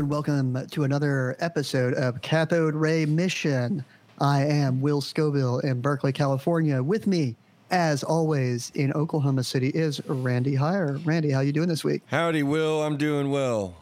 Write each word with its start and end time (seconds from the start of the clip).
and 0.00 0.08
welcome 0.08 0.66
to 0.68 0.84
another 0.84 1.36
episode 1.40 1.92
of 1.92 2.22
Cathode 2.22 2.74
Ray 2.74 3.04
Mission. 3.04 3.84
I 4.18 4.46
am 4.46 4.80
Will 4.80 5.02
Scoville 5.02 5.58
in 5.58 5.82
Berkeley, 5.82 6.10
California. 6.10 6.82
With 6.82 7.06
me, 7.06 7.36
as 7.70 8.02
always, 8.02 8.72
in 8.74 8.94
Oklahoma 8.94 9.44
City 9.44 9.68
is 9.68 10.00
Randy 10.06 10.56
Heyer. 10.56 11.04
Randy, 11.04 11.30
how 11.30 11.40
you 11.40 11.52
doing 11.52 11.68
this 11.68 11.84
week? 11.84 12.00
Howdy, 12.06 12.44
Will. 12.44 12.82
I'm 12.82 12.96
doing 12.96 13.30
well. 13.30 13.76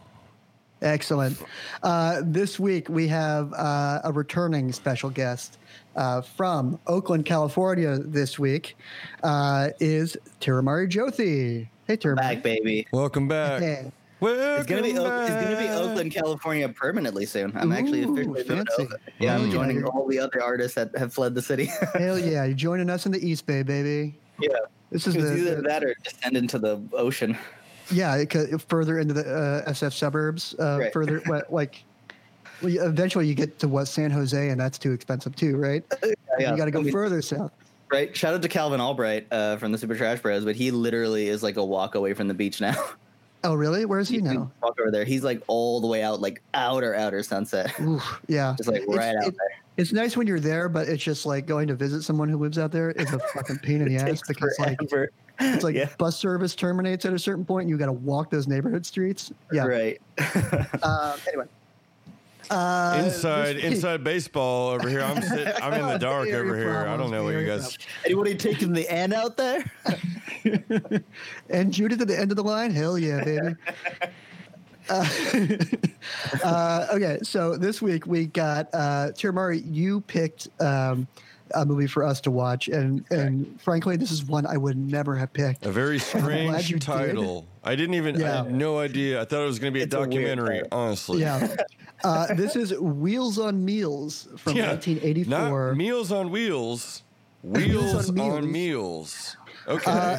Excellent. 0.82 1.40
Uh, 1.84 2.22
this 2.24 2.58
week 2.58 2.88
we 2.88 3.06
have 3.06 3.52
uh, 3.52 4.00
a 4.02 4.10
returning 4.10 4.72
special 4.72 5.10
guest 5.10 5.56
uh, 5.94 6.20
from 6.20 6.80
Oakland, 6.88 7.26
California. 7.26 7.96
This 7.96 8.40
week 8.40 8.76
uh, 9.22 9.68
is 9.78 10.16
Tiramari 10.40 10.90
Jothi. 10.90 11.68
Hey, 11.86 11.96
Tiramari. 11.96 12.16
Back, 12.16 12.42
baby. 12.42 12.88
Welcome 12.90 13.28
back. 13.28 13.62
Hey. 13.62 13.92
Welcome 14.20 14.42
It's 14.60 14.66
gonna 14.66 14.82
be 14.82 14.98
Oak- 14.98 15.28
it's 15.30 15.44
gonna 15.44 15.56
be. 15.56 15.68
Oakland, 15.68 16.12
California, 16.12 16.68
permanently 16.68 17.24
soon. 17.24 17.52
I'm 17.56 17.72
actually 17.72 18.02
Ooh, 18.02 18.12
officially 18.14 18.42
fancy. 18.42 18.88
Yeah, 19.20 19.36
I'm 19.36 19.50
joining 19.50 19.84
all 19.84 20.06
the 20.08 20.18
other 20.18 20.42
artists 20.42 20.74
that 20.74 20.96
have 20.96 21.12
fled 21.14 21.34
the 21.36 21.42
city. 21.42 21.66
Hell 21.94 22.18
yeah! 22.18 22.44
You're 22.44 22.56
joining 22.56 22.90
us 22.90 23.06
in 23.06 23.12
the 23.12 23.24
East 23.24 23.46
Bay, 23.46 23.62
baby. 23.62 24.18
yeah, 24.40 24.48
This 24.90 25.06
is 25.06 25.14
the, 25.14 25.20
either 25.36 25.54
the- 25.56 25.62
that 25.62 25.84
or 25.84 25.94
descend 26.02 26.36
into 26.36 26.58
the 26.58 26.80
ocean. 26.94 27.38
yeah, 27.92 28.16
it 28.16 28.28
could- 28.28 28.60
further 28.62 28.98
into 28.98 29.14
the 29.14 29.64
uh, 29.64 29.70
SF 29.70 29.92
suburbs. 29.92 30.54
Uh, 30.58 30.78
Right. 30.80 30.92
Further, 30.92 31.22
like, 31.50 31.84
well, 32.60 32.76
eventually 32.76 33.28
you 33.28 33.34
get 33.36 33.60
to 33.60 33.68
what 33.68 33.84
San 33.86 34.10
Jose, 34.10 34.48
and 34.48 34.60
that's 34.60 34.78
too 34.78 34.90
expensive 34.92 35.36
too, 35.36 35.56
right? 35.56 35.84
Yeah, 36.40 36.52
you 36.52 36.56
got 36.56 36.66
to 36.66 36.70
go 36.70 36.78
I 36.78 36.82
mean, 36.84 36.92
further 36.92 37.20
south. 37.20 37.50
Right. 37.90 38.16
Shout 38.16 38.32
out 38.32 38.42
to 38.42 38.48
Calvin 38.48 38.80
Albright 38.80 39.26
uh, 39.32 39.56
from 39.56 39.72
the 39.72 39.78
Super 39.78 39.96
Trash 39.96 40.20
Bros, 40.20 40.44
but 40.44 40.54
he 40.54 40.70
literally 40.70 41.26
is 41.26 41.42
like 41.42 41.56
a 41.56 41.64
walk 41.64 41.96
away 41.96 42.14
from 42.14 42.28
the 42.28 42.34
beach 42.34 42.60
now. 42.60 42.76
Oh, 43.44 43.54
really? 43.54 43.84
Where 43.84 43.98
is 44.00 44.08
he 44.08 44.16
can 44.18 44.24
now? 44.34 44.50
Walk 44.62 44.78
over 44.80 44.90
there. 44.90 45.04
He's 45.04 45.22
like 45.22 45.42
all 45.46 45.80
the 45.80 45.86
way 45.86 46.02
out, 46.02 46.20
like 46.20 46.42
outer 46.54 46.94
outer 46.94 47.22
sunset, 47.22 47.72
Oof, 47.80 48.20
yeah. 48.26 48.54
just 48.58 48.68
like 48.68 48.82
It's- 48.82 48.96
right 48.96 49.16
out 49.16 49.28
it- 49.28 49.34
there. 49.36 49.48
It's 49.76 49.92
nice 49.92 50.16
when 50.16 50.26
you're 50.26 50.40
there, 50.40 50.68
but 50.68 50.88
it's 50.88 51.04
just 51.04 51.24
like 51.24 51.46
going 51.46 51.68
to 51.68 51.74
visit 51.76 52.02
someone 52.02 52.28
who 52.28 52.36
lives 52.36 52.58
out 52.58 52.72
there 52.72 52.90
is 52.90 53.12
a 53.12 53.20
fucking 53.20 53.58
pain 53.58 53.80
in 53.80 53.86
the 53.94 54.10
ass 54.10 54.20
because 54.26 54.52
like 54.58 54.76
it's 55.38 55.62
like 55.62 55.76
yeah, 55.76 55.88
bus 55.98 56.18
service 56.18 56.56
terminates 56.56 57.04
at 57.04 57.12
a 57.12 57.18
certain 57.18 57.44
point. 57.44 57.62
And 57.62 57.70
you 57.70 57.78
got 57.78 57.86
to 57.86 57.92
walk 57.92 58.28
those 58.28 58.48
neighborhood 58.48 58.84
streets. 58.84 59.30
Yeah. 59.52 59.66
right. 59.66 60.00
Um, 60.82 61.12
anyway. 61.28 61.44
Uh, 62.50 63.02
inside 63.04 63.56
this 63.56 63.64
inside 63.64 64.02
baseball 64.02 64.68
over 64.68 64.88
here. 64.88 65.02
I'm 65.02 65.20
sit, 65.22 65.46
I'm 65.62 65.74
in 65.74 65.86
the 65.86 65.98
dark 65.98 66.28
over 66.28 66.56
here. 66.56 66.86
I 66.86 66.96
don't 66.96 67.10
know 67.10 67.24
what 67.24 67.30
you 67.30 67.38
area 67.38 67.58
guys. 67.58 67.78
Anybody 68.04 68.34
taking 68.36 68.72
the 68.72 68.88
N 68.90 69.12
out 69.12 69.36
there? 69.36 69.64
and 71.50 71.72
Judah 71.72 72.00
at 72.00 72.08
the 72.08 72.18
end 72.18 72.30
of 72.30 72.36
the 72.36 72.44
line. 72.44 72.70
Hell 72.70 72.98
yeah, 72.98 73.24
baby. 73.24 73.54
Uh, 74.88 75.06
uh, 76.44 76.86
okay, 76.92 77.18
so 77.22 77.56
this 77.56 77.82
week 77.82 78.06
we 78.06 78.26
got 78.26 78.68
uh, 78.72 79.12
Tiramari. 79.12 79.62
You 79.66 80.00
picked 80.02 80.48
um, 80.60 81.06
a 81.54 81.64
movie 81.66 81.86
for 81.86 82.04
us 82.04 82.20
to 82.22 82.30
watch, 82.30 82.68
and 82.68 83.04
and 83.10 83.60
frankly, 83.60 83.96
this 83.96 84.10
is 84.10 84.24
one 84.24 84.46
I 84.46 84.56
would 84.56 84.76
never 84.76 85.16
have 85.16 85.32
picked. 85.32 85.64
A 85.66 85.72
very 85.72 85.98
strange 86.10 86.70
you 86.70 86.76
did. 86.78 86.82
title. 86.82 87.46
I 87.64 87.74
didn't 87.76 87.94
even. 87.94 88.16
I 88.16 88.20
Yeah. 88.20 88.36
had 88.44 88.52
no 88.54 88.78
idea. 88.78 89.20
I 89.20 89.24
thought 89.24 89.42
it 89.42 89.46
was 89.46 89.58
going 89.58 89.72
to 89.72 89.74
be 89.74 89.80
a 89.80 89.84
It's 89.84 89.94
a 89.94 89.98
documentary. 89.98 90.62
title. 90.62 90.68
honestly. 90.78 91.20
Yeah, 91.20 91.56
uh, 92.04 92.34
this 92.34 92.56
is 92.56 92.72
Wheels 92.78 93.38
on 93.38 93.64
Meals 93.64 94.28
from 94.36 94.56
Yeah. 94.56 94.68
1984. 94.68 95.68
Not 95.68 95.76
Meals 95.76 96.12
on 96.12 96.30
Wheels. 96.30 97.02
Wheels 97.42 98.08
on 98.10 98.18
on 98.20 98.50
Meals. 98.50 98.52
Meals. 98.52 99.36
Okay. 99.68 99.90
Uh, 99.90 100.18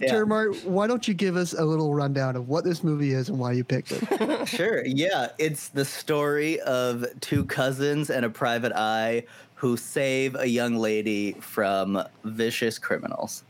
Yeah. 0.00 0.12
Tiramari, 0.12 0.64
why 0.64 0.88
don't 0.88 1.06
you 1.06 1.14
give 1.14 1.36
us 1.36 1.52
a 1.52 1.64
little 1.64 1.94
rundown 1.94 2.34
of 2.34 2.48
what 2.48 2.64
this 2.64 2.82
movie 2.82 3.12
is 3.12 3.28
and 3.28 3.38
why 3.38 3.52
you 3.52 3.62
picked 3.62 3.92
it? 3.92 4.48
Sure. 4.48 4.84
Yeah, 4.84 5.28
it's 5.38 5.68
the 5.68 5.84
story 5.84 6.58
of 6.62 7.06
two 7.20 7.44
cousins 7.44 8.10
and 8.10 8.24
a 8.26 8.28
private 8.28 8.72
eye 8.72 9.22
who 9.64 9.78
save 9.78 10.34
a 10.34 10.46
young 10.46 10.76
lady 10.76 11.32
from 11.40 11.98
vicious 12.24 12.78
criminals. 12.78 13.44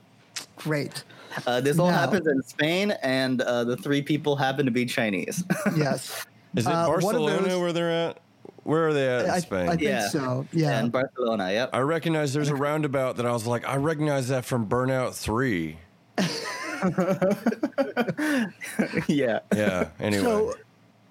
Great. 0.57 1.03
Uh, 1.45 1.61
this 1.61 1.77
all 1.77 1.91
Now- 1.91 1.99
happens 1.99 2.29
in 2.29 2.41
Spain, 2.45 2.93
and 3.03 3.43
uh, 3.43 3.65
the 3.65 3.77
three 3.77 4.01
people 4.01 4.37
happen 4.37 4.65
to 4.65 4.71
be 4.71 4.87
Chinese. 4.87 5.43
Yes. 5.77 6.25
Is 6.55 6.69
it 6.69 6.71
uh, 6.71 6.87
one 6.87 6.99
of 6.99 7.03
Barcelona 7.03 7.49
those- 7.49 7.61
where 7.61 7.73
they're 7.73 7.91
at? 7.91 8.19
Where 8.63 8.87
are 8.87 8.93
they 8.93 9.09
at 9.09 9.25
in 9.25 9.41
Spain? 9.41 9.69
I 9.69 9.73
I, 9.73 9.77
think 9.77 9.83
Yeah. 9.83 10.09
so. 10.09 10.47
Yeah. 10.53 10.79
And 10.79 10.93
Barcelona, 10.93 11.51
yep. 11.51 11.71
I 11.73 11.81
recognize 11.81 12.33
there's 12.33 12.49
a 12.49 12.55
roundabout 12.55 13.17
that 13.17 13.27
I 13.27 13.33
was 13.33 13.45
like, 13.45 13.69
I 13.69 13.77
recognize 13.77 14.29
that 14.29 14.45
from 14.45 14.69
Burnout 14.69 15.15
Three. 15.15 15.79
yeah. 19.09 19.41
Yeah. 19.53 19.89
Anyway. 19.99 20.23
So, 20.23 20.55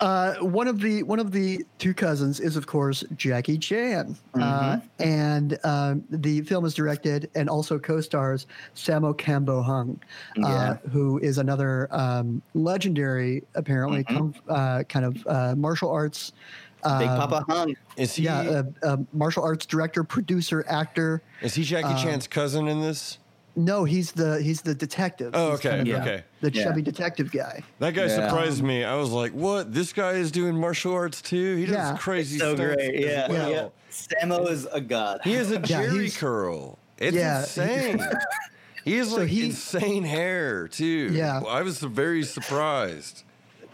uh, 0.04 0.36
one 0.42 0.68
of 0.68 0.82
the 0.82 1.02
one 1.04 1.18
of 1.20 1.32
the 1.32 1.66
two 1.80 1.94
cousins 1.94 2.40
is, 2.42 2.58
of 2.58 2.68
course, 2.68 3.04
Jackie 3.16 3.58
Chan, 3.58 4.18
uh, 4.36 4.38
Mm-hmm. 4.40 5.02
and 5.04 5.58
um, 5.64 6.04
the 6.10 6.42
film 6.42 6.66
is 6.66 6.74
directed 6.74 7.30
and 7.36 7.50
also 7.50 7.80
co-stars 7.80 8.46
Sammo 8.76 9.16
Kambo 9.18 9.64
Hung, 9.64 10.00
uh, 10.44 10.48
Yeah. 10.48 10.74
who 10.92 11.20
is 11.20 11.38
another 11.38 11.88
um, 11.92 12.42
legendary, 12.54 13.44
apparently, 13.56 14.04
Mm-hmm. 14.04 14.18
com- 14.18 14.36
uh, 14.50 14.84
kind 14.84 15.06
of 15.06 15.26
uh, 15.28 15.56
martial 15.56 15.90
arts. 15.90 16.34
Big 16.84 17.08
um, 17.08 17.18
Papa 17.18 17.46
Hung. 17.48 17.76
is 17.96 18.14
he? 18.16 18.24
Yeah, 18.24 18.42
uh, 18.42 18.64
uh, 18.86 18.98
martial 19.14 19.42
arts 19.42 19.66
director, 19.66 20.04
producer, 20.04 20.66
actor. 20.68 21.22
is 21.42 21.54
he 21.56 21.64
Jackie 21.64 21.88
um, 21.94 21.98
Chan's 21.98 22.28
cousin 22.28 22.68
in 22.68 22.82
this? 22.82 23.20
No, 23.56 23.84
he's 23.84 24.12
the 24.14 24.42
he's 24.42 24.62
the 24.62 24.74
detective. 24.74 25.32
Oh, 25.36 25.52
He's 25.52 25.60
okay, 25.60 25.70
kind 25.70 25.82
of 25.82 25.88
the- 25.88 26.02
okay. 26.02 26.24
The 26.42 26.52
Yeah. 26.52 26.64
chubby 26.64 26.82
detective 26.82 27.32
guy. 27.32 27.62
That 27.80 27.94
guy 27.94 28.06
Yeah. 28.06 28.28
surprised 28.28 28.64
me. 28.64 28.84
I 28.84 28.96
was 28.96 29.12
like, 29.12 29.32
"What? 29.32 29.72
This 29.74 29.94
guy 29.94 30.14
is 30.14 30.32
doing 30.32 30.56
martial 30.56 30.94
arts 30.94 31.22
too? 31.22 31.56
He 31.58 31.66
does 31.66 31.76
Yeah. 31.76 31.98
crazy 31.98 32.40
So 32.40 32.56
stuff 32.56 32.66
great. 32.76 32.96
as 32.96 33.02
Yeah. 33.06 33.28
well." 33.30 33.52
yeah. 33.52 33.68
Sammo 33.92 34.50
is 34.50 34.66
a 34.72 34.82
god. 34.82 35.22
He 35.24 35.34
has 35.34 35.52
a 35.52 35.56
Yeah, 35.56 35.62
Jerry 35.62 36.00
he's- 36.06 36.18
curl. 36.18 36.80
It's 36.98 37.16
Yeah. 37.16 37.42
insane. 37.42 38.00
he 38.86 38.98
has 38.98 39.10
So 39.12 39.18
like 39.18 39.28
he- 39.30 39.46
insane 39.46 40.04
hair 40.04 40.68
too. 40.68 41.10
Yeah. 41.14 41.42
I 41.48 41.62
was 41.62 41.78
very 41.80 42.24
surprised. 42.24 43.24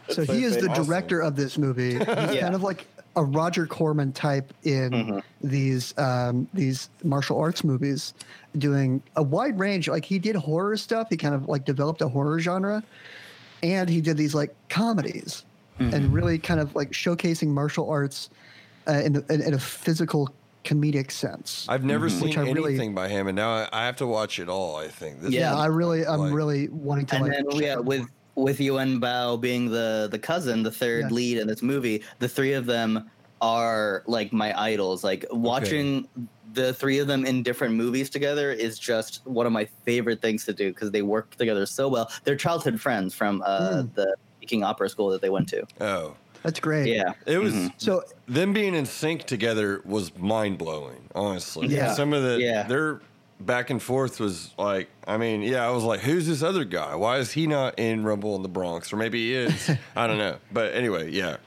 So 0.10 0.24
he 0.24 0.44
is 0.44 0.58
the 0.58 0.70
Awesome. 0.70 0.86
director 0.86 1.22
of 1.22 1.36
this 1.38 1.58
movie. 1.58 1.94
He's 2.00 2.00
Yeah. 2.08 2.42
kind 2.42 2.56
of 2.56 2.64
like 2.64 2.86
a 3.16 3.24
Roger 3.24 3.66
Corman 3.66 4.12
type 4.14 4.54
in 4.64 4.92
Mm-hmm. 4.92 5.20
these 5.48 5.98
um, 5.98 6.48
these 6.54 6.90
martial 7.04 7.38
arts 7.40 7.64
movies, 7.64 8.14
doing 8.58 9.02
a 9.16 9.24
wide 9.24 9.60
range. 9.60 9.88
Like 9.88 10.06
he 10.06 10.20
did 10.20 10.36
horror 10.36 10.78
stuff. 10.78 11.08
He 11.10 11.18
kind 11.18 11.36
of 11.36 11.48
like 11.48 11.66
developed 11.66 12.02
a 12.02 12.08
horror 12.08 12.40
genre, 12.40 12.84
and 13.64 13.90
he 13.90 14.02
did 14.02 14.18
these 14.18 14.34
like 14.36 14.54
comedies, 14.70 15.44
Mm-hmm. 15.80 15.94
and 15.94 16.14
really 16.14 16.38
kind 16.38 16.60
of 16.60 16.76
like 16.76 16.92
showcasing 16.92 17.48
martial 17.48 17.90
arts 17.90 18.30
uh, 18.86 18.92
in, 18.94 19.14
the, 19.14 19.26
in, 19.34 19.42
in 19.42 19.54
a 19.54 19.60
physical 19.60 20.30
comedic 20.66 21.10
sense. 21.10 21.66
I've 21.70 21.86
never 21.86 22.06
Which 22.08 22.14
seen 22.16 22.38
I 22.38 22.42
really- 22.52 22.74
anything 22.74 22.94
by 22.94 23.08
him, 23.08 23.28
and 23.28 23.36
now 23.38 23.50
I, 23.50 23.70
I 23.72 23.86
have 23.86 23.96
to 23.98 24.06
watch 24.06 24.40
it 24.40 24.50
all. 24.50 24.76
I 24.76 24.90
think. 24.90 25.22
This 25.22 25.32
yeah, 25.32 25.54
Yeah. 25.54 25.58
I 25.58 25.68
really, 25.68 26.06
I'm 26.06 26.20
Like- 26.20 26.34
really 26.34 26.68
wanting 26.68 27.06
to 27.08 27.16
and 27.16 27.24
like. 27.28 27.32
then 27.50 27.60
yeah, 27.62 27.76
with 27.78 28.00
more. 28.02 28.10
With 28.36 28.60
Yuan 28.60 29.02
Biao 29.02 29.40
being 29.40 29.70
the 29.70 30.08
the 30.12 30.20
cousin, 30.20 30.64
the 30.64 30.72
third 30.72 31.06
Yeah. 31.10 31.16
lead 31.16 31.38
in 31.40 31.48
this 31.48 31.62
movie, 31.62 32.04
the 32.20 32.28
three 32.30 32.54
of 32.54 32.66
them 32.66 33.10
are 33.42 34.04
like 34.08 34.32
my 34.34 34.58
idols. 34.60 35.04
Like 35.04 35.26
watching 35.32 36.08
the 36.54 36.74
three 36.74 37.00
of 37.00 37.08
them 37.08 37.26
in 37.26 37.44
different 37.44 37.76
movies 37.76 38.10
together 38.10 38.52
is 38.52 38.80
just 38.80 39.22
one 39.26 39.46
of 39.46 39.52
my 39.52 39.66
favorite 39.86 40.22
things 40.22 40.46
to 40.46 40.54
do 40.54 40.70
because 40.74 40.92
they 40.92 41.02
work 41.04 41.36
together 41.38 41.66
so 41.66 41.88
well. 41.88 42.10
They're 42.24 42.36
childhood 42.36 42.80
friends 42.82 43.14
from 43.14 43.44
uh, 43.46 43.84
Mm. 43.84 43.94
the 43.96 44.16
Peking 44.40 44.64
Opera 44.64 44.90
School 44.90 45.10
that 45.10 45.22
they 45.22 45.30
went 45.30 45.48
to. 45.50 45.66
Oh, 45.82 46.16
That's 46.42 46.60
great. 46.62 46.88
Yeah, 46.88 47.12
it 47.26 47.38
was 47.38 47.54
Mhm. 47.54 47.74
So 47.78 48.02
them 48.28 48.54
being 48.54 48.74
in 48.74 48.86
sync 48.86 49.26
together 49.26 49.82
was 49.86 50.18
mind 50.18 50.58
blowing. 50.58 51.10
Honestly, 51.14 51.68
Yeah. 51.68 51.94
Some 51.94 52.14
of 52.14 52.24
the 52.24 52.40
Yeah. 52.40 52.64
their 52.64 53.02
back 53.40 53.70
and 53.70 53.82
forth 53.82 54.20
was 54.20 54.54
like, 54.58 54.90
I 55.08 55.18
mean, 55.18 55.42
yeah, 55.42 55.66
I 55.66 55.72
was 55.72 55.84
like, 55.84 56.02
who's 56.02 56.28
this 56.28 56.44
other 56.44 56.66
guy? 56.66 56.96
Why 56.96 57.18
is 57.18 57.32
he 57.32 57.48
not 57.48 57.80
in 57.80 58.04
Rumble 58.04 58.36
in 58.36 58.42
the 58.42 58.50
Bronx? 58.50 58.92
Or 58.92 58.98
maybe 58.98 59.20
he 59.20 59.34
is. 59.34 59.72
I 59.96 60.08
don't 60.08 60.18
know. 60.18 60.38
But 60.52 60.74
anyway, 60.74 61.12
yeah. 61.12 61.38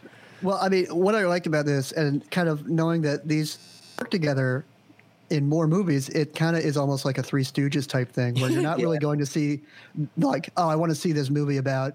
Well, 0.43 0.59
I 0.61 0.69
mean, 0.69 0.87
what 0.87 1.15
I 1.15 1.25
liked 1.27 1.47
about 1.47 1.67
this, 1.67 1.93
and 1.93 2.29
kind 2.31 2.49
of 2.49 2.69
knowing 2.69 3.03
that 3.03 3.29
these 3.29 3.59
work 4.00 4.11
together 4.11 4.65
in 5.31 5.49
more 5.49 5.67
movies, 5.67 6.09
it 6.09 6.35
kind 6.35 6.56
of 6.56 6.65
is 6.65 6.77
almost 6.77 7.05
like 7.05 7.19
a 7.19 7.23
Three 7.23 7.44
Stooges 7.44 7.87
type 7.87 8.11
thing, 8.11 8.35
where 8.41 8.50
you're 8.50 8.62
not 8.62 8.79
really 8.81 8.99
going 8.99 9.19
to 9.19 9.27
see, 9.27 9.61
like, 10.17 10.50
oh, 10.56 10.69
I 10.69 10.75
want 10.75 10.91
to 10.91 10.97
see 10.97 11.12
this 11.12 11.31
movie 11.31 11.59
about, 11.59 11.95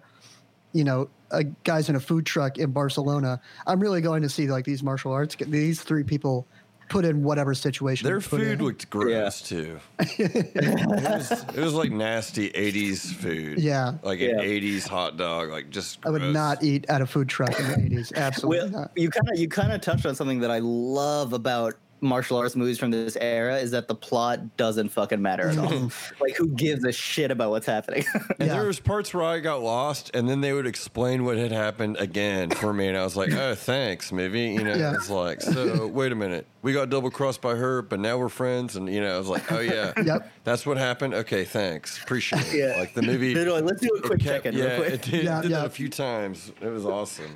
you 0.73 0.83
know, 0.83 1.09
uh, 1.31 1.43
guys 1.63 1.89
in 1.89 1.95
a 1.95 1.99
food 1.99 2.25
truck 2.25 2.57
in 2.57 2.71
Barcelona. 2.71 3.41
I'm 3.65 3.79
really 3.79 3.99
going 3.99 4.21
to 4.21 4.29
see 4.29 4.47
like 4.47 4.63
these 4.63 4.81
martial 4.81 5.11
arts. 5.11 5.35
These 5.35 5.81
three 5.81 6.03
people 6.03 6.47
put 6.89 7.05
in 7.05 7.23
whatever 7.23 7.53
situation. 7.53 8.05
Their 8.07 8.19
put 8.19 8.39
food 8.39 8.59
in. 8.59 8.63
looked 8.63 8.89
gross 8.89 9.41
too. 9.41 9.79
it, 9.99 10.55
was, 11.01 11.31
it 11.31 11.57
was 11.57 11.73
like 11.73 11.91
nasty 11.91 12.49
'80s 12.51 13.13
food. 13.13 13.59
Yeah. 13.59 13.93
like 14.03 14.19
Yeah. 14.19 14.29
an 14.31 14.39
'80s 14.39 14.87
hot 14.87 15.17
dog. 15.17 15.49
Like 15.49 15.69
just. 15.69 15.99
I 16.05 16.09
would 16.09 16.21
not 16.21 16.63
eat 16.63 16.85
at 16.89 17.01
a 17.01 17.05
food 17.05 17.29
truck 17.29 17.57
in 17.59 17.67
the 17.67 17.95
80s. 17.95 18.13
Absolutely 18.15 18.71
Well, 18.71 18.81
not. 18.81 18.91
you 18.95 19.09
kind 19.09 19.29
of 19.31 19.37
you 19.39 19.47
kind 19.49 19.71
of 19.71 19.81
touched 19.81 20.05
on 20.05 20.15
something 20.15 20.39
that 20.41 20.51
I 20.51 20.59
love 20.59 21.33
about 21.33 21.75
martial 22.01 22.37
arts 22.37 22.55
movies 22.55 22.77
from 22.77 22.91
this 22.91 23.15
era 23.19 23.57
is 23.57 23.71
that 23.71 23.87
the 23.87 23.95
plot 23.95 24.55
doesn't 24.57 24.89
fucking 24.89 25.21
matter 25.21 25.49
at 25.49 25.57
all. 25.57 25.69
like, 26.21 26.35
who 26.35 26.47
gives 26.49 26.83
a 26.85 26.91
shit 26.91 27.31
about 27.31 27.49
what's 27.49 27.65
happening? 27.65 28.05
And 28.13 28.23
Yeah. 28.39 28.47
there 28.59 28.65
was 28.67 28.79
parts 28.79 29.13
where 29.13 29.23
I 29.23 29.39
got 29.39 29.61
lost, 29.61 30.11
and 30.13 30.29
then 30.29 30.41
they 30.41 30.53
would 30.53 30.67
explain 30.67 31.25
what 31.25 31.37
had 31.37 31.51
happened 31.51 31.97
again 31.97 32.49
for 32.51 32.73
me, 32.73 32.87
and 32.87 32.97
I 32.97 33.03
was 33.03 33.15
like, 33.15 33.31
"Oh, 33.33 33.55
thanks, 33.55 34.11
maybe. 34.11 34.41
You 34.41 34.63
know, 34.63 34.75
Yeah. 34.75 34.93
it's 34.93 35.09
like, 35.09 35.41
so 35.41 35.87
wait 35.87 36.11
a 36.11 36.15
minute, 36.15 36.45
we 36.61 36.73
got 36.73 36.89
double 36.89 37.09
crossed 37.09 37.41
by 37.41 37.55
her, 37.55 37.81
but 37.81 37.99
now 37.99 38.17
we're 38.17 38.29
friends, 38.29 38.75
and 38.75 38.87
you 38.93 39.01
know, 39.01 39.15
I 39.15 39.17
was 39.17 39.27
like, 39.27 39.51
"Oh 39.51 39.59
yeah, 39.59 39.93
Yep. 40.03 40.31
that's 40.43 40.65
what 40.65 40.77
happened." 40.77 41.13
Okay, 41.13 41.43
thanks, 41.45 42.01
appreciate 42.01 42.45
it. 42.53 42.57
Yeah. 42.57 42.79
Like 42.79 42.93
the 42.93 43.01
movie. 43.01 43.33
They're 43.33 43.51
like, 43.51 43.63
let's 43.63 43.81
do 43.81 43.89
a 43.97 44.01
quick 44.01 44.21
it 44.21 44.23
kept- 44.23 44.43
check-in 44.45 44.55
Yeah, 44.59 44.65
real 44.65 44.75
quick. 44.81 44.93
it 44.93 45.01
did, 45.01 45.23
Yeah, 45.23 45.41
did 45.41 45.51
yeah. 45.51 45.57
that 45.59 45.65
a 45.67 45.69
few 45.69 45.89
times. 45.89 46.51
It 46.61 46.67
was 46.69 46.85
awesome. 46.85 47.35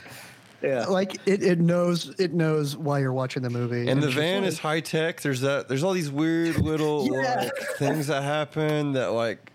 Yeah. 0.63 0.85
like 0.85 1.15
it, 1.25 1.43
it 1.43 1.59
knows 1.59 2.09
it 2.19 2.33
knows 2.33 2.75
why 2.77 2.99
you're 2.99 3.13
watching 3.13 3.43
the 3.43 3.49
movie. 3.49 3.87
And 3.89 4.01
the 4.01 4.09
van 4.09 4.41
like- 4.43 4.49
is 4.49 4.59
high 4.59 4.79
tech. 4.79 5.21
There's 5.21 5.41
that. 5.41 5.67
There's 5.67 5.83
all 5.83 5.93
these 5.93 6.11
weird 6.11 6.57
little 6.57 7.07
Yeah. 7.13 7.35
like 7.43 7.57
things 7.77 8.07
that 8.07 8.23
happen 8.23 8.93
that 8.93 9.07
like. 9.13 9.47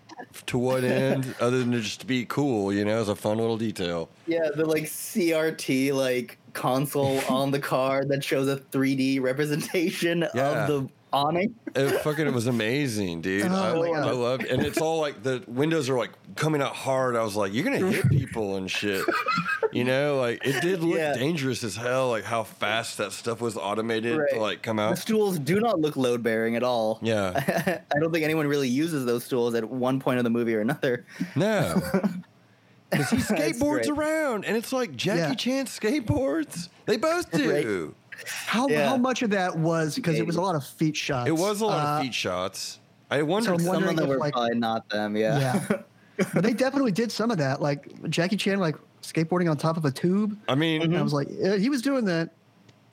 To 0.47 0.57
what 0.57 0.83
end? 0.83 1.35
Other 1.39 1.59
than 1.59 1.71
to 1.73 1.79
just 1.79 2.07
be 2.07 2.25
cool, 2.25 2.73
you 2.73 2.83
know, 2.83 2.99
as 2.99 3.07
a 3.07 3.15
fun 3.15 3.37
little 3.37 3.57
detail. 3.57 4.09
Yeah, 4.25 4.49
the 4.55 4.65
like 4.65 4.83
CRT 4.85 5.93
like 5.93 6.39
console 6.53 7.19
on 7.29 7.51
the 7.51 7.59
car 7.59 8.03
that 8.05 8.23
shows 8.23 8.47
a 8.47 8.57
3D 8.57 9.21
representation 9.21 10.25
Yeah. 10.33 10.63
of 10.63 10.67
the 10.67 10.89
awning. 11.13 11.55
It 11.75 11.89
fucking 12.01 12.33
was 12.33 12.47
amazing, 12.47 13.21
dude. 13.21 13.45
Oh 13.49 13.83
I, 13.83 13.87
God. 13.91 14.07
I 14.07 14.11
love, 14.11 14.39
and 14.49 14.61
it's 14.65 14.79
all 14.79 14.99
like 14.99 15.23
the 15.23 15.43
windows 15.47 15.89
are 15.89 15.97
like 15.97 16.11
coming 16.35 16.61
out 16.61 16.75
hard. 16.75 17.15
I 17.15 17.23
was 17.23 17.35
like, 17.35 17.53
you're 17.53 17.63
gonna 17.63 17.79
hit 17.91 18.09
people 18.09 18.55
and 18.57 18.69
shit. 18.69 19.03
You 19.71 19.83
know, 19.83 20.17
like 20.19 20.45
it 20.45 20.61
did 20.61 20.81
look 20.81 20.97
Yeah. 20.97 21.13
dangerous 21.13 21.63
as 21.63 21.75
hell. 21.75 22.09
Like 22.09 22.23
how 22.23 22.43
fast 22.43 22.97
that 22.99 23.11
stuff 23.11 23.41
was 23.41 23.57
automated 23.57 24.19
to 24.31 24.39
like 24.39 24.61
come 24.63 24.79
out. 24.79 24.91
The 24.95 25.01
stools 25.01 25.39
do 25.39 25.59
not 25.59 25.79
look 25.79 25.95
load 25.95 26.23
bearing 26.23 26.55
at 26.55 26.63
all. 26.63 26.99
Yeah, 27.01 27.81
I 27.95 27.99
don't 27.99 28.11
think 28.11 28.23
anyone 28.23 28.47
really 28.47 28.69
uses 28.69 29.05
those 29.05 29.23
stools 29.23 29.53
at 29.55 29.69
one 29.69 29.99
point 29.99 30.17
of 30.19 30.23
the 30.23 30.29
movie 30.29 30.55
or 30.55 30.61
another. 30.61 31.05
no. 31.35 31.81
Because 32.89 33.09
he 33.09 33.17
skateboards 33.17 33.89
around, 33.89 34.45
and 34.45 34.55
it's 34.55 34.71
like 34.71 34.95
Jackie 34.95 35.19
Yeah. 35.19 35.33
Chan 35.33 35.65
skateboards. 35.65 36.69
They 36.85 36.95
both 36.95 37.29
do. 37.31 37.93
How 38.25 38.67
Yeah. 38.67 38.89
how 38.89 38.97
much 38.97 39.21
of 39.21 39.29
that 39.31 39.57
was 39.57 39.95
because 39.95 40.17
it 40.17 40.25
was 40.25 40.35
a 40.35 40.41
lot 40.41 40.55
of 40.55 40.65
feet 40.65 40.95
shots. 40.95 41.27
It 41.27 41.33
was 41.35 41.61
a 41.61 41.65
lot 41.65 41.85
Uh, 41.85 41.89
of 41.97 42.01
feet 42.03 42.13
shots. 42.13 42.79
I 43.09 43.21
wonder. 43.21 43.51
so 43.51 43.57
Some 43.57 43.83
of 43.83 43.95
them 43.95 44.09
were 44.09 44.17
like- 44.17 44.33
probably 44.33 44.57
not 44.57 44.89
them. 44.89 45.15
Yeah. 45.15 45.39
Yeah, 45.69 45.77
but 46.33 46.43
they 46.43 46.53
definitely 46.53 46.91
did 46.91 47.11
some 47.11 47.31
of 47.31 47.37
that. 47.37 47.61
Like 47.61 47.87
Jackie 48.09 48.37
Chan, 48.37 48.59
like 48.59 48.75
skateboarding 49.01 49.49
on 49.49 49.55
top 49.57 49.77
of 49.77 49.85
a 49.85 49.91
tube. 49.91 50.37
I 50.49 50.55
mean, 50.55 50.81
And 50.81 50.97
I 50.97 51.01
was 51.01 51.13
like, 51.13 51.27
yeah, 51.31 51.55
he 51.55 51.69
was 51.69 51.81
doing 51.81 52.05
that. 52.05 52.31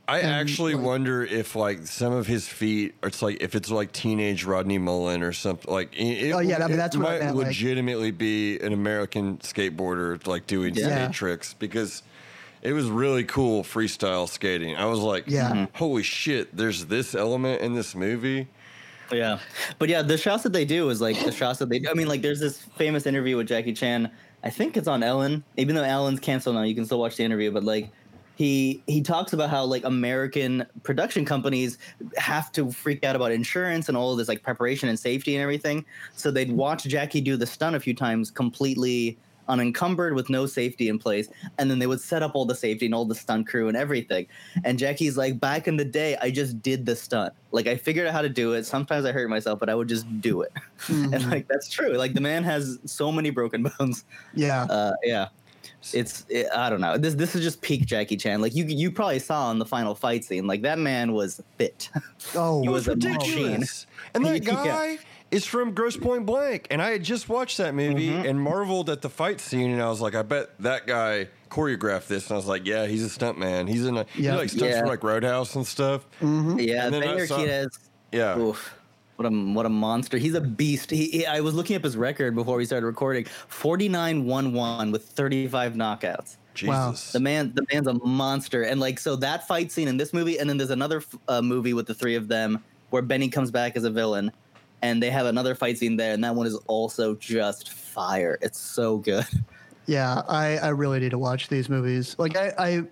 I 0.06 0.18
And, 0.18 0.28
actually 0.28 0.74
like- 0.74 0.84
wonder 0.84 1.24
if 1.24 1.56
like 1.56 1.86
some 1.86 2.12
of 2.12 2.26
his 2.26 2.46
feet, 2.46 2.94
it's 3.02 3.22
like 3.22 3.38
if 3.42 3.54
it's 3.54 3.70
like 3.70 3.90
teenage 3.90 4.44
Rodney 4.44 4.76
Mullen 4.76 5.22
or 5.22 5.32
something. 5.32 5.72
Like, 5.72 5.98
it, 5.98 6.30
Oh, 6.32 6.40
yeah, 6.40 6.56
I 6.56 6.66
mean, 6.66 6.72
it 6.72 6.76
that's 6.76 6.94
what 6.96 7.06
I 7.06 7.10
might 7.12 7.20
meant, 7.24 7.36
like- 7.36 7.46
legitimately 7.46 8.10
be 8.10 8.58
an 8.60 8.74
American 8.74 9.38
skateboarder 9.38 10.24
like 10.26 10.46
doing 10.46 10.74
Yeah. 10.74 11.04
skate 11.06 11.12
tricks 11.14 11.54
because 11.58 12.02
it 12.64 12.72
was 12.72 12.86
really 12.90 13.22
cool 13.24 13.62
freestyle 13.62 14.28
skating. 14.28 14.74
I 14.76 14.86
was 14.86 14.98
like, 15.00 15.24
Yeah. 15.28 15.50
Mhm. 15.50 15.68
holy 15.74 16.02
shit, 16.02 16.56
there's 16.56 16.86
this 16.86 17.14
element 17.14 17.60
in 17.60 17.74
this 17.74 17.94
movie. 17.94 18.48
Yeah, 19.12 19.38
but 19.78 19.88
yeah, 19.90 20.00
the 20.02 20.16
shots 20.16 20.42
that 20.44 20.52
they 20.54 20.64
do 20.64 20.88
is 20.88 21.00
like 21.00 21.22
the 21.24 21.30
shots 21.30 21.58
that 21.60 21.68
they. 21.68 21.78
do. 21.78 21.90
I 21.90 21.94
mean, 21.94 22.08
like 22.08 22.22
there's 22.22 22.40
this 22.40 22.62
famous 22.76 23.06
interview 23.06 23.36
with 23.36 23.46
Jackie 23.46 23.74
Chan. 23.74 24.10
I 24.42 24.50
think 24.50 24.76
it's 24.76 24.88
on 24.88 25.02
Ellen. 25.02 25.44
Even 25.56 25.74
though 25.74 25.82
Ellen's 25.84 26.20
canceled 26.20 26.56
now, 26.56 26.62
you 26.62 26.74
can 26.74 26.84
still 26.86 26.98
watch 26.98 27.16
the 27.16 27.22
interview. 27.22 27.50
But 27.50 27.64
like, 27.64 27.90
he 28.36 28.82
he 28.86 29.02
talks 29.02 29.32
about 29.34 29.50
how 29.50 29.64
like 29.66 29.84
American 29.84 30.66
production 30.84 31.24
companies 31.26 31.78
have 32.16 32.50
to 32.52 32.70
freak 32.72 33.04
out 33.04 33.14
about 33.14 33.30
insurance 33.30 33.88
and 33.88 33.96
all 33.96 34.10
of 34.10 34.18
this 34.18 34.26
like 34.26 34.42
preparation 34.42 34.88
and 34.88 34.98
safety 34.98 35.36
and 35.36 35.42
everything. 35.42 35.84
So 36.16 36.30
they'd 36.30 36.50
watch 36.50 36.84
Jackie 36.84 37.20
do 37.20 37.36
the 37.36 37.46
stunt 37.46 37.76
a 37.76 37.80
few 37.80 37.94
times 37.94 38.30
completely 38.30 39.18
unencumbered 39.48 40.14
with 40.14 40.30
no 40.30 40.46
safety 40.46 40.88
in 40.88 40.98
place 40.98 41.28
and 41.58 41.70
then 41.70 41.78
they 41.78 41.86
would 41.86 42.00
set 42.00 42.22
up 42.22 42.32
all 42.34 42.44
the 42.44 42.54
safety 42.54 42.86
and 42.86 42.94
all 42.94 43.04
the 43.04 43.14
stunt 43.14 43.46
crew 43.46 43.68
and 43.68 43.76
everything. 43.76 44.26
And 44.64 44.78
jackie's 44.78 45.16
like 45.16 45.38
back 45.40 45.68
in 45.68 45.76
the 45.76 45.84
day 45.84 46.16
i 46.20 46.30
just 46.30 46.62
did 46.62 46.86
the 46.86 46.96
stunt. 46.96 47.32
Like 47.52 47.66
i 47.66 47.76
figured 47.76 48.06
out 48.06 48.12
how 48.12 48.22
to 48.22 48.28
do 48.28 48.52
it. 48.52 48.64
Sometimes 48.64 49.04
i 49.04 49.12
hurt 49.12 49.28
myself 49.28 49.58
but 49.60 49.68
i 49.68 49.74
would 49.74 49.88
just 49.88 50.06
do 50.20 50.42
it. 50.42 50.52
And 50.88 51.30
like 51.30 51.48
that's 51.48 51.68
true. 51.68 51.94
Like 51.94 52.14
the 52.14 52.20
man 52.20 52.44
has 52.44 52.78
so 52.84 53.10
many 53.10 53.30
broken 53.30 53.62
bones. 53.78 54.04
Yeah, 54.34 54.64
uh 54.64 54.92
yeah 55.02 55.28
it's 55.92 56.24
it, 56.28 56.46
i 56.54 56.70
don't 56.70 56.80
know 56.80 56.96
this 56.96 57.14
this 57.14 57.34
is 57.34 57.42
just 57.42 57.60
peak 57.60 57.84
jackie 57.84 58.16
chan 58.16 58.40
like 58.40 58.54
you 58.54 58.64
you 58.64 58.90
probably 58.90 59.18
saw 59.18 59.50
in 59.50 59.58
the 59.58 59.66
final 59.66 59.94
fight 59.94 60.24
scene 60.24 60.46
like 60.46 60.62
that 60.62 60.78
man 60.78 61.12
was 61.12 61.42
fit 61.58 61.90
oh, 62.34 62.62
he 62.62 62.68
was 62.68 62.86
was 62.86 62.94
a 62.94 62.96
machine. 63.08 63.12
ridiculous. 63.44 63.86
And 64.14 64.24
that 64.24 64.42
Yeah. 64.46 64.64
guy 64.64 64.98
is 65.30 65.44
from 65.44 65.74
Grosse 65.74 65.96
Pointe 65.96 66.24
Blank. 66.26 66.68
And 66.70 66.80
I 66.80 66.90
had 66.90 67.02
just 67.02 67.28
watched 67.28 67.58
that 67.58 67.74
movie 67.74 68.08
Mm-hmm. 68.10 68.26
and 68.26 68.40
marveled 68.40 68.88
at 68.88 69.02
the 69.02 69.08
fight 69.10 69.40
scene. 69.40 69.72
And 69.72 69.82
I 69.82 69.88
was 69.88 70.00
like, 70.00 70.14
I 70.14 70.22
bet 70.22 70.50
that 70.60 70.86
guy 70.86 71.28
choreographed 71.50 72.06
this. 72.06 72.26
And 72.26 72.34
I 72.34 72.36
was 72.36 72.46
like, 72.46 72.64
yeah, 72.66 72.86
he's 72.86 73.02
a 73.02 73.08
stunt 73.08 73.38
man. 73.38 73.66
He's 73.66 73.84
in 73.84 73.96
a, 73.96 74.06
he 74.14 74.24
Yeah. 74.24 74.36
like 74.36 74.50
stunts 74.50 74.74
Yeah. 74.76 74.80
for 74.82 74.86
like 74.86 75.02
Roadhouse 75.02 75.56
and 75.56 75.66
stuff. 75.66 76.06
yeah 76.20 76.86
And 76.86 76.94
then 76.94 77.26
saw- 77.26 77.44
Yeah. 78.12 78.38
Oof. 78.38 78.74
What 79.16 79.26
a 79.26 79.30
what 79.30 79.64
a 79.64 79.68
monster! 79.68 80.18
He's 80.18 80.34
a 80.34 80.40
beast. 80.40 80.90
He, 80.90 81.08
he- 81.08 81.26
I 81.26 81.40
was 81.40 81.54
looking 81.54 81.76
up 81.76 81.84
his 81.84 81.96
record 81.96 82.34
before 82.34 82.56
we 82.56 82.64
started 82.64 82.86
recording. 82.86 83.24
Forty 83.48 83.88
nine 83.88 84.24
one 84.24 84.52
one 84.52 84.90
with 84.90 85.04
thirty 85.04 85.46
five 85.46 85.74
knockouts. 85.74 86.36
Wow. 86.62 86.90
Jesus. 86.92 87.12
The 87.12 87.20
man, 87.20 87.52
the 87.54 87.66
man's 87.72 87.88
a 87.88 87.94
monster. 87.94 88.62
And 88.62 88.80
like, 88.80 89.00
so 89.00 89.16
that 89.16 89.46
fight 89.48 89.72
scene 89.72 89.88
in 89.88 89.96
this 89.96 90.12
movie, 90.12 90.38
and 90.38 90.48
then 90.48 90.56
there's 90.56 90.70
another 90.70 91.02
uh, 91.28 91.42
movie 91.42 91.74
with 91.74 91.86
the 91.86 91.94
three 91.94 92.14
of 92.14 92.28
them 92.28 92.62
where 92.90 93.02
Benny 93.02 93.28
comes 93.28 93.50
back 93.50 93.76
as 93.76 93.82
a 93.84 93.90
villain, 93.90 94.30
and 94.82 95.02
they 95.02 95.10
have 95.10 95.26
another 95.26 95.54
fight 95.56 95.78
scene 95.78 95.96
there, 95.96 96.12
and 96.12 96.22
that 96.22 96.34
one 96.34 96.46
is 96.46 96.54
also 96.68 97.14
just 97.16 97.70
fire. 97.70 98.38
It's 98.40 98.58
so 98.58 98.98
good. 98.98 99.26
yeah. 99.86 100.22
I 100.28 100.58
I 100.58 100.68
really 100.68 101.00
need 101.00 101.10
to 101.10 101.18
watch 101.18 101.48
these 101.48 101.68
movies. 101.68 102.14
Like 102.18 102.36
I 102.36 102.52
I 102.58 102.82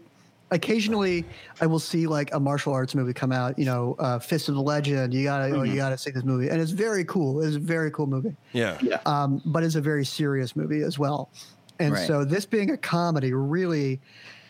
occasionally 0.52 1.24
I 1.60 1.66
will 1.66 1.78
see 1.80 2.06
like 2.06 2.32
a 2.32 2.38
martial 2.40 2.72
arts 2.72 2.94
movie 2.94 3.12
come 3.12 3.32
out. 3.32 3.58
You 3.58 3.64
know, 3.64 3.96
uh, 3.98 4.18
Fist 4.20 4.48
of 4.48 4.54
the 4.54 4.62
Legend. 4.62 5.12
You 5.12 5.24
gotta 5.24 5.52
oh 5.54 5.62
you 5.64 5.76
gotta 5.76 5.98
see 5.98 6.10
this 6.12 6.24
movie, 6.24 6.48
and 6.48 6.60
it's 6.60 6.70
very 6.70 7.04
cool. 7.04 7.42
It's 7.42 7.56
a 7.56 7.58
very 7.58 7.90
cool 7.90 8.06
movie. 8.06 8.36
yeah. 8.52 8.78
Yeah. 8.80 8.98
um, 9.06 9.42
but 9.44 9.64
it's 9.64 9.74
a 9.74 9.80
very 9.80 10.04
serious 10.04 10.54
movie 10.54 10.82
as 10.82 10.98
well. 10.98 11.30
And 11.80 11.94
Right. 11.94 12.06
so 12.06 12.24
this 12.24 12.46
being 12.46 12.70
a 12.70 12.76
comedy, 12.76 13.32
really, 13.32 14.00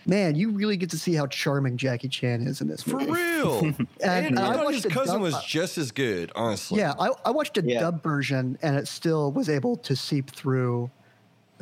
man, 0.07 0.35
you 0.35 0.51
really 0.51 0.77
get 0.77 0.91
to 0.91 0.99
see 0.99 1.15
how 1.15 1.27
charming 1.29 1.77
Jackie 1.79 2.09
Chan 2.09 2.43
is 2.47 2.61
in 2.61 2.69
this 2.69 2.83
For 2.83 2.99
movie. 2.99 3.13
real. 3.13 3.61
And 4.03 4.27
and 4.27 4.39
I 4.39 4.51
I 4.51 4.55
thought 4.57 4.65
watched 4.67 4.83
his 4.85 4.93
cousin 4.93 5.15
dub- 5.15 5.23
was 5.23 5.43
just 5.45 5.79
as 5.79 5.93
good, 5.93 6.31
honestly. 6.35 6.79
Yeah, 6.81 6.93
I, 6.99 7.11
I 7.25 7.31
watched 7.31 7.57
a 7.59 7.63
Yeah. 7.65 7.81
dub 7.81 8.03
version, 8.03 8.59
and 8.63 8.77
it 8.77 8.89
still 8.89 9.31
was 9.33 9.49
able 9.49 9.77
to 9.77 9.95
seep 9.97 10.31
through 10.31 10.91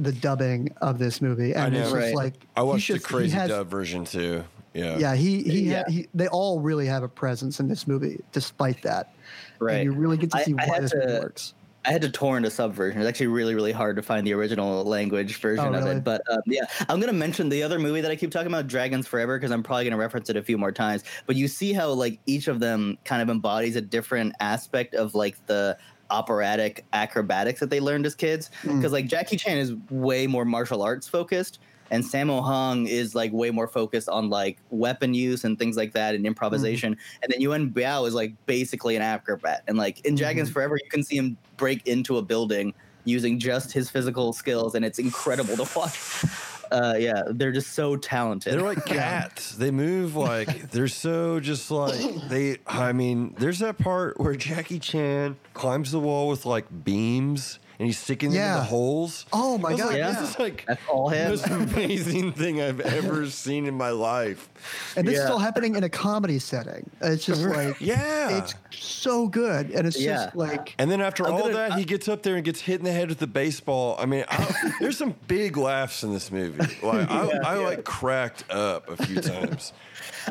the 0.03 0.13
dubbing 0.13 0.73
of 0.81 0.99
this 0.99 1.21
movie. 1.21 1.55
And 1.55 1.73
know. 1.75 1.81
it's 1.81 1.91
just 1.91 1.97
Right. 2.03 2.15
like 2.15 2.35
I 2.57 2.61
he's 2.61 2.67
watched 2.69 2.89
the 2.89 2.95
just- 2.95 3.07
he 3.07 3.15
crazy 3.15 3.35
has- 3.37 3.49
dub 3.51 3.69
version 3.69 4.05
too. 4.05 4.45
Yeah. 4.75 4.99
Yeah, 4.99 5.15
he 5.17 5.43
he, 5.43 5.61
Yeah. 5.71 5.83
He 5.89 6.09
they 6.15 6.29
all 6.29 6.61
really 6.61 6.87
have 6.87 7.03
a 7.03 7.09
presence 7.09 7.59
in 7.61 7.69
this 7.69 7.87
movie, 7.89 8.21
despite 8.33 8.83
that. 8.83 9.13
Right. 9.59 9.75
And 9.77 9.85
you 9.85 9.93
really 9.93 10.17
get 10.17 10.31
to 10.31 10.43
see 10.45 10.53
I 10.53 10.67
why 10.67 10.75
had 10.75 10.83
this 10.85 10.91
to- 10.93 11.19
works. 11.23 11.55
I 11.83 11.93
had 11.93 12.03
to 12.03 12.11
torrent 12.11 12.45
a 12.45 12.51
sub 12.51 12.75
version. 12.75 13.01
It's 13.01 13.09
actually 13.09 13.29
really, 13.29 13.55
really 13.55 13.73
hard 13.73 13.97
to 13.97 14.03
find 14.03 14.27
the 14.27 14.35
original 14.35 14.85
language 14.85 15.37
version 15.41 15.75
Oh, 15.75 15.79
of 15.79 15.87
it. 15.87 16.05
But 16.05 16.21
um, 16.31 16.41
yeah, 16.47 16.67
I'm 16.91 17.01
gonna 17.01 17.15
mention 17.15 17.49
the 17.49 17.63
other 17.63 17.79
movie 17.79 18.03
that 18.03 18.11
I 18.11 18.17
keep 18.17 18.31
talking 18.31 18.49
about, 18.49 18.67
Dragons 18.67 19.07
Forever, 19.07 19.39
because 19.39 19.51
I'm 19.51 19.63
probably 19.63 19.85
gonna 19.85 19.97
reference 19.97 20.29
it 20.29 20.37
a 20.37 20.43
few 20.43 20.59
more 20.59 20.73
times. 20.73 21.05
But 21.27 21.37
you 21.37 21.49
see 21.49 21.73
how 21.73 21.89
like 21.93 22.21
each 22.27 22.49
of 22.49 22.61
them 22.61 22.99
kind 23.07 23.23
of 23.23 23.31
embodies 23.31 23.77
a 23.77 23.81
different 23.81 24.35
aspect 24.41 24.95
of 24.95 25.15
like 25.15 25.45
the 25.47 25.79
operatic 26.11 26.85
acrobatics 26.93 27.61
that 27.61 27.71
they 27.71 27.81
learned 27.81 28.07
as 28.07 28.15
kids. 28.15 28.51
Mm. 28.63 28.77
Because 28.77 28.93
like 28.93 29.07
Jackie 29.07 29.37
Chan 29.37 29.57
is 29.57 29.75
way 29.91 30.27
more 30.27 30.45
martial 30.45 30.83
arts 30.83 31.09
focused. 31.09 31.59
And 31.93 32.05
Sammo 32.05 32.45
Hung 32.45 32.87
is 32.87 33.17
like 33.17 33.33
way 33.33 33.51
more 33.51 33.67
focused 33.67 34.09
on 34.09 34.31
like 34.31 34.59
weapon 34.71 35.13
use 35.13 35.43
and 35.43 35.59
things 35.59 35.77
like 35.77 35.93
that 35.95 36.15
and 36.15 36.25
improvisation. 36.25 36.97
And 37.23 37.33
then 37.33 37.41
Yuan 37.41 37.71
Biao 37.71 38.07
is 38.07 38.15
like 38.15 38.35
basically 38.47 38.95
an 38.95 39.03
acrobat. 39.03 39.65
And 39.67 39.77
like 39.77 40.05
in 40.07 40.15
Dragons 40.15 40.49
Forever, 40.51 40.77
you 40.77 40.89
can 40.89 41.03
see 41.03 41.17
him 41.17 41.37
break 41.57 41.85
into 41.89 42.19
a 42.19 42.23
building 42.23 42.75
using 43.05 43.39
just 43.39 43.73
his 43.73 43.91
physical 43.91 44.33
skills, 44.33 44.75
and 44.75 44.85
it's 44.85 44.99
incredible 44.99 45.57
to 45.57 45.79
watch. 45.79 46.25
Uh, 46.71 46.95
yeah, 46.99 47.23
they're 47.29 47.53
just 47.53 47.73
so 47.73 47.97
talented. 47.97 48.53
They're 48.53 48.63
like 48.63 48.85
cats. 48.87 49.53
They 49.53 49.71
move 49.71 50.17
like 50.17 50.71
they're 50.71 50.89
so 50.89 51.41
just 51.41 51.71
like 51.71 51.99
they. 52.29 52.59
I 52.67 52.93
mean, 52.93 53.35
there's 53.39 53.59
that 53.61 53.79
part 53.79 54.19
where 54.21 54.35
Jackie 54.35 54.79
Chan 54.79 55.37
climbs 55.55 55.93
the 55.93 56.01
wall 56.01 56.29
with 56.29 56.47
like 56.47 56.67
beams, 56.85 57.59
and 57.81 57.87
he's 57.87 57.99
sticking 57.99 58.31
them 58.31 58.43
in 58.47 58.55
the 58.59 58.63
holes. 58.63 59.25
Oh 59.33 59.57
my 59.57 59.71
God, 59.75 59.87
like, 59.87 59.97
yeah. 59.97 60.13
This 60.21 60.31
is 60.33 60.39
like 60.39 60.65
That's 60.69 60.83
all 60.87 61.09
the 61.09 61.17
him. 61.17 61.31
most 61.31 61.47
amazing 61.49 62.33
thing 62.33 62.61
I've 62.61 62.79
ever 62.81 63.25
seen 63.31 63.65
in 63.65 63.73
my 63.75 63.89
life. 63.89 64.51
And 64.97 65.09
this 65.09 65.15
is 65.19 65.25
Yeah. 65.25 65.31
all 65.33 65.39
happening 65.39 65.77
in 65.77 65.83
a 65.85 65.89
comedy 65.89 66.39
setting. 66.39 66.91
It's 67.01 67.25
just 67.25 67.41
like 67.57 67.81
Yeah. 67.81 68.37
it's 68.37 68.55
so 68.71 69.29
good, 69.29 69.71
and 69.71 69.87
it's 69.87 69.99
Yeah. 69.99 70.25
just 70.27 70.37
like 70.37 70.75
And 70.79 70.91
then 70.91 71.01
after 71.01 71.27
I'm 71.27 71.33
all 71.33 71.41
gonna- 71.45 71.55
that, 71.55 71.73
he 71.79 71.85
gets 71.87 72.07
up 72.07 72.23
there 72.23 72.35
and 72.37 72.45
gets 72.45 72.61
hit 72.61 72.81
in 72.81 72.85
the 72.85 72.93
head 72.93 73.09
with 73.09 73.19
the 73.19 73.27
baseball. 73.27 73.97
I 73.99 74.05
mean, 74.05 74.25
I, 74.29 74.73
there's 74.81 74.99
some 74.99 75.15
big 75.27 75.57
laughs 75.57 76.03
in 76.05 76.13
this 76.13 76.31
movie. 76.31 76.59
Like 76.83 77.11
I, 77.11 77.39
I 77.43 77.55
like 77.57 77.85
cracked 77.85 78.45
up 78.51 78.91
a 78.91 79.07
few 79.07 79.23
times. 79.23 79.73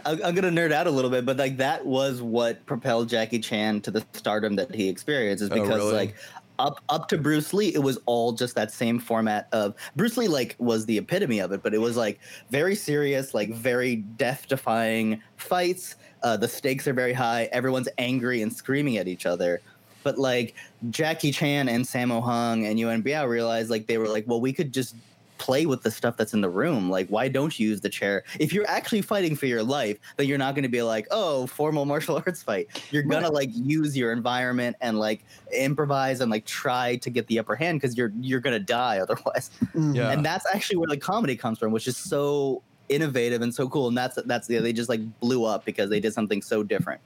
I'm, 0.06 0.24
I'm 0.24 0.36
gonna 0.36 0.52
nerd 0.52 0.72
out 0.72 0.86
a 0.86 0.92
little 0.92 1.10
bit, 1.10 1.26
but 1.26 1.38
like 1.38 1.58
that 1.58 1.84
was 1.84 2.22
what 2.22 2.64
propelled 2.68 3.10
Jackie 3.10 3.40
Chan 3.40 3.82
to 3.82 3.92
the 3.92 4.06
stardom 4.14 4.56
that 4.58 4.76
he 4.76 4.88
experienced. 4.88 5.44
Is 5.44 5.50
Oh, 5.50 5.56
because 5.56 5.70
really? 5.78 5.94
like 5.94 6.16
up 6.60 6.82
up 6.90 7.08
to 7.08 7.18
Bruce 7.18 7.54
Lee, 7.54 7.74
it 7.74 7.82
was 7.82 7.98
all 8.06 8.34
just 8.34 8.54
that 8.56 8.72
same 8.72 9.00
format 9.00 9.48
of 9.52 9.74
Bruce 9.96 10.18
Lee. 10.18 10.28
Like 10.28 10.56
was 10.60 10.86
the 10.86 10.98
epitome 10.98 11.40
of 11.40 11.52
it, 11.52 11.64
but 11.64 11.74
it 11.74 11.80
was 11.80 11.98
like 11.98 12.20
very 12.50 12.76
serious, 12.76 13.34
like 13.34 13.52
very 13.54 13.96
death 13.96 14.46
defying 14.48 15.22
fights. 15.38 15.96
Uh, 16.22 16.38
the 16.38 16.48
stakes 16.48 16.88
are 16.88 16.94
very 16.94 17.14
high. 17.14 17.50
Everyone's 17.52 17.90
angry 17.98 18.42
and 18.42 18.54
screaming 18.54 18.98
at 18.98 19.08
each 19.08 19.26
other. 19.26 19.62
But 20.04 20.18
like 20.18 20.56
Jackie 20.90 21.32
Chan 21.32 21.70
and 21.70 21.84
Sammo 21.84 22.22
Hung 22.22 22.66
and 22.66 22.80
Yuan 22.80 23.02
Biao 23.02 23.28
realized 23.28 23.70
like 23.70 23.88
they 23.88 23.98
were 23.98 24.08
like, 24.08 24.26
well, 24.28 24.42
we 24.42 24.54
could 24.54 24.74
just 24.74 24.96
play 25.40 25.66
with 25.66 25.82
the 25.82 25.90
stuff 25.90 26.18
that's 26.18 26.34
in 26.34 26.42
the 26.42 26.50
room. 26.50 26.90
Like, 26.90 27.08
why 27.08 27.28
don't 27.30 27.58
you 27.58 27.70
use 27.70 27.82
the 27.82 27.90
chair? 27.90 28.24
If 28.40 28.54
you're 28.54 28.68
actually 28.70 29.02
fighting 29.02 29.36
for 29.36 29.48
your 29.48 29.64
life, 29.64 29.98
then 30.18 30.28
you're 30.28 30.38
not 30.38 30.54
going 30.54 30.64
to 30.64 30.70
be 30.70 30.84
like, 30.84 31.08
oh, 31.10 31.48
formal 31.48 31.86
martial 31.86 32.18
arts 32.26 32.44
fight. 32.44 32.68
You're 32.92 33.04
gonna 33.04 33.32
like 33.32 33.50
use 33.54 33.98
your 33.98 34.12
environment 34.12 34.76
and 34.82 35.00
like 35.00 35.26
improvise 35.52 36.22
and 36.22 36.30
like 36.30 36.46
try 36.46 36.98
to 36.98 37.10
get 37.10 37.26
the 37.28 37.40
upper 37.40 37.56
hand 37.56 37.80
because 37.82 37.98
you're 37.98 38.12
you're 38.20 38.40
gonna 38.42 38.60
die 38.60 39.00
otherwise. 39.04 39.50
mhm. 39.74 39.96
Yeah. 39.96 40.12
And 40.12 40.24
that's 40.24 40.46
actually 40.54 40.78
where 40.78 40.90
the 40.90 40.98
comedy 40.98 41.36
comes 41.36 41.58
from, 41.58 41.72
which 41.72 41.88
is 41.88 41.98
so 41.98 42.62
innovative 42.90 43.42
and 43.42 43.54
so 43.54 43.68
cool. 43.70 43.88
And 43.88 43.98
that's 43.98 44.20
that's 44.26 44.48
the 44.48 44.60
they 44.60 44.74
just 44.74 44.90
like 44.90 45.02
blew 45.20 45.46
up 45.46 45.66
because 45.66 45.90
they 45.90 46.00
did 46.00 46.14
something 46.14 46.42
so 46.42 46.62
different. 46.64 47.02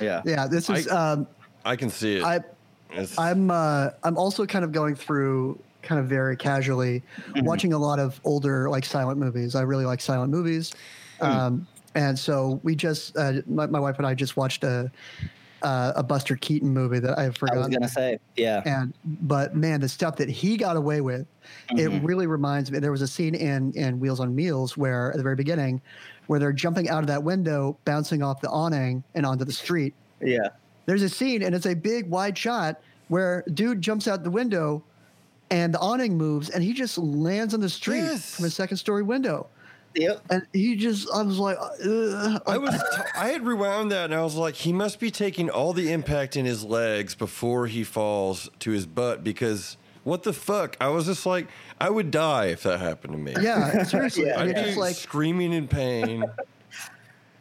Yeah. 0.00 0.22
yeah. 0.24 0.46
This 0.46 0.68
is 0.70 0.88
um, 0.90 1.26
I 1.64 1.74
can 1.76 1.90
see 1.90 2.16
it. 2.18 2.22
I 2.24 2.36
It's- 2.90 3.18
I'm 3.18 3.50
uh, 3.50 3.90
I'm 4.04 4.16
also 4.18 4.44
kind 4.46 4.64
of 4.64 4.72
going 4.72 4.94
through 4.94 5.58
kind 5.82 6.00
of 6.00 6.06
very 6.06 6.36
casually 6.36 7.02
Mhm. 7.30 7.44
watching 7.44 7.72
a 7.72 7.78
lot 7.78 7.98
of 7.98 8.20
older 8.24 8.68
like 8.68 8.84
silent 8.84 9.18
movies. 9.18 9.54
I 9.54 9.62
really 9.62 9.86
like 9.86 10.00
silent 10.00 10.30
movies, 10.32 10.72
um, 11.20 11.66
and 11.94 12.18
so 12.18 12.60
we 12.62 12.74
just 12.74 13.16
uh, 13.16 13.34
my, 13.46 13.66
my 13.66 13.80
wife 13.80 13.96
and 13.98 14.06
I 14.06 14.14
just 14.14 14.36
watched 14.36 14.64
a 14.64 14.90
uh, 15.62 15.92
a 15.96 16.02
Buster 16.04 16.36
Keaton 16.36 16.68
movie 16.72 17.00
that 17.00 17.18
I 17.18 17.30
forgot. 17.30 17.56
I 17.56 17.58
was 17.58 17.68
gonna 17.68 17.88
say, 17.88 18.18
yeah. 18.36 18.62
And 18.64 18.94
but 19.04 19.56
man, 19.56 19.80
the 19.80 19.88
stuff 19.88 20.14
that 20.16 20.28
he 20.28 20.56
got 20.56 20.76
away 20.76 21.00
with, 21.00 21.26
it 21.70 21.88
Mhm. 21.90 22.06
really 22.06 22.28
reminds 22.28 22.70
me. 22.70 22.78
There 22.78 22.92
was 22.92 23.02
a 23.02 23.08
scene 23.08 23.34
in 23.34 23.72
in 23.72 23.98
Wheels 23.98 24.20
on 24.20 24.34
Meals 24.34 24.76
where 24.76 25.10
at 25.10 25.16
the 25.16 25.22
very 25.24 25.34
beginning, 25.34 25.80
where 26.28 26.38
they're 26.38 26.52
jumping 26.52 26.88
out 26.88 27.00
of 27.00 27.08
that 27.08 27.24
window, 27.24 27.76
bouncing 27.84 28.22
off 28.22 28.40
the 28.40 28.48
awning 28.50 29.02
and 29.16 29.26
onto 29.26 29.44
the 29.44 29.52
street. 29.52 29.94
Yeah. 30.20 30.48
There's 30.86 31.02
a 31.02 31.08
scene 31.08 31.42
and 31.42 31.54
it's 31.56 31.66
a 31.66 31.74
big 31.74 32.08
wide 32.08 32.38
shot 32.38 32.80
where 33.08 33.42
dude 33.52 33.80
jumps 33.82 34.06
out 34.06 34.22
the 34.22 34.30
window, 34.30 34.84
and 35.50 35.72
the 35.74 35.78
awning 35.78 36.16
moves 36.18 36.50
and 36.50 36.62
he 36.62 36.72
just 36.72 36.98
lands 36.98 37.54
on 37.54 37.60
the 37.60 37.68
street 37.68 37.98
Yes. 38.00 38.36
from 38.36 38.44
a 38.44 38.50
second 38.50 38.76
story 38.76 39.02
window. 39.02 39.46
Yep. 39.94 40.20
And 40.30 40.46
he 40.52 40.76
just, 40.76 41.08
I 41.12 41.22
was 41.22 41.38
like, 41.38 41.56
Ugh. 41.58 42.42
I 42.46 42.56
uh, 42.56 42.60
was 42.60 42.82
I 43.16 43.28
had 43.28 43.44
rewound 43.46 43.90
that 43.92 44.06
and 44.06 44.14
I 44.14 44.22
was 44.22 44.34
like, 44.34 44.54
he 44.54 44.72
must 44.72 45.00
be 45.00 45.10
taking 45.10 45.48
all 45.50 45.72
the 45.72 45.90
impact 45.92 46.36
in 46.36 46.44
his 46.44 46.62
legs 46.64 47.14
before 47.14 47.66
he 47.66 47.84
falls 47.84 48.48
to 48.60 48.70
his 48.70 48.86
butt 48.86 49.24
because 49.24 49.76
what 50.04 50.22
the 50.22 50.32
fuck? 50.32 50.76
I 50.80 50.88
was 50.88 51.06
just 51.06 51.26
like, 51.26 51.48
I 51.80 51.90
would 51.90 52.10
die 52.10 52.46
if 52.46 52.62
that 52.62 52.80
happened 52.80 53.12
to 53.14 53.18
me. 53.18 53.34
yeah, 53.40 53.82
seriously. 53.82 54.24
Yeah, 54.26 54.40
I'd 54.40 54.54
be 54.54 54.62
just 54.62 54.78
like, 54.78 54.94
screaming 54.94 55.52
in 55.52 55.68
pain. 55.68 56.24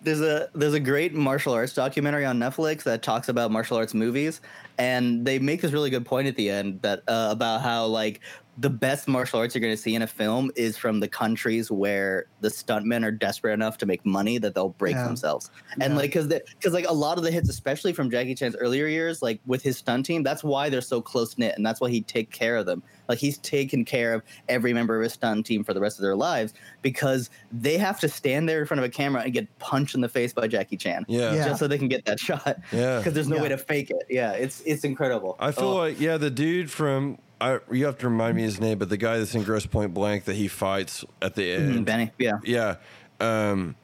There's 0.04 0.22
a 0.22 0.50
there's 0.54 0.74
a 0.74 0.80
great 0.80 1.14
martial 1.14 1.54
arts 1.54 1.74
documentary 1.74 2.26
on 2.26 2.40
Netflix 2.40 2.84
that 2.84 3.02
talks 3.02 3.30
about 3.30 3.52
martial 3.52 3.78
arts 3.78 3.94
movies, 3.94 4.42
and 4.78 5.26
they 5.26 5.40
make 5.40 5.62
this 5.62 5.72
really 5.72 5.90
good 5.90 6.06
point 6.06 6.28
at 6.28 6.36
the 6.36 6.50
end 6.50 6.82
that 6.82 7.04
uh, 7.08 7.30
about 7.32 7.62
how 7.62 7.86
like 7.86 8.22
the 8.60 8.70
best 8.72 9.08
martial 9.08 9.40
arts 9.40 9.54
you're 9.54 9.62
going 9.62 9.76
to 9.76 9.80
see 9.82 9.94
in 9.94 10.02
a 10.02 10.08
film 10.08 10.50
is 10.56 10.76
from 10.78 11.00
the 11.00 11.08
countries 11.08 11.70
where 11.70 12.26
the 12.42 12.48
stuntmen 12.50 13.06
are 13.06 13.12
desperate 13.12 13.54
enough 13.54 13.78
to 13.78 13.86
make 13.86 14.04
money 14.04 14.40
that 14.40 14.56
they'll 14.56 14.70
break 14.70 14.96
Yeah. 14.96 15.06
themselves. 15.06 15.52
And 15.80 15.94
Yeah. 15.94 15.98
like 16.00 16.10
because 16.14 16.26
because 16.28 16.74
like 16.74 16.88
a 16.90 16.94
lot 16.94 17.20
of 17.20 17.24
the 17.24 17.30
hits, 17.30 17.50
especially 17.50 17.94
from 17.94 18.10
Jackie 18.10 18.34
Chan's 18.34 18.56
earlier 18.56 18.88
years, 18.88 19.22
like 19.22 19.40
with 19.46 19.62
his 19.62 19.78
stunt 19.78 20.08
team, 20.08 20.24
that's 20.24 20.44
why 20.44 20.70
they're 20.70 20.82
so 20.82 21.02
close 21.02 21.38
knit, 21.38 21.54
and 21.56 21.64
that's 21.66 21.80
why 21.80 21.90
he 21.92 22.02
take 22.02 22.32
care 22.32 22.56
of 22.58 22.66
them. 22.66 22.82
Like 23.08 23.20
he's 23.20 23.38
taken 23.38 23.86
care 23.86 24.14
of 24.16 24.24
every 24.50 24.74
member 24.74 24.98
of 24.98 25.04
his 25.04 25.14
stunt 25.14 25.46
team 25.46 25.64
for 25.64 25.74
the 25.76 25.80
rest 25.80 26.00
of 26.00 26.02
their 26.02 26.16
lives 26.16 26.54
because 26.82 27.30
they 27.52 27.78
have 27.78 28.00
to 28.00 28.10
stand 28.10 28.50
there 28.50 28.60
in 28.62 28.66
front 28.66 28.80
of 28.80 28.86
a 28.86 28.90
camera 28.90 29.22
and 29.22 29.34
get 29.34 29.48
punched 29.60 29.94
in 29.94 30.02
the 30.02 30.10
face 30.10 30.34
by 30.34 30.48
Jackie 30.48 30.78
Chan. 30.78 31.06
Yeah. 31.08 31.34
Yeah. 31.34 31.46
Just 31.50 31.60
so 31.60 31.68
they 31.68 31.78
can 31.78 31.90
get 31.90 32.06
that 32.06 32.20
shot. 32.28 32.58
Yeah. 32.72 32.98
Because 32.98 33.14
there's 33.14 33.28
no 33.28 33.36
Yeah. 33.36 33.42
way 33.44 33.50
to 33.50 33.58
fake 33.58 33.92
it. 33.92 34.06
Yeah, 34.10 34.32
it's 34.32 34.62
it's 34.66 34.84
incredible. 34.84 35.36
I 35.40 35.52
feel 35.52 35.66
Oh, 35.66 35.76
like 35.78 36.00
yeah, 36.00 36.18
the 36.18 36.32
dude 36.32 36.72
from 36.72 37.20
I 37.40 37.60
you 37.72 37.86
have 37.86 37.98
to 38.00 38.10
remind 38.10 38.36
me 38.36 38.44
his 38.44 38.60
name, 38.60 38.78
but 38.78 38.90
the 38.90 38.98
guy 38.98 39.18
that's 39.18 39.36
in 39.36 39.44
Grosse 39.44 39.66
Pointe 39.66 39.94
Blank 39.94 40.26
that 40.26 40.36
he 40.36 40.48
fights 40.48 41.06
at 41.22 41.36
the 41.36 41.44
mm, 41.44 41.76
end. 41.76 41.86
Benny. 41.86 42.12
Yeah. 42.18 42.40
Yeah. 42.44 42.76
Um 43.20 43.76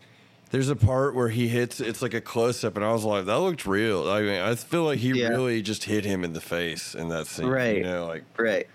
there's 0.52 0.70
a 0.70 0.76
part 0.76 1.16
where 1.16 1.30
he 1.30 1.48
hits 1.48 1.80
it's 1.80 2.04
like 2.04 2.14
a 2.14 2.22
close 2.22 2.64
up 2.64 2.76
and 2.76 2.86
I 2.86 2.92
was 2.94 3.04
like, 3.04 3.26
that 3.26 3.40
looked 3.40 3.66
real. 3.66 4.08
I 4.08 4.22
mean, 4.22 4.42
I 4.42 4.54
feel 4.56 4.84
like 4.84 5.00
he 5.00 5.10
Yeah. 5.10 5.30
really 5.30 5.62
just 5.64 5.84
hit 5.84 6.06
him 6.06 6.24
in 6.24 6.34
the 6.34 6.42
face 6.42 6.94
in 6.94 7.10
that 7.10 7.26
scene. 7.28 7.48
Right. 7.48 7.78
You 7.78 7.84
know, 7.84 8.06
like 8.06 8.24
Right. 8.38 8.68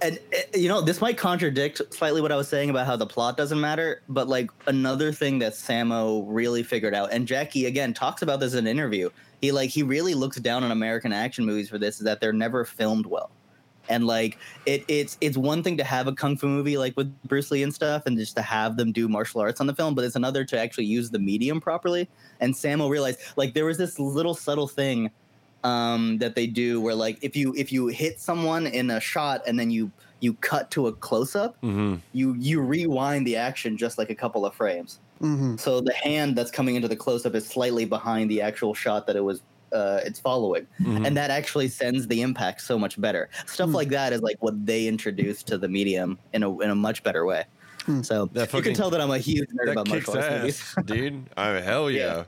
And 0.00 0.18
uh, 0.32 0.56
you 0.56 0.68
know, 0.68 0.80
this 0.80 1.00
might 1.00 1.16
contradict 1.16 1.82
slightly 1.92 2.20
what 2.20 2.30
I 2.32 2.36
was 2.36 2.48
saying 2.48 2.70
about 2.70 2.86
how 2.86 2.96
the 2.96 3.06
plot 3.06 3.36
doesn't 3.36 3.60
matter, 3.60 4.02
but 4.08 4.28
like 4.28 4.50
another 4.66 5.12
thing 5.12 5.38
that 5.40 5.54
Sammo 5.54 6.24
really 6.28 6.62
figured 6.62 6.94
out, 6.94 7.12
and 7.12 7.26
Jackie 7.26 7.66
again 7.66 7.94
talks 7.94 8.22
about 8.22 8.40
this 8.40 8.52
in 8.52 8.60
an 8.60 8.66
interview. 8.66 9.10
He 9.40 9.52
like 9.52 9.70
he 9.70 9.82
really 9.82 10.14
looks 10.14 10.36
down 10.38 10.62
on 10.64 10.70
American 10.70 11.12
action 11.12 11.44
movies 11.44 11.68
for 11.68 11.78
this, 11.78 11.98
is 11.98 12.04
that 12.04 12.20
they're 12.20 12.32
never 12.32 12.64
filmed 12.64 13.06
well. 13.06 13.30
And 13.88 14.06
like 14.06 14.38
it, 14.66 14.84
it's 14.88 15.18
it's 15.20 15.36
one 15.36 15.62
thing 15.62 15.76
to 15.76 15.84
have 15.84 16.06
a 16.06 16.12
kung 16.12 16.36
fu 16.36 16.48
movie 16.48 16.78
like 16.78 16.96
with 16.96 17.14
Bruce 17.22 17.50
Lee 17.50 17.62
and 17.62 17.74
stuff, 17.74 18.04
and 18.06 18.16
just 18.16 18.36
to 18.36 18.42
have 18.42 18.76
them 18.76 18.92
do 18.92 19.08
martial 19.08 19.40
arts 19.40 19.60
on 19.60 19.66
the 19.66 19.74
film, 19.74 19.94
but 19.94 20.04
it's 20.04 20.16
another 20.16 20.44
to 20.44 20.58
actually 20.58 20.86
use 20.86 21.10
the 21.10 21.18
medium 21.18 21.60
properly. 21.60 22.08
And 22.40 22.54
Sammo 22.54 22.88
realized 22.88 23.20
like 23.36 23.54
there 23.54 23.66
was 23.66 23.78
this 23.78 23.98
little 23.98 24.34
subtle 24.34 24.68
thing 24.68 25.10
um, 25.64 26.18
that 26.18 26.34
they 26.34 26.46
do 26.46 26.80
where 26.80 26.94
like 26.94 27.18
if 27.22 27.34
you 27.34 27.54
if 27.56 27.72
you 27.72 27.88
hit 27.88 28.20
someone 28.20 28.66
in 28.66 28.90
a 28.90 29.00
shot 29.00 29.42
and 29.46 29.58
then 29.58 29.70
you 29.70 29.90
you 30.20 30.34
cut 30.34 30.70
to 30.70 30.86
a 30.86 30.92
close 30.92 31.34
up, 31.34 31.60
mhm. 31.62 32.00
you 32.12 32.34
you 32.38 32.60
rewind 32.60 33.26
the 33.26 33.36
action 33.36 33.76
just 33.76 33.98
like 33.98 34.10
a 34.10 34.14
couple 34.14 34.46
of 34.46 34.54
frames. 34.54 35.00
mhm. 35.20 35.58
So 35.58 35.80
the 35.80 35.92
hand 35.92 36.36
that's 36.36 36.50
coming 36.50 36.76
into 36.76 36.88
the 36.88 36.96
close 36.96 37.26
up 37.26 37.34
is 37.34 37.46
slightly 37.46 37.84
behind 37.84 38.30
the 38.30 38.40
actual 38.42 38.74
shot 38.74 39.06
that 39.06 39.16
it 39.16 39.24
was 39.24 39.42
uh, 39.74 40.00
it's 40.04 40.20
following, 40.20 40.66
Mhm. 40.80 41.06
and 41.06 41.16
that 41.16 41.30
actually 41.30 41.68
sends 41.68 42.06
the 42.06 42.22
impact 42.22 42.62
so 42.62 42.78
much 42.78 42.98
better. 43.00 43.28
Stuff 43.46 43.68
Hmm. 43.70 43.74
like 43.74 43.88
that 43.90 44.12
is 44.12 44.22
like 44.22 44.36
what 44.40 44.64
they 44.64 44.86
introduced 44.86 45.46
to 45.48 45.58
the 45.58 45.68
medium 45.68 46.18
in 46.32 46.42
a 46.42 46.60
in 46.60 46.70
a 46.70 46.74
much 46.74 47.02
better 47.02 47.24
way. 47.26 47.44
Hmm. 47.84 48.02
So 48.02 48.26
That 48.32 48.40
you 48.40 48.46
fucking- 48.46 48.62
can 48.64 48.74
tell 48.74 48.88
that 48.90 49.00
I'm 49.00 49.10
a 49.10 49.18
huge 49.18 49.48
nerd 49.50 49.72
about 49.72 49.88
martial 49.88 50.16
arts 50.16 50.30
movies. 50.30 50.74
dude. 50.86 51.24
I 51.36 51.52
mean, 51.52 51.62
hell 51.62 51.90
yeah. 51.90 52.24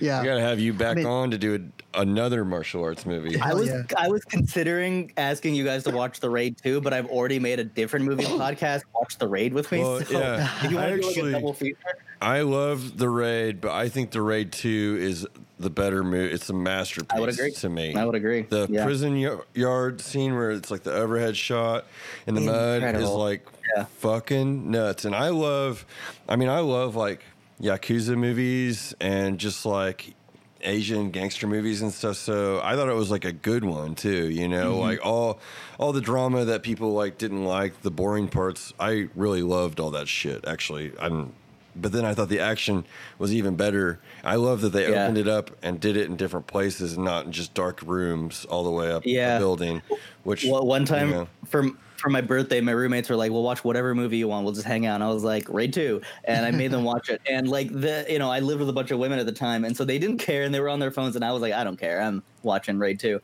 yeah. 0.00 0.20
I 0.20 0.24
gotta 0.24 0.40
have 0.40 0.58
you 0.58 0.72
back 0.72 0.96
mean- 0.96 1.06
on 1.06 1.30
to 1.30 1.38
do 1.38 1.54
a, 1.94 2.00
another 2.00 2.44
martial 2.44 2.82
arts 2.82 3.06
movie. 3.06 3.38
I 3.40 3.54
was 3.54 3.68
yeah. 3.68 3.82
I 3.96 4.08
was 4.08 4.24
considering 4.24 5.12
asking 5.16 5.54
you 5.54 5.64
guys 5.64 5.84
to 5.84 5.90
watch 5.90 6.18
The 6.20 6.30
Raid 6.30 6.56
too, 6.62 6.80
but 6.80 6.92
I've 6.92 7.06
already 7.08 7.38
made 7.38 7.60
a 7.60 7.64
different 7.64 8.06
movie 8.06 8.24
podcast. 8.24 8.82
Watch 8.94 9.18
The 9.18 9.28
Raid 9.28 9.52
with 9.54 9.70
me. 9.70 9.80
Well, 9.80 10.00
so 10.04 10.18
yeah. 10.18 10.48
if 10.64 10.70
you 10.72 10.78
I 10.78 10.90
want 10.90 10.94
to 10.94 10.96
do 10.96 11.02
like 11.06 11.16
actually- 11.16 11.28
a 11.30 11.32
double 11.32 11.52
feature, 11.52 11.76
I 12.20 12.40
love 12.40 12.98
the 12.98 13.08
raid, 13.08 13.60
but 13.60 13.70
I 13.70 13.88
think 13.88 14.10
the 14.10 14.20
raid 14.22 14.50
two 14.50 14.98
is 15.00 15.24
the 15.58 15.70
better 15.70 16.04
movie. 16.04 16.32
It's 16.32 16.48
a 16.50 16.52
masterpiece 16.54 17.16
I 17.16 17.20
would 17.20 17.28
agree. 17.30 17.50
to 17.52 17.68
me. 17.68 17.94
I 17.94 18.04
would 18.04 18.14
agree. 18.14 18.42
The 18.42 18.66
yeah. 18.70 18.84
prison 18.84 19.20
y- 19.20 19.38
yard 19.54 20.00
scene 20.00 20.34
where 20.34 20.50
it's 20.52 20.70
like 20.70 20.82
the 20.84 20.92
overhead 20.94 21.36
shot 21.36 21.84
in 22.26 22.34
the 22.34 22.40
mud 22.40 22.82
is 22.96 23.08
like 23.08 23.46
Yeah. 23.76 23.84
fucking 23.98 24.70
nuts. 24.70 25.04
And 25.04 25.14
I 25.14 25.28
love, 25.30 25.84
I 26.28 26.36
mean, 26.36 26.48
I 26.48 26.60
love 26.60 26.94
like 26.96 27.22
Yakuza 27.60 28.16
movies 28.16 28.94
and 29.00 29.38
just 29.38 29.66
like 29.66 30.14
Asian 30.62 31.10
gangster 31.10 31.46
movies 31.46 31.82
and 31.82 31.92
stuff. 31.92 32.16
So 32.16 32.60
I 32.62 32.74
thought 32.76 32.88
it 32.88 32.94
was 32.94 33.10
like 33.10 33.24
a 33.24 33.32
good 33.32 33.64
one 33.64 33.94
too. 33.94 34.28
You 34.30 34.48
know, 34.48 34.72
Mm-hmm. 34.74 34.80
like 34.80 35.06
all 35.06 35.38
all 35.78 35.92
the 35.92 36.00
drama 36.00 36.44
that 36.46 36.62
people 36.62 36.92
like 36.92 37.18
didn't 37.18 37.44
like, 37.44 37.82
the 37.82 37.90
boring 37.90 38.28
parts. 38.28 38.72
I 38.80 39.08
really 39.14 39.42
loved 39.42 39.78
all 39.80 39.90
that 39.92 40.08
shit. 40.08 40.46
Actually, 40.46 40.92
I'm. 41.00 41.32
But 41.80 41.92
then 41.92 42.04
I 42.04 42.14
thought 42.14 42.28
the 42.28 42.40
action 42.40 42.84
was 43.18 43.32
even 43.34 43.56
better. 43.56 44.00
I 44.24 44.36
love 44.36 44.60
that 44.62 44.70
they 44.70 44.90
Yeah. 44.90 45.04
opened 45.04 45.18
it 45.18 45.28
up 45.28 45.50
and 45.62 45.78
did 45.80 45.96
it 45.96 46.06
in 46.08 46.16
different 46.16 46.46
places 46.46 46.94
and 46.94 47.04
not 47.04 47.30
just 47.30 47.54
dark 47.54 47.80
rooms 47.82 48.44
all 48.46 48.64
the 48.64 48.70
way 48.70 48.90
up 48.90 49.02
Yeah. 49.06 49.34
the 49.34 49.40
building. 49.40 49.82
Which 50.24 50.44
Well, 50.44 50.66
one 50.66 50.84
time 50.84 51.08
you 51.08 51.14
know, 51.14 51.28
for 51.46 51.64
for 51.96 52.10
my 52.10 52.20
birthday, 52.20 52.60
my 52.60 52.70
roommates 52.70 53.08
were 53.10 53.16
like, 53.16 53.32
"We'll 53.32 53.42
watch 53.42 53.64
whatever 53.64 53.92
movie 53.92 54.18
you 54.18 54.28
want. 54.28 54.44
We'll 54.44 54.54
just 54.54 54.66
hang 54.66 54.86
out." 54.86 54.94
And 54.96 55.02
I 55.04 55.08
was 55.12 55.24
like, 55.24 55.48
"Raid 55.48 55.72
2. 55.72 56.00
and 56.24 56.46
I 56.46 56.52
made 56.52 56.70
them 56.70 56.84
watch 56.92 57.08
it. 57.08 57.20
And 57.28 57.48
like 57.48 57.72
the, 57.72 58.06
you 58.08 58.20
know, 58.20 58.30
I 58.30 58.38
lived 58.38 58.60
with 58.60 58.68
a 58.68 58.72
bunch 58.72 58.92
of 58.92 59.00
women 59.00 59.18
at 59.18 59.26
the 59.26 59.32
time, 59.32 59.64
and 59.64 59.76
so 59.76 59.84
they 59.84 59.98
didn't 59.98 60.18
care, 60.18 60.44
and 60.44 60.54
they 60.54 60.60
were 60.60 60.68
on 60.68 60.78
their 60.78 60.92
phones, 60.92 61.16
and 61.16 61.24
I 61.24 61.32
was 61.32 61.42
like, 61.42 61.52
"I 61.54 61.64
don't 61.64 61.78
care. 61.78 62.00
I'm 62.00 62.22
watching 62.44 62.78
Raid 62.78 63.00
2. 63.00 63.20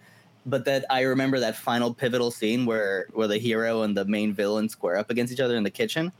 but 0.46 0.64
that 0.66 0.84
I 0.90 1.00
remember 1.02 1.40
that 1.40 1.56
final 1.56 1.94
pivotal 1.94 2.30
scene 2.30 2.66
where 2.66 3.06
where 3.14 3.26
the 3.28 3.38
hero 3.38 3.80
and 3.82 3.96
the 3.96 4.04
main 4.04 4.34
villain 4.34 4.68
square 4.68 4.96
up 4.98 5.08
against 5.08 5.32
each 5.32 5.40
other 5.40 5.56
in 5.56 5.62
the 5.62 5.70
kitchen. 5.70 6.12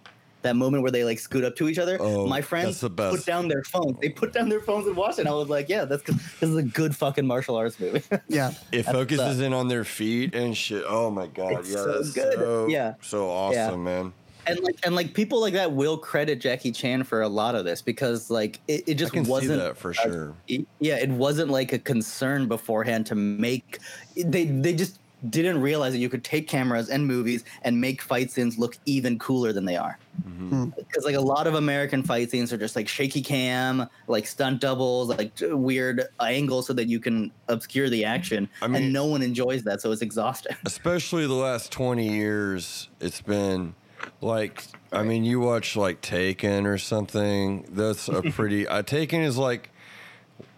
That 0.45 0.57
moment 0.57 0.83
where 0.83 0.93
they 0.93 1.05
like 1.05 1.19
scoot 1.19 1.43
up 1.43 1.57
to 1.57 1.71
each 1.71 1.79
other. 1.79 1.97
Oh, 1.99 2.27
My 2.27 2.43
friends 2.43 2.79
put 2.79 3.25
down 3.25 3.49
their 3.49 3.65
phones. 3.65 3.99
They 4.03 4.11
put 4.11 4.35
down 4.35 4.51
their 4.51 4.61
phones 4.61 4.87
and 4.87 4.95
watched 4.95 5.19
it. 5.19 5.23
And 5.23 5.29
I 5.31 5.33
was 5.33 5.49
like, 5.49 5.71
yeah, 5.71 5.87
that's 5.87 6.03
'cause 6.03 6.17
this 6.39 6.51
is 6.51 6.57
a 6.57 6.63
good 6.63 6.95
fucking 6.95 7.27
martial 7.27 7.57
arts 7.57 7.81
movie. 7.81 8.03
Yeah. 8.29 8.51
It 8.71 8.85
That's 8.85 8.91
focuses 8.93 9.39
the- 9.39 9.47
in 9.47 9.55
on 9.55 9.69
their 9.69 9.85
feet 9.85 10.35
and 10.35 10.55
shit. 10.55 10.85
Oh 10.87 11.11
my 11.11 11.29
god, 11.29 11.61
It's 11.61 11.71
yeah, 11.71 11.77
so 11.77 11.93
that's 11.95 12.13
good. 12.13 12.35
so 12.35 12.67
Yeah. 12.69 12.95
so 13.01 13.31
awesome, 13.31 13.87
Yeah. 13.87 14.03
man. 14.03 14.13
and 14.47 14.61
like 14.61 14.77
and 14.85 14.95
like 14.95 15.15
people 15.15 15.41
like 15.41 15.55
that 15.55 15.73
will 15.73 15.97
credit 15.97 16.39
Jackie 16.43 16.73
Chan 16.73 17.05
for 17.05 17.23
a 17.23 17.29
lot 17.29 17.55
of 17.55 17.65
this 17.65 17.81
because 17.81 18.29
like 18.31 18.61
it, 18.69 18.87
it 18.87 18.91
I 18.91 18.95
just 18.95 19.15
can 19.15 19.25
wasn't 19.25 19.61
that 19.61 19.79
for 19.79 19.93
a- 19.93 19.95
sure. 19.95 20.35
it- 20.47 20.67
yeah, 20.79 20.97
it 20.97 21.09
wasn't 21.09 21.49
like 21.51 21.73
a 21.73 21.79
concern 21.79 22.49
beforehand 22.49 23.07
to 23.07 23.15
make 23.15 23.79
they 24.15 24.45
they 24.45 24.75
just 24.75 24.99
didn't 25.31 25.61
realize 25.61 25.93
that 25.93 25.99
you 25.99 26.09
could 26.09 26.25
take 26.25 26.49
cameras 26.49 26.89
and 26.91 27.07
movies 27.07 27.45
and 27.63 27.81
make 27.81 28.03
fight 28.03 28.31
scenes 28.31 28.59
look 28.59 28.77
even 28.85 29.19
cooler 29.19 29.53
than 29.53 29.65
they 29.65 29.77
are. 29.77 29.99
Mm-hmm. 30.29 30.67
Because 30.77 31.05
like 31.05 31.17
a 31.17 31.21
lot 31.21 31.47
of 31.47 31.55
American 31.55 32.03
fight 32.03 32.31
scenes 32.31 32.53
are 32.53 32.59
just 32.59 32.77
like 32.77 32.87
shaky 32.89 33.23
cam, 33.23 33.89
like 34.07 34.27
stunt 34.27 34.61
doubles, 34.61 35.09
like 35.09 35.33
weird 35.41 36.05
angles 36.21 36.67
so 36.67 36.73
that 36.73 36.87
you 36.89 37.01
can 37.01 37.33
obscure 37.49 37.89
the 37.89 38.05
action, 38.05 38.49
I 38.63 38.67
mean- 38.69 38.85
and 38.85 38.93
no 38.93 39.07
one 39.07 39.23
enjoys 39.23 39.65
that, 39.65 39.81
so 39.81 39.91
it's 39.91 40.03
exhausting. 40.03 40.57
especially 40.65 41.27
the 41.27 41.35
last 41.35 41.73
20 41.73 42.09
years 42.09 42.89
it's 43.01 43.21
been 43.21 43.75
like 44.21 44.65
i 44.93 45.03
mean 45.03 45.25
you 45.25 45.41
watch 45.41 45.77
like 45.77 46.01
taken 46.01 46.67
or 46.67 46.79
something 46.79 47.65
that's 47.71 48.09
a 48.09 48.23
pretty 48.33 48.67
uh, 48.67 48.83
taken 48.83 49.21
is 49.21 49.39
like 49.39 49.71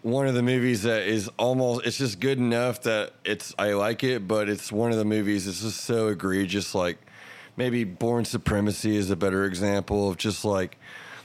one 0.07 0.25
of 0.25 0.33
the 0.33 0.41
movies 0.41 0.83
that 0.83 1.03
is 1.03 1.29
almost 1.37 1.85
it's 1.85 1.97
just 1.97 2.21
good 2.21 2.37
enough 2.37 2.81
that 2.83 3.11
it's 3.25 3.53
i 3.59 3.73
like 3.73 4.05
it 4.05 4.25
but 4.25 4.47
it's 4.47 4.71
one 4.71 4.91
of 4.91 4.97
the 4.97 5.05
movies 5.05 5.45
it's 5.47 5.61
just 5.61 5.81
so 5.81 6.07
egregious 6.07 6.73
like 6.73 6.97
maybe 7.57 7.83
bourne 7.83 8.23
supremacy 8.23 8.95
is 8.95 9.11
a 9.11 9.17
better 9.17 9.43
example 9.43 10.09
of 10.09 10.15
just 10.15 10.45
like 10.45 10.77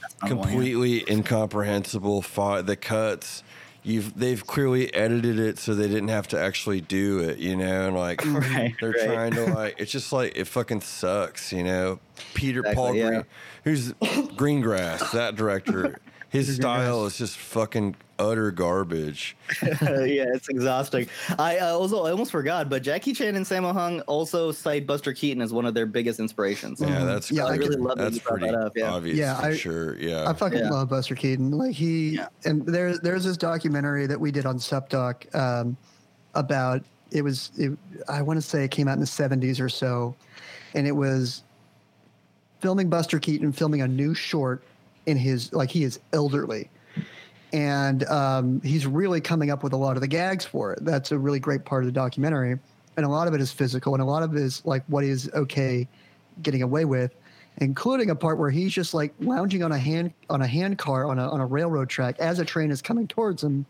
oh, 0.03 0.07
yeah. 0.21 0.27
completely 0.27 1.09
incomprehensible 1.09 2.21
fought 2.21 2.65
the 2.65 2.75
cuts 2.75 3.41
you've 3.83 4.17
they've 4.19 4.45
clearly 4.45 4.93
edited 4.93 5.39
it 5.39 5.57
so 5.57 5.73
they 5.73 5.87
didn't 5.87 6.09
have 6.09 6.27
to 6.27 6.37
actually 6.37 6.81
do 6.81 7.19
it 7.19 7.37
you 7.37 7.55
know 7.55 7.87
and 7.87 7.95
like 7.95 8.25
Right, 8.25 8.73
they're 8.81 8.91
right. 8.91 9.05
trying 9.05 9.31
to 9.31 9.45
like 9.53 9.75
it's 9.77 9.93
just 9.93 10.11
like 10.11 10.35
it 10.35 10.45
fucking 10.45 10.81
sucks 10.81 11.53
you 11.53 11.63
know 11.63 11.99
peter 12.33 12.59
Exactly, 12.59 12.75
paul 12.75 12.95
yeah. 12.95 13.09
green 13.09 13.25
who's 13.63 13.93
greengrass 13.93 15.11
that 15.11 15.35
director 15.37 15.99
his 16.33 16.53
style 16.55 17.05
is 17.05 17.17
just 17.17 17.37
fucking 17.37 17.95
utter 18.19 18.51
garbage 18.51 19.35
yeah, 19.63 20.25
it's 20.33 20.47
exhausting. 20.49 21.07
I 21.39 21.57
uh, 21.59 21.73
also 21.73 22.03
I 22.05 22.11
almost 22.11 22.31
forgot, 22.31 22.69
but 22.69 22.83
Jackie 22.83 23.13
Chan 23.13 23.35
and 23.35 23.45
Sammo 23.45 23.71
Hung 23.73 24.01
also 24.01 24.51
cite 24.51 24.85
Buster 24.85 25.13
Keaton 25.13 25.41
as 25.41 25.51
one 25.53 25.65
of 25.65 25.73
their 25.73 25.85
biggest 25.85 26.19
inspirations. 26.19 26.81
yeah 26.81 27.03
that's 27.05 27.31
Yeah, 27.31 27.45
I 27.45 27.53
I 27.53 27.55
really 27.55 27.69
could- 27.69 27.79
love 27.79 27.97
that 27.97 28.03
that's 28.05 28.15
you 28.17 28.21
brought 28.21 28.39
pretty 28.39 28.53
that 28.55 28.59
up. 28.65 28.73
Yeah, 28.75 28.91
obvious 28.93 29.17
Yeah, 29.17 29.39
for 29.39 29.45
I- 29.47 29.55
sure 29.55 29.97
yeah 29.99 30.29
I 30.29 30.33
fucking 30.33 30.59
Yeah. 30.59 30.69
love 30.69 30.89
Buster 30.89 31.15
Keaton. 31.15 31.51
Like 31.51 31.73
he 31.75 32.15
Yeah. 32.15 32.27
and 32.45 32.65
there's 32.65 32.99
there's 32.99 33.23
this 33.23 33.37
documentary 33.37 34.05
that 34.07 34.19
we 34.19 34.31
did 34.31 34.45
on 34.45 34.57
SupDoc 34.57 35.33
um, 35.35 35.77
about 36.35 36.83
it 37.11 37.21
was 37.21 37.51
it, 37.57 37.77
I 38.09 38.21
want 38.23 38.37
to 38.37 38.41
say 38.41 38.63
it 38.63 38.71
came 38.71 38.87
out 38.87 38.93
in 38.93 38.99
the 38.99 39.05
70s 39.05 39.59
or 39.61 39.69
so, 39.69 40.15
and 40.73 40.87
it 40.87 40.91
was 40.95 41.43
filming 42.59 42.89
Buster 42.89 43.19
Keaton 43.19 43.51
filming 43.51 43.81
a 43.81 43.87
new 43.87 44.13
short 44.15 44.63
in 45.05 45.17
his 45.17 45.51
like 45.53 45.69
he 45.69 45.83
is 45.83 45.99
elderly, 46.11 46.69
and 47.51 48.03
um, 48.05 48.61
he's 48.61 48.85
really 48.85 49.21
coming 49.21 49.51
up 49.51 49.63
with 49.63 49.73
a 49.73 49.77
lot 49.77 49.95
of 49.95 50.01
the 50.01 50.07
gags 50.07 50.45
for 50.45 50.73
it. 50.73 50.83
That's 50.83 51.11
a 51.11 51.17
really 51.17 51.39
great 51.39 51.65
part 51.65 51.83
of 51.83 51.85
the 51.87 51.91
documentary, 51.91 52.59
and 52.97 53.05
a 53.05 53.09
lot 53.09 53.27
of 53.27 53.33
it 53.33 53.41
is 53.41 53.51
physical, 53.51 53.93
and 53.93 54.01
a 54.01 54.05
lot 54.05 54.23
of 54.23 54.35
it 54.35 54.41
is 54.41 54.61
like 54.65 54.83
what 54.87 55.03
is 55.03 55.29
okay 55.33 55.87
getting 56.41 56.63
away 56.63 56.85
with, 56.85 57.13
including 57.57 58.09
a 58.09 58.15
part 58.15 58.37
where 58.37 58.49
he's 58.49 58.73
just 58.73 58.93
like 58.93 59.13
lounging 59.19 59.63
on 59.63 59.71
a 59.71 59.77
hand 59.77 60.13
on 60.29 60.41
a 60.41 60.47
hand 60.47 60.77
car 60.77 61.05
on 61.05 61.19
a 61.19 61.29
on 61.29 61.39
a 61.39 61.45
railroad 61.45 61.89
track 61.89 62.17
as 62.19 62.39
a 62.39 62.45
train 62.45 62.71
is 62.71 62.81
coming 62.81 63.07
towards 63.07 63.43
him, 63.43 63.65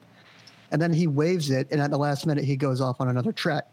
and 0.71 0.81
then 0.81 0.93
he 0.93 1.07
waves 1.07 1.49
it, 1.49 1.67
and 1.71 1.81
at 1.81 1.91
the 1.91 1.97
last 1.97 2.25
minute 2.25 2.43
he 2.45 2.55
goes 2.55 2.79
off 2.79 3.01
on 3.01 3.09
another 3.09 3.31
track, 3.31 3.67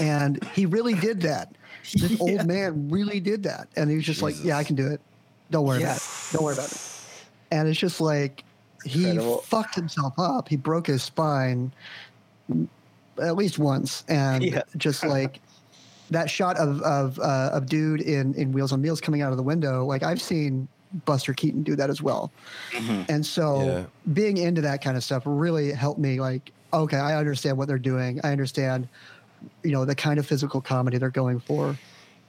and 0.00 0.42
he 0.54 0.66
really 0.66 0.94
did 0.94 1.20
that. 1.22 1.54
This 1.94 2.20
old 2.20 2.46
man 2.46 2.88
really 2.88 3.18
did 3.20 3.42
that, 3.42 3.68
and 3.76 3.90
he 3.90 3.96
was 3.96 4.04
just 4.04 4.22
like, 4.22 4.36
"Yeah, 4.42 4.56
I 4.56 4.64
can 4.64 4.76
do 4.76 4.86
it. 4.86 5.00
Don't 5.50 5.64
worry 5.66 5.82
about 5.82 5.96
it. 5.96 6.02
Don't 6.32 6.42
worry 6.44 6.54
about 6.54 6.70
it." 6.72 6.78
And 7.50 7.68
it's 7.68 7.78
just 7.78 8.00
like 8.00 8.44
he 8.84 9.10
Incredible. 9.10 9.38
fucked 9.42 9.74
himself 9.74 10.14
up. 10.18 10.48
He 10.48 10.56
broke 10.56 10.86
his 10.86 11.02
spine 11.02 11.72
at 13.22 13.36
least 13.36 13.58
once, 13.58 14.04
and 14.08 14.42
Yeah. 14.52 14.62
just 14.76 15.04
like 15.04 15.40
that 16.10 16.28
shot 16.28 16.56
of 16.56 16.80
of 16.82 17.18
uh, 17.20 17.50
of 17.52 17.66
dude 17.66 18.00
in 18.00 18.34
in 18.34 18.52
Wheels 18.52 18.72
on 18.72 18.82
Meals 18.82 19.00
coming 19.00 19.22
out 19.22 19.30
of 19.30 19.36
the 19.36 19.42
window. 19.42 19.84
Like 19.84 20.02
I've 20.02 20.20
seen 20.20 20.68
Buster 21.06 21.32
Keaton 21.32 21.62
do 21.62 21.76
that 21.76 21.90
as 21.90 22.02
well, 22.02 22.30
and 23.08 23.24
so 23.24 23.60
Yeah. 23.60 23.86
being 24.12 24.36
into 24.36 24.60
that 24.62 24.82
kind 24.82 24.96
of 24.96 25.04
stuff 25.04 25.22
really 25.26 25.72
helped 25.72 25.98
me. 26.00 26.20
Like, 26.20 26.52
okay, 26.72 26.98
I 26.98 27.16
understand 27.16 27.56
what 27.56 27.68
they're 27.68 27.78
doing. 27.78 28.20
I 28.24 28.32
understand, 28.32 28.88
you 29.62 29.72
know, 29.72 29.84
the 29.84 29.94
kind 29.94 30.18
of 30.18 30.26
physical 30.26 30.60
comedy 30.60 30.98
they're 30.98 31.10
going 31.10 31.40
for. 31.40 31.76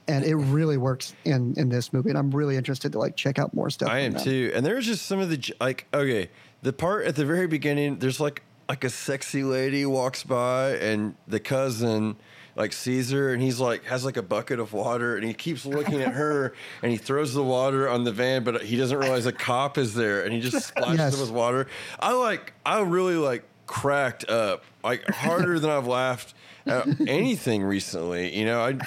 And 0.08 0.24
it 0.24 0.36
really 0.36 0.76
works 0.76 1.14
in 1.24 1.54
in 1.56 1.68
this 1.68 1.92
movie, 1.92 2.10
and 2.10 2.18
I'm 2.18 2.30
really 2.30 2.56
interested 2.56 2.92
to 2.92 2.98
like 2.98 3.16
check 3.16 3.38
out 3.38 3.52
more 3.54 3.70
stuff. 3.70 3.88
I 3.88 4.00
am 4.00 4.12
them. 4.12 4.22
too. 4.22 4.52
And 4.54 4.64
there's 4.64 4.86
just 4.86 5.06
some 5.06 5.18
of 5.18 5.28
the 5.30 5.54
like 5.60 5.86
okay, 5.92 6.30
the 6.62 6.72
part 6.72 7.06
at 7.06 7.16
the 7.16 7.24
very 7.24 7.46
beginning. 7.48 7.98
There's 7.98 8.20
like 8.20 8.42
like 8.68 8.84
a 8.84 8.90
sexy 8.90 9.42
lady 9.42 9.84
walks 9.86 10.22
by, 10.22 10.76
and 10.76 11.16
the 11.26 11.40
cousin 11.40 12.16
like 12.54 12.72
sees 12.72 13.10
her, 13.10 13.32
and 13.32 13.42
he's 13.42 13.58
like 13.58 13.84
has 13.84 14.04
like 14.04 14.16
a 14.16 14.22
bucket 14.22 14.60
of 14.60 14.72
water, 14.72 15.16
and 15.16 15.26
he 15.26 15.34
keeps 15.34 15.66
looking 15.66 16.00
at 16.00 16.12
her, 16.14 16.54
and 16.82 16.92
he 16.92 16.98
throws 16.98 17.34
the 17.34 17.42
water 17.42 17.88
on 17.88 18.04
the 18.04 18.12
van, 18.12 18.44
but 18.44 18.62
he 18.62 18.76
doesn't 18.76 18.96
realize 18.98 19.26
a 19.26 19.32
cop 19.32 19.76
is 19.76 19.94
there, 19.94 20.22
and 20.22 20.32
he 20.32 20.40
just 20.40 20.68
splashes 20.68 20.98
Yes. 20.98 21.14
him 21.14 21.20
with 21.20 21.30
water. 21.32 21.66
I 21.98 22.12
like 22.12 22.52
I 22.64 22.80
really 22.82 23.16
like 23.16 23.42
cracked 23.66 24.28
up 24.30 24.62
like 24.84 25.04
harder 25.08 25.58
than 25.58 25.68
I've 25.70 25.88
laughed 25.88 26.32
at 26.64 26.86
anything 27.08 27.64
recently. 27.64 28.36
You 28.38 28.44
know 28.44 28.60
I. 28.60 28.78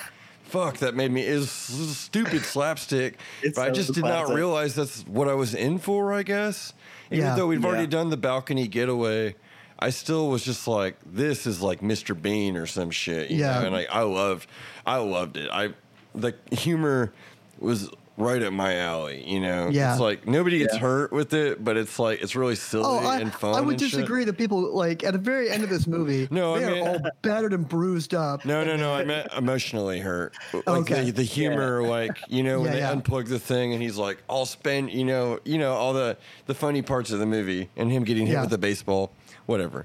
Fuck, 0.49 0.77
that 0.77 0.95
made 0.95 1.11
me 1.11 1.23
is 1.25 1.49
stupid 1.51 2.41
slapstick. 2.43 3.17
It's 3.43 3.55
but 3.57 3.67
I 3.67 3.71
just 3.71 3.93
did 3.93 4.03
not 4.03 4.29
realize 4.33 4.75
that's 4.75 5.01
what 5.07 5.27
I 5.27 5.33
was 5.35 5.53
in 5.55 5.77
for, 5.77 6.11
I 6.13 6.23
guess. 6.23 6.73
Even 7.11 7.25
Yeah. 7.25 7.35
though 7.35 7.47
we've 7.47 7.63
already 7.65 7.87
done 7.87 8.09
the 8.09 8.17
balcony 8.17 8.67
getaway, 8.67 9.35
I 9.77 9.91
still 9.91 10.27
was 10.29 10.43
just 10.43 10.67
like, 10.67 10.97
this 11.05 11.45
is 11.47 11.61
like 11.61 11.81
Mr. 11.81 12.19
Bean 12.19 12.57
or 12.57 12.65
some 12.65 12.91
shit. 12.91 13.29
You 13.31 13.37
Yeah. 13.41 13.59
Know? 13.59 13.65
And 13.67 13.75
like 13.75 13.87
I 13.91 14.01
loved 14.01 14.47
I 14.85 14.97
loved 14.97 15.37
it. 15.37 15.49
I 15.51 15.69
the 16.15 16.33
humor 16.51 17.13
was 17.59 17.89
right 18.19 18.41
at 18.41 18.51
my 18.53 18.75
alley, 18.77 19.23
you 19.25 19.39
know? 19.39 19.69
Yeah. 19.71 19.93
It's 19.93 20.01
like 20.01 20.27
nobody 20.27 20.59
gets 20.59 20.73
Yeah. 20.75 20.81
hurt 20.81 21.11
with 21.11 21.33
it, 21.33 21.63
but 21.63 21.77
it's 21.77 21.97
like 21.97 22.21
it's 22.21 22.35
really 22.35 22.51
oh, 22.51 22.55
silly 22.55 22.83
Oh, 22.85 22.97
I, 22.99 23.19
and 23.19 23.33
fun. 23.33 23.55
I 23.55 23.61
would 23.61 23.71
and 23.73 23.81
shit. 23.81 23.91
disagree 23.91 24.25
that 24.25 24.37
people 24.37 24.75
like 24.75 25.03
at 25.03 25.13
the 25.13 25.19
very 25.19 25.49
end 25.49 25.63
of 25.63 25.69
this 25.69 25.87
movie, 25.87 26.27
No, 26.31 26.55
I 26.55 26.59
they 26.59 26.71
mean- 26.73 26.83
are 26.83 26.89
all 26.89 26.99
battered 27.21 27.53
and 27.53 27.67
bruised 27.67 28.13
up. 28.13 28.43
No, 28.45 28.63
no, 28.63 28.75
no. 28.75 28.93
I 28.93 29.05
meant 29.05 29.31
emotionally 29.35 29.99
hurt. 29.99 30.33
Like 30.53 30.67
Okay. 30.67 31.05
the, 31.05 31.11
the 31.11 31.23
humor, 31.23 31.81
like 31.81 32.19
you 32.27 32.43
know, 32.43 32.59
when 32.59 32.67
Yeah, 32.67 32.73
they 32.73 32.79
yeah. 32.79 32.93
unplug 32.93 33.27
the 33.29 33.39
thing 33.39 33.73
and 33.73 33.81
he's 33.81 33.97
like, 33.97 34.17
"I'll 34.29 34.45
spend," 34.45 34.91
you 34.91 35.05
know, 35.05 35.39
you 35.45 35.57
know, 35.57 35.73
all 35.73 35.93
the 35.93 36.17
the 36.45 36.53
funny 36.53 36.81
parts 36.81 37.11
of 37.11 37.19
the 37.19 37.25
movie 37.25 37.69
and 37.77 37.89
him 37.91 38.03
getting 38.03 38.27
hit 38.27 38.33
Yeah. 38.33 38.41
with 38.41 38.49
the 38.49 38.57
baseball, 38.57 39.11
whatever. 39.49 39.83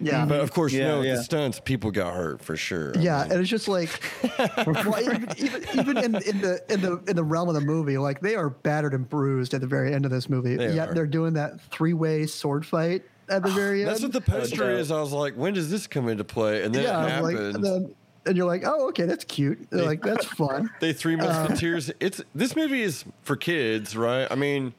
Yeah, 0.00 0.24
But 0.24 0.40
of 0.40 0.52
course, 0.52 0.72
you 0.72 0.80
Yeah, 0.80 0.88
know, 0.88 1.02
yeah. 1.02 1.16
the 1.16 1.22
stunts, 1.24 1.60
people 1.60 1.90
got 1.90 2.14
hurt 2.14 2.40
for 2.42 2.56
sure. 2.56 2.92
I 2.96 3.00
yeah, 3.00 3.22
mean, 3.24 3.32
and 3.32 3.40
it's 3.40 3.50
just 3.50 3.68
like, 3.68 3.90
well, 4.66 5.00
even, 5.00 5.28
even, 5.36 5.64
even 5.78 5.96
in, 5.98 6.14
in 6.22 6.40
the 6.40 6.60
in 6.70 6.80
the 6.80 7.02
in 7.08 7.16
the 7.16 7.24
realm 7.24 7.48
of 7.48 7.54
the 7.54 7.60
movie, 7.60 7.98
like 7.98 8.20
they 8.20 8.34
are 8.36 8.48
battered 8.50 8.94
and 8.94 9.08
bruised 9.08 9.52
at 9.54 9.60
the 9.60 9.66
very 9.66 9.92
end 9.94 10.04
of 10.04 10.10
this 10.10 10.28
movie. 10.28 10.56
They 10.56 10.74
Yet 10.74 10.88
are. 10.90 10.94
they're 10.94 11.06
doing 11.06 11.34
that 11.34 11.60
three 11.70 11.92
way 11.94 12.26
sword 12.26 12.64
fight 12.64 13.02
at 13.28 13.42
the 13.42 13.50
very 13.50 13.80
end. 13.82 13.90
that's 13.90 14.02
what 14.02 14.12
the 14.12 14.20
poster 14.20 14.70
is. 14.70 14.90
I 14.90 15.00
was 15.00 15.12
like, 15.12 15.34
when 15.34 15.54
does 15.54 15.70
this 15.70 15.86
come 15.86 16.08
into 16.08 16.24
play? 16.24 16.62
And 16.64 16.74
then 16.74 16.84
yeah, 16.84 17.04
it 17.06 17.10
I'm 17.18 17.22
like, 17.22 17.36
happens. 17.36 17.54
and, 17.56 17.64
then, 17.64 17.94
and 18.26 18.36
you're 18.36 18.46
like, 18.46 18.62
oh, 18.64 18.88
okay, 18.88 19.04
that's 19.04 19.24
cute. 19.24 19.68
They're 19.70 19.84
like, 19.84 20.02
that's 20.02 20.24
fun. 20.26 20.70
they 20.80 20.92
three 20.92 21.14
Uh, 21.14 21.24
musketeers. 21.24 21.90
it's 22.00 22.22
this 22.34 22.54
movie 22.56 22.82
is 22.82 23.04
for 23.22 23.36
kids, 23.36 23.96
right? 23.96 24.28
I 24.30 24.34
mean, 24.36 24.74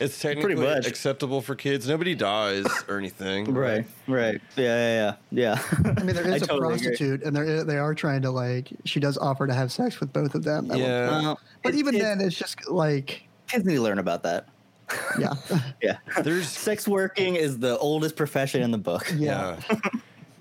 it's 0.00 0.20
technically 0.20 0.54
much. 0.54 0.86
acceptable 0.86 1.40
for 1.42 1.54
kids. 1.54 1.86
Nobody 1.88 2.14
dies 2.14 2.66
or 2.88 2.98
anything, 2.98 3.52
Right, 3.52 3.84
right. 4.08 4.40
Yeah, 4.56 4.64
yeah, 4.64 5.14
yeah. 5.30 5.58
yeah. 5.60 5.92
I 5.96 6.02
mean, 6.02 6.14
there 6.16 6.26
is 6.34 6.42
a 6.42 6.46
totally 6.46 6.74
agree. 6.74 6.86
prostitute, 6.88 7.22
and 7.22 7.36
they 7.36 7.62
they 7.64 7.78
are 7.78 7.94
trying 7.94 8.22
to 8.22 8.30
like. 8.30 8.68
She 8.84 9.00
does 9.00 9.18
offer 9.18 9.46
to 9.46 9.54
have 9.54 9.70
sex 9.72 10.00
with 10.00 10.12
both 10.12 10.34
of 10.34 10.44
them. 10.44 10.66
at 10.70 10.78
one 10.78 10.80
Yeah. 10.80 11.08
point. 11.10 11.22
Well, 11.24 11.40
but 11.62 11.74
it- 11.74 11.78
even 11.78 11.94
it- 11.94 12.00
then, 12.00 12.20
it's 12.20 12.36
just 12.36 12.68
like, 12.70 13.28
kids 13.48 13.64
need 13.64 13.74
to 13.76 13.82
learn 13.82 13.98
about 13.98 14.22
that. 14.24 14.46
yeah, 15.18 15.34
Yeah. 15.82 15.96
There's 16.22 16.48
Sex 16.48 16.86
working 16.88 17.36
is 17.36 17.58
the 17.58 17.78
oldest 17.78 18.14
profession 18.16 18.62
in 18.62 18.70
the 18.72 18.78
book. 18.78 19.10
yeah. 19.16 19.56
Yeah. 19.70 19.78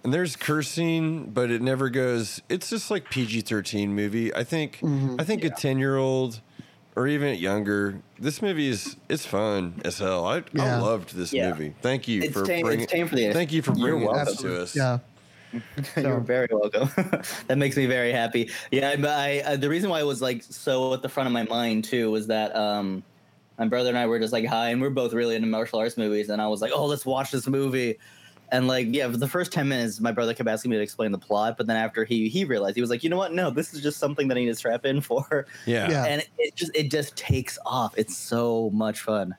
and 0.04 0.14
there's 0.14 0.36
cursing, 0.36 1.30
but 1.32 1.52
it 1.52 1.62
never 1.62 1.90
goes. 1.90 2.42
It's 2.50 2.70
just 2.70 2.90
like 2.92 3.10
PG 3.10 3.42
thirteen 3.42 3.94
movie. 3.96 4.34
I 4.34 4.44
think. 4.44 4.78
Mm-hmm. 4.80 5.16
I 5.20 5.24
think 5.24 5.44
a 5.46 5.50
ten 5.52 5.78
year 5.78 5.96
old, 5.98 6.42
or 6.96 7.08
even 7.08 7.36
younger, 7.38 8.02
this 8.20 8.42
movie 8.42 8.68
is 8.68 8.96
it's 9.10 9.26
fun 9.26 9.82
as 9.86 9.98
hell. 10.00 10.26
I, 10.26 10.44
I 10.60 10.78
loved 10.80 11.16
this 11.16 11.32
Yeah. 11.34 11.50
movie. 11.52 11.74
Tame 11.82 12.02
you 12.06 12.22
It's 12.24 12.34
for 12.34 12.44
tame- 12.46 12.66
bringing. 12.66 12.84
it's 12.84 12.92
tame 12.92 13.08
for 13.08 13.16
the- 13.16 13.32
thank 13.34 13.52
you 13.52 13.62
for 13.62 13.72
bringing 13.74 14.02
this 14.02 14.08
welcome. 14.10 14.36
to 14.38 14.62
us. 14.62 14.76
Yeah. 14.76 15.00
You're 15.98 16.20
very 16.22 16.48
welcome. 16.52 16.90
that 17.48 17.58
makes 17.58 17.76
me 17.76 17.86
very 17.86 18.12
happy. 18.14 18.50
Yeah, 18.72 18.96
but 18.96 19.10
I, 19.10 19.40
uh, 19.42 19.56
the 19.58 19.68
reason 19.70 19.90
why 19.90 20.00
it 20.00 20.06
was 20.06 20.22
like 20.22 20.44
so 20.44 20.94
at 20.94 21.02
the 21.02 21.10
front 21.10 21.28
of 21.28 21.34
my 21.34 21.44
mind 21.44 21.84
too 21.84 22.10
was 22.12 22.28
that 22.28 22.56
um, 22.56 23.04
my 23.60 23.68
brother 23.68 23.90
and 23.90 23.98
I 23.98 24.06
were 24.06 24.18
just 24.20 24.32
like 24.32 24.46
hi, 24.46 24.70
and 24.70 24.82
we're 24.82 24.90
both 24.90 25.14
really 25.14 25.36
into 25.36 25.48
martial 25.50 25.80
arts 25.80 25.98
movies, 25.98 26.30
and 26.30 26.42
I 26.42 26.48
was 26.48 26.62
like, 26.62 26.72
oh, 26.74 26.86
let's 26.86 27.06
watch 27.06 27.32
this 27.32 27.48
movie. 27.48 27.98
And 28.52 28.68
like, 28.68 28.88
yeah, 28.90 29.10
for 29.10 29.18
the 29.18 29.28
first 29.28 29.52
ten 29.52 29.70
minutes, 29.70 30.00
my 30.00 30.12
brother 30.12 30.34
kept 30.34 30.50
asking 30.50 30.72
me 30.72 30.78
to 30.78 30.84
explain 30.84 31.12
the 31.12 31.18
plot, 31.18 31.58
but 31.58 31.68
then 31.68 31.78
after 31.78 32.04
he 32.04 32.28
he 32.28 32.44
realized 32.44 32.76
he 32.76 32.82
was 32.82 32.90
like, 32.90 33.04
you 33.04 33.10
know 33.10 33.18
what? 33.18 33.34
No, 33.34 33.50
this 33.50 33.74
is 33.74 33.82
just 33.82 33.98
something 33.98 34.28
that 34.28 34.38
I 34.38 34.42
need 34.42 34.48
to 34.48 34.56
strap 34.56 34.86
in 34.86 35.02
for. 35.02 35.48
Yeah. 35.66 35.90
Yeah. 35.90 36.06
And 36.06 36.28
it 36.38 36.56
just 36.56 36.76
it 36.76 36.92
just 36.92 37.16
takes 37.16 37.58
off. 37.66 37.94
It's 37.98 38.16
so 38.16 38.70
much 38.74 39.00
fun. 39.00 39.36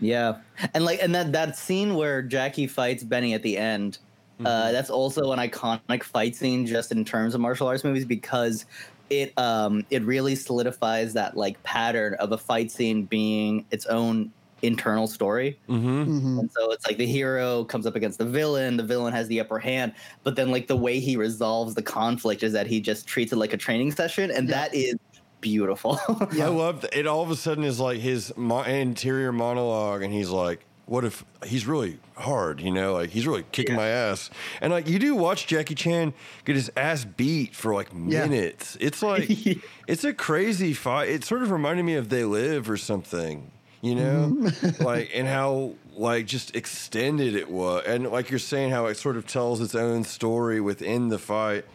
Yeah, 0.00 0.38
and 0.74 0.84
like, 0.84 1.02
and 1.02 1.14
that 1.14 1.32
that 1.32 1.56
scene 1.56 1.94
where 1.94 2.20
Jackie 2.20 2.66
fights 2.66 3.02
Benny 3.02 3.32
at 3.32 3.42
the 3.42 3.56
end, 3.56 3.98
uh, 4.44 4.72
that's 4.72 4.90
also 4.90 5.32
an 5.32 5.38
iconic 5.38 6.02
fight 6.02 6.36
scene 6.36 6.66
just 6.66 6.92
in 6.92 7.04
terms 7.04 7.34
of 7.34 7.40
martial 7.40 7.66
arts 7.66 7.84
movies 7.84 8.04
because 8.04 8.66
it 9.10 9.36
um 9.38 9.84
it 9.90 10.02
really 10.02 10.34
solidifies 10.34 11.12
that 11.12 11.36
like 11.36 11.62
pattern 11.62 12.14
of 12.14 12.32
a 12.32 12.38
fight 12.38 12.70
scene 12.70 13.04
being 13.04 13.64
its 13.70 13.86
own 13.86 14.32
internal 14.66 15.06
story. 15.06 15.58
Mm-hmm. 15.68 16.02
Mhm. 16.36 16.38
And 16.40 16.50
so 16.52 16.70
it's 16.72 16.86
like 16.86 16.96
the 16.96 17.06
hero 17.06 17.64
comes 17.64 17.86
up 17.86 17.94
against 17.96 18.18
the 18.18 18.24
villain, 18.24 18.76
the 18.76 18.82
villain 18.82 19.12
has 19.12 19.28
the 19.28 19.40
upper 19.40 19.58
hand, 19.58 19.92
but 20.22 20.36
then 20.36 20.50
like 20.50 20.66
the 20.66 20.76
way 20.76 20.98
he 21.00 21.16
resolves 21.16 21.74
the 21.74 21.82
conflict 21.82 22.42
is 22.42 22.52
that 22.52 22.66
he 22.66 22.80
just 22.80 23.06
treats 23.06 23.32
it 23.32 23.36
like 23.36 23.52
a 23.52 23.56
training 23.58 23.92
session, 23.92 24.30
and 24.30 24.48
Yeah. 24.48 24.54
that 24.68 24.74
is 24.74 24.94
beautiful. 25.40 25.98
I 26.08 26.46
love 26.46 26.80
that 26.82 26.96
it. 26.98 27.06
All 27.06 27.22
of 27.22 27.30
a 27.30 27.36
sudden 27.36 27.64
is 27.64 27.78
like 27.80 27.98
his 28.00 28.32
mo- 28.36 28.62
interior 28.62 29.30
monologue, 29.32 30.02
and 30.02 30.12
he's 30.12 30.30
like, 30.30 30.64
"What 30.86 31.04
if 31.04 31.22
he's 31.44 31.66
really 31.66 31.98
hard? 32.16 32.60
You 32.62 32.70
know, 32.70 32.94
like 32.94 33.10
he's 33.10 33.26
really 33.26 33.44
kicking 33.52 33.74
Yeah. 33.74 33.80
my 33.82 33.88
ass." 33.88 34.30
And 34.62 34.72
like 34.72 34.88
you 34.88 34.98
do 34.98 35.14
watch 35.14 35.46
Jackie 35.46 35.74
Chan 35.74 36.14
get 36.46 36.56
his 36.56 36.70
ass 36.76 37.04
beat 37.04 37.54
for 37.54 37.74
like 37.74 37.88
Yeah. 38.06 38.26
minutes. 38.26 38.78
It's 38.80 39.02
like 39.02 39.28
it's 39.86 40.04
a 40.04 40.14
crazy 40.14 40.72
fight. 40.72 41.10
It 41.10 41.24
sort 41.24 41.42
of 41.42 41.50
reminded 41.50 41.84
me 41.84 41.94
of 41.94 42.08
They 42.08 42.24
Live 42.24 42.70
or 42.70 42.78
something. 42.78 43.50
You 43.84 43.94
know, 43.96 44.32
mm-hmm. 44.34 44.82
like 44.90 45.10
and 45.14 45.28
how 45.28 45.72
like 45.94 46.24
just 46.24 46.56
extended 46.56 47.36
it 47.36 47.50
was, 47.50 47.84
and 47.86 48.10
like 48.10 48.30
you're 48.30 48.38
saying 48.38 48.70
how 48.70 48.86
it 48.86 48.96
sort 48.96 49.18
of 49.18 49.26
tells 49.26 49.60
its 49.60 49.74
own 49.74 50.04
story 50.04 50.58
within 50.58 51.10
the 51.10 51.18
fight. 51.18 51.66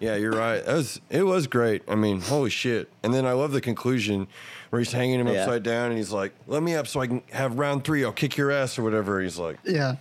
Yeah, 0.00 0.16
you're 0.16 0.32
right. 0.32 0.64
That 0.66 0.74
was 0.74 1.00
it 1.10 1.22
was 1.22 1.46
great. 1.46 1.82
I 1.86 1.94
mean, 1.94 2.20
holy 2.20 2.50
shit! 2.50 2.90
And 3.04 3.14
then 3.14 3.24
I 3.24 3.32
love 3.34 3.52
the 3.52 3.60
conclusion 3.60 4.26
where 4.70 4.80
he's 4.80 4.90
hanging 4.90 5.20
him 5.20 5.28
Yeah. 5.28 5.42
upside 5.42 5.62
down, 5.62 5.90
and 5.90 5.96
he's 5.96 6.10
like, 6.10 6.32
"Let 6.48 6.64
me 6.64 6.74
up 6.74 6.88
so 6.88 6.98
I 7.00 7.06
can 7.06 7.22
have 7.30 7.56
round 7.56 7.84
three. 7.84 8.04
I'll 8.04 8.10
kick 8.10 8.36
your 8.36 8.50
ass 8.50 8.76
or 8.76 8.82
whatever." 8.82 9.20
He's 9.20 9.38
like, 9.38 9.58
Yeah. 9.62 9.94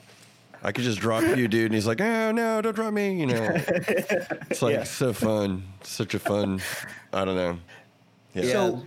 "I 0.63 0.72
could 0.72 0.86
just 0.86 1.00
drop 1.00 1.22
you, 1.38 1.48
dude." 1.48 1.66
And 1.68 1.76
he's 1.76 1.86
like, 1.86 2.02
"Oh 2.02 2.32
no, 2.32 2.63
don't 2.63 2.76
drop 2.76 2.92
me!" 2.94 3.20
You 3.20 3.28
know, 3.28 3.48
it's 3.56 4.63
like 4.63 4.74
Yeah. 4.74 4.84
so 4.86 5.13
fun, 5.13 5.66
such 5.84 6.16
a 6.16 6.20
fun. 6.20 6.62
I 7.13 7.24
don't 7.26 7.36
know. 7.36 7.60
Yeah. 8.34 8.52
So, 8.52 8.84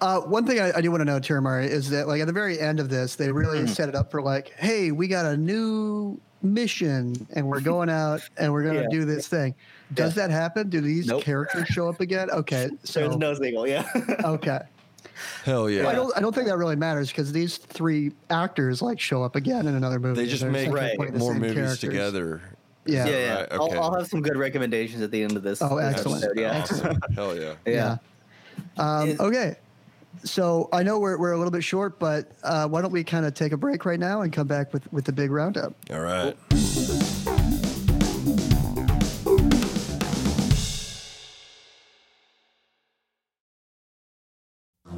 uh, 0.00 0.20
one 0.20 0.46
thing 0.46 0.60
I, 0.60 0.72
I 0.76 0.80
do 0.80 0.90
want 0.90 1.00
to 1.00 1.04
know, 1.04 1.20
Tiramari, 1.20 1.66
is 1.68 1.90
that 1.90 2.08
like 2.08 2.20
at 2.20 2.26
the 2.26 2.32
very 2.32 2.58
end 2.58 2.80
of 2.80 2.88
this, 2.88 3.16
they 3.16 3.30
really 3.30 3.66
set 3.66 3.88
it 3.88 3.94
up 3.94 4.10
for 4.10 4.22
like, 4.22 4.50
hey, 4.58 4.92
we 4.92 5.08
got 5.08 5.26
a 5.26 5.36
new 5.36 6.20
mission 6.42 7.26
and 7.34 7.46
we're 7.46 7.60
going 7.60 7.90
out 7.90 8.22
and 8.38 8.50
we're 8.52 8.62
gonna 8.64 8.82
Yeah. 8.82 8.88
do 8.90 9.04
this 9.04 9.28
thing. 9.28 9.54
Does 9.92 10.14
that 10.14 10.30
happen? 10.30 10.70
Do 10.70 10.80
these 10.80 11.06
Nope. 11.06 11.22
characters 11.22 11.68
show 11.68 11.88
up 11.88 12.00
again? 12.00 12.30
Okay, 12.30 12.70
so 12.84 13.00
There's 13.00 13.16
no 13.16 13.34
single, 13.34 13.66
yeah. 13.68 13.86
okay. 14.24 14.60
Hell 15.44 15.68
yeah. 15.68 15.82
Well, 15.82 15.90
I 15.90 15.94
don't. 15.94 16.16
I 16.16 16.20
don't 16.20 16.34
think 16.34 16.46
that 16.46 16.56
really 16.56 16.76
matters 16.76 17.08
because 17.10 17.30
these 17.30 17.58
three 17.58 18.12
actors 18.30 18.80
like 18.80 18.98
show 18.98 19.22
up 19.22 19.36
again 19.36 19.66
in 19.66 19.74
another 19.74 19.98
movie. 20.00 20.22
they 20.22 20.26
just 20.28 20.40
they're 20.42 20.50
make 20.50 20.70
Right. 20.72 20.96
the 20.98 21.18
more 21.18 21.34
movies 21.34 21.54
characters. 21.54 21.78
together. 21.80 22.40
Yeah. 22.86 23.06
yeah, 23.06 23.10
yeah. 23.18 23.34
Right, 23.40 23.52
okay. 23.52 23.76
I'll, 23.76 23.82
I'll 23.84 23.94
have 23.98 24.06
some 24.06 24.22
good 24.22 24.38
recommendations 24.38 25.02
at 25.02 25.10
the 25.10 25.22
end 25.22 25.36
of 25.36 25.42
this. 25.42 25.60
Oh, 25.60 25.76
excellent. 25.76 26.24
episode, 26.24 26.40
Yeah. 26.40 26.60
Awesome. 26.62 27.00
Hell 27.14 27.36
yeah. 27.38 27.52
yeah. 27.66 27.96
Um, 28.78 29.16
okay. 29.20 29.56
So 30.24 30.68
I 30.72 30.82
know 30.82 30.98
we're, 30.98 31.18
we're 31.18 31.32
a 31.32 31.38
little 31.38 31.50
bit 31.50 31.64
short, 31.64 31.98
but 31.98 32.32
uh, 32.42 32.68
why 32.68 32.82
don't 32.82 32.92
we 32.92 33.04
kind 33.04 33.24
of 33.24 33.34
take 33.34 33.52
a 33.52 33.56
break 33.56 33.84
right 33.84 34.00
now 34.00 34.22
and 34.22 34.32
come 34.32 34.46
back 34.46 34.72
with, 34.72 34.92
with 34.92 35.04
the 35.04 35.12
big 35.12 35.30
roundup? 35.30 35.74
All 35.90 36.00
right. 36.00 36.36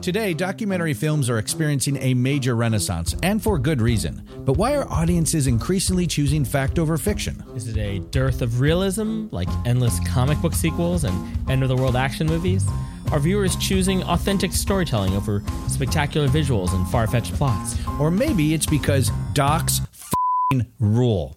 Today, 0.02 0.34
documentary 0.34 0.94
films 0.94 1.30
are 1.30 1.38
experiencing 1.38 1.96
a 1.98 2.12
major 2.12 2.56
renaissance, 2.56 3.14
and 3.22 3.40
for 3.40 3.56
good 3.56 3.80
reason. 3.80 4.26
But 4.38 4.54
why 4.54 4.74
are 4.74 4.90
audiences 4.90 5.46
increasingly 5.46 6.08
choosing 6.08 6.44
fact 6.44 6.80
over 6.80 6.98
fiction? 6.98 7.40
Is 7.54 7.68
it 7.68 7.76
a 7.76 8.00
dearth 8.00 8.42
of 8.42 8.60
realism, 8.60 9.26
like 9.30 9.48
endless 9.64 10.00
comic 10.08 10.40
book 10.42 10.54
sequels 10.54 11.04
and 11.04 11.48
end 11.48 11.62
of 11.62 11.68
the 11.68 11.76
world 11.76 11.94
action 11.94 12.26
movies? 12.26 12.66
Are 13.12 13.20
viewers 13.20 13.56
choosing 13.56 14.02
authentic 14.04 14.52
storytelling 14.52 15.14
over 15.14 15.42
spectacular 15.68 16.28
visuals 16.28 16.72
and 16.72 16.88
far 16.88 17.06
fetched 17.06 17.34
plots? 17.34 17.76
Or 18.00 18.10
maybe 18.10 18.54
it's 18.54 18.64
because 18.64 19.10
docs 19.34 19.82
rule. 20.80 21.36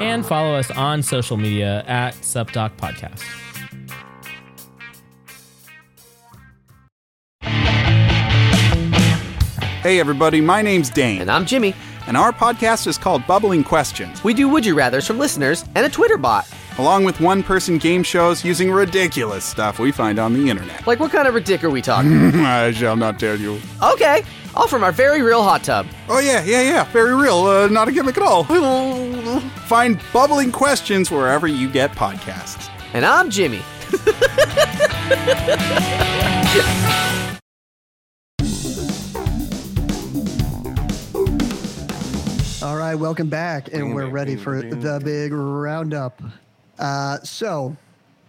And 0.00 0.24
follow 0.26 0.54
us 0.54 0.70
on 0.72 1.02
social 1.02 1.36
media 1.36 1.84
at 1.86 2.14
SupDoc 2.16 2.76
Podcast. 2.76 3.22
Hey 9.82 9.98
everybody, 9.98 10.40
my 10.40 10.62
name's 10.62 10.88
Dane, 10.90 11.20
And 11.22 11.30
I'm 11.30 11.44
Jimmy. 11.44 11.74
and 12.06 12.16
our 12.16 12.30
podcast 12.32 12.86
is 12.86 12.96
called 12.96 13.26
Bubbling 13.26 13.64
Questions, 13.64 14.22
We 14.22 14.32
do 14.32 14.48
Would 14.48 14.64
You 14.64 14.76
Rathers 14.76 15.06
from 15.08 15.18
listeners 15.18 15.64
and 15.74 15.84
a 15.84 15.88
Twitter 15.88 16.16
bot. 16.16 16.46
along 16.78 17.02
with 17.04 17.20
one 17.20 17.42
person 17.42 17.78
game 17.78 18.02
shows 18.04 18.44
using 18.44 18.70
ridiculous 18.70 19.44
stuff 19.44 19.78
we 19.80 19.90
find 19.90 20.18
on 20.20 20.32
the 20.34 20.48
internet. 20.48 20.86
Like, 20.86 21.00
what 21.00 21.10
kind 21.10 21.26
of 21.28 21.34
ridic 21.34 21.62
are 21.64 21.70
we 21.70 21.82
talking? 21.82 22.34
I 22.36 22.70
shall 22.72 22.96
not 22.96 23.18
tell 23.18 23.36
you. 23.38 23.60
okay, 23.82 24.22
all 24.54 24.68
from 24.68 24.84
our 24.84 24.92
very 24.92 25.20
real 25.20 25.42
hot 25.42 25.64
tub. 25.64 25.86
Oh, 26.08 26.20
yeah, 26.20 26.44
yeah, 26.44 26.62
yeah, 26.62 26.84
very 26.92 27.14
real, 27.14 27.38
uh, 27.44 27.66
not 27.66 27.88
a 27.88 27.92
gimmick 27.92 28.16
at 28.16 28.22
all. 28.22 28.46
Find 29.66 30.00
Bubbling 30.12 30.52
Questions 30.52 31.10
wherever 31.10 31.46
you 31.46 31.70
get 31.70 31.92
podcasts. 31.92 32.68
And 32.92 33.04
I'm 33.04 33.30
Jimmy. 33.30 33.62
All 42.62 42.76
right, 42.76 42.94
welcome 42.94 43.28
back, 43.28 43.72
and 43.72 43.94
we're 43.94 44.08
ready 44.08 44.36
for 44.36 44.62
the 44.62 45.00
big 45.02 45.32
roundup. 45.32 46.22
Uh, 46.78 47.18
so, 47.20 47.76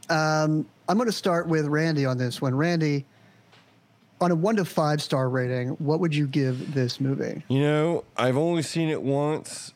um, 0.10 0.66
I'm 0.88 0.98
going 0.98 1.08
to 1.08 1.12
start 1.12 1.48
with 1.48 1.68
Randy 1.68 2.06
on 2.06 2.18
this 2.18 2.42
one. 2.42 2.56
Randy, 2.56 3.06
on 4.22 4.32
a 4.32 4.36
one 4.36 4.56
to 4.56 4.66
five 4.66 5.02
star 5.02 5.30
rating, 5.30 5.70
what 5.72 6.00
would 6.00 6.16
you 6.16 6.28
give 6.28 6.74
this 6.74 7.00
movie? 7.00 7.44
You 7.48 7.62
know, 7.62 8.04
I've 8.18 8.38
only 8.38 8.63
seen 8.63 8.89
it 8.89 9.02
once. 9.02 9.73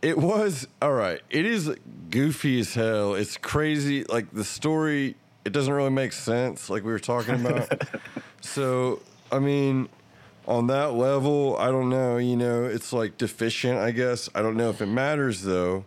It 0.00 0.16
was 0.16 0.68
all 0.80 0.92
right. 0.92 1.20
It 1.28 1.44
is 1.44 1.74
goofy 2.10 2.60
as 2.60 2.74
hell. 2.74 3.14
It's 3.14 3.36
crazy. 3.36 4.04
Like 4.04 4.30
the 4.32 4.44
story, 4.44 5.16
it 5.44 5.52
doesn't 5.52 5.72
really 5.72 5.90
make 5.90 6.12
sense. 6.12 6.70
Like 6.70 6.84
we 6.84 6.92
were 6.92 7.00
talking 7.00 7.34
about. 7.34 7.82
so, 8.40 9.00
I 9.32 9.40
mean, 9.40 9.88
on 10.46 10.68
that 10.68 10.94
level, 10.94 11.56
I 11.58 11.66
don't 11.66 11.88
know. 11.88 12.16
You 12.16 12.36
know, 12.36 12.64
it's 12.64 12.92
like 12.92 13.18
deficient. 13.18 13.78
I 13.78 13.90
guess 13.90 14.28
I 14.34 14.42
don't 14.42 14.56
know 14.56 14.70
if 14.70 14.80
it 14.80 14.86
matters 14.86 15.42
though. 15.42 15.84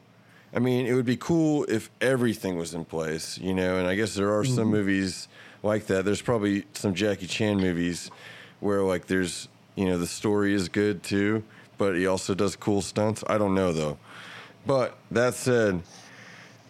I 0.53 0.59
mean, 0.59 0.85
it 0.85 0.93
would 0.93 1.05
be 1.05 1.17
cool 1.17 1.65
if 1.69 1.89
everything 2.01 2.57
was 2.57 2.73
in 2.73 2.83
place. 2.83 3.37
You 3.37 3.53
know, 3.53 3.77
and 3.77 3.87
I 3.87 3.95
guess 3.95 4.13
there 4.13 4.37
are 4.37 4.43
some 4.43 4.65
mm-hmm. 4.65 4.71
movies 4.71 5.27
like 5.63 5.87
that. 5.87 6.05
There's 6.05 6.21
probably 6.21 6.65
some 6.73 6.93
Jackie 6.93 7.27
Chan 7.27 7.57
movies 7.57 8.11
where 8.59 8.81
like 8.81 9.07
there's 9.07 9.47
you 9.75 9.85
know 9.85 9.97
the 9.97 10.07
story 10.07 10.53
is 10.53 10.69
good 10.69 11.01
too, 11.01 11.43
but 11.81 11.95
he 11.95 12.05
also 12.05 12.35
does 12.35 12.55
cool 12.55 12.79
stunts. 12.83 13.23
I 13.25 13.39
don't 13.39 13.55
know 13.55 13.71
though. 13.73 13.97
But 14.67 14.95
that 15.09 15.33
said, 15.33 15.81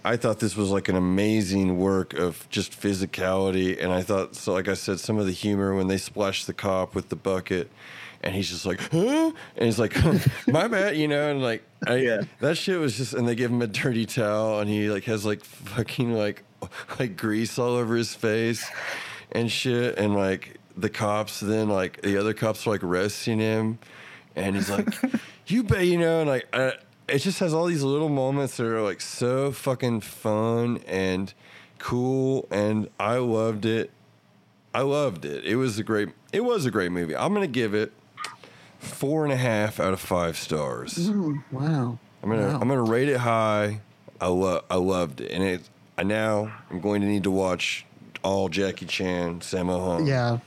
I 0.05 0.15
thought 0.15 0.39
this 0.39 0.55
was 0.55 0.69
like 0.69 0.87
an 0.87 0.95
amazing 0.95 1.77
work 1.77 2.13
of 2.13 2.47
just 2.49 2.71
physicality, 2.79 3.77
and 3.83 3.91
I 3.91 4.03
thought 4.03 4.35
so. 4.37 4.53
Like 4.53 4.69
I 4.69 4.73
said, 4.73 5.01
some 5.01 5.17
of 5.17 5.25
the 5.25 5.33
humor 5.33 5.75
when 5.75 5.87
they 5.87 5.97
splash 5.97 6.45
the 6.45 6.53
cop 6.53 6.95
with 6.95 7.09
the 7.09 7.17
bucket, 7.17 7.69
and 8.23 8.33
he's 8.33 8.49
just 8.49 8.65
like, 8.65 8.79
huh? 8.89 9.31
And 9.57 9.65
he's 9.65 9.77
like, 9.79 9.93
my 10.47 10.69
bad, 10.69 10.95
you 10.95 11.09
know, 11.09 11.29
and 11.29 11.41
like, 11.41 11.61
I, 11.85 11.95
Yeah. 11.97 12.21
that 12.39 12.55
shit 12.55 12.79
was 12.79 12.95
just, 12.95 13.13
and 13.13 13.27
they 13.27 13.35
give 13.35 13.51
him 13.51 13.61
a 13.61 13.67
dirty 13.67 14.05
towel, 14.05 14.61
and 14.61 14.69
he 14.69 14.89
like 14.89 15.03
has 15.03 15.25
like 15.25 15.43
fucking 15.43 16.13
like 16.13 16.43
like 16.99 17.17
grease 17.17 17.59
all 17.59 17.75
over 17.75 17.97
his 17.97 18.15
face 18.15 18.65
and 19.33 19.51
shit, 19.51 19.97
and 19.97 20.15
like 20.15 20.55
the 20.77 20.89
cops 20.89 21.41
then 21.41 21.67
like 21.67 22.01
the 22.01 22.15
other 22.17 22.33
cops 22.33 22.65
are 22.65 22.69
like 22.69 22.81
arresting 22.83 23.39
him, 23.39 23.77
and 24.35 24.55
he's 24.55 24.69
like, 24.69 24.87
you 25.47 25.63
bet, 25.63 25.85
you 25.85 25.97
know, 25.97 26.21
and 26.21 26.29
like. 26.29 26.47
I, 26.53 26.73
it 27.07 27.19
just 27.19 27.39
has 27.39 27.53
all 27.53 27.65
these 27.65 27.83
little 27.83 28.07
moments 28.07 28.55
that 28.55 28.65
are 28.65 28.81
like 28.81 29.01
so 29.01 29.51
fucking 29.51 29.99
fun 29.99 30.79
and 30.87 31.33
cool 31.77 32.47
and 32.49 32.89
I 32.99 33.17
loved 33.17 33.65
it. 33.65 33.91
I 34.73 34.81
loved 34.81 35.25
it. 35.25 35.43
It 35.43 35.57
was 35.57 35.77
a 35.77 35.83
great 35.83 36.09
it 36.31 36.45
was 36.45 36.65
a 36.65 36.71
great 36.71 36.91
movie. 36.91 37.13
I'm 37.15 37.33
gonna 37.33 37.47
give 37.47 37.73
it 37.73 37.91
four 38.79 39.25
and 39.25 39.33
a 39.33 39.37
half 39.37 39.77
out 39.79 39.91
of 39.91 39.99
five 39.99 40.37
stars. 40.37 41.09
Wow. 41.51 41.99
I'm 42.23 42.29
gonna 42.29 42.47
Wow. 42.47 42.59
I'm 42.61 42.67
gonna 42.69 42.83
rate 42.83 43.09
it 43.09 43.17
high. 43.17 43.81
I 44.21 44.27
love 44.27 44.63
I 44.69 44.75
loved 44.75 45.19
it. 45.19 45.31
And 45.31 45.43
it 45.43 45.69
I 45.97 46.03
now 46.03 46.53
I'm 46.69 46.79
going 46.79 47.01
to 47.01 47.07
need 47.07 47.23
to 47.23 47.31
watch 47.31 47.85
all 48.23 48.47
Jackie 48.47 48.85
Chan, 48.85 49.41
Sammo 49.41 49.83
Hung, 49.83 50.07
Yeah. 50.07 50.37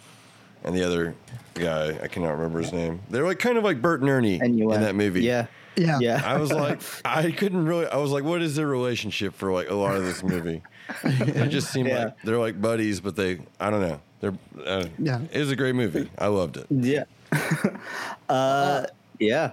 And 0.64 0.74
the 0.74 0.84
other 0.84 1.14
guy, 1.54 1.98
I 2.02 2.08
cannot 2.08 2.32
remember 2.32 2.60
his 2.60 2.72
name. 2.72 3.00
They're 3.10 3.24
like 3.24 3.38
kind 3.38 3.58
of 3.58 3.64
like 3.64 3.80
Bert 3.80 4.00
and 4.00 4.10
Ernie 4.10 4.40
And 4.40 4.58
in 4.58 4.68
that 4.80 4.94
movie. 4.94 5.22
Yeah. 5.22 5.46
Yeah. 5.76 5.98
Yeah. 6.00 6.22
I 6.24 6.38
was 6.38 6.52
like, 6.52 6.80
I 7.04 7.30
couldn't 7.32 7.64
really. 7.66 7.86
I 7.86 7.96
was 7.96 8.10
like, 8.10 8.24
what 8.24 8.42
is 8.42 8.54
their 8.56 8.66
relationship 8.66 9.34
for 9.34 9.52
like 9.52 9.70
a 9.70 9.74
lot 9.74 9.96
of 9.96 10.04
this 10.04 10.22
movie? 10.22 10.62
It 11.04 11.48
just 11.48 11.72
seemed 11.72 11.88
Yeah. 11.88 12.04
like 12.04 12.22
they're 12.24 12.38
like 12.38 12.60
buddies, 12.60 13.00
but 13.00 13.16
they, 13.16 13.40
I 13.58 13.70
don't 13.70 13.80
know. 13.80 14.00
They're, 14.20 14.34
uh, 14.66 14.86
Yeah. 14.98 15.20
It 15.32 15.38
was 15.38 15.50
a 15.50 15.56
great 15.56 15.74
movie. 15.74 16.10
I 16.18 16.26
loved 16.26 16.58
it. 16.58 16.66
Yeah. 16.70 17.04
uh, 18.28 18.86
yeah. 19.18 19.52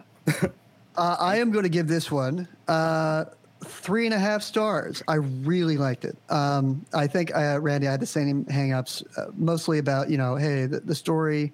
Uh, 0.96 1.16
I 1.20 1.38
am 1.38 1.52
going 1.52 1.64
to 1.64 1.70
give 1.70 1.88
this 1.88 2.12
one 2.12 2.48
uh, 2.68 3.26
three 3.64 4.06
and 4.06 4.14
a 4.14 4.20
half 4.20 4.42
stars. 4.42 5.04
I 5.08 5.16
really 5.16 5.78
liked 5.78 6.06
it. 6.06 6.18
Um, 6.30 6.86
I 6.94 7.08
think 7.08 7.36
uh, 7.36 7.60
Randy, 7.62 7.88
I 7.88 7.92
had 7.92 8.00
the 8.00 8.06
same 8.06 8.46
hangups, 8.46 9.04
uh, 9.18 9.32
mostly 9.36 9.78
about 9.80 10.10
you 10.10 10.18
know, 10.18 10.36
hey, 10.36 10.66
the, 10.66 10.80
the 10.80 10.96
story 10.96 11.54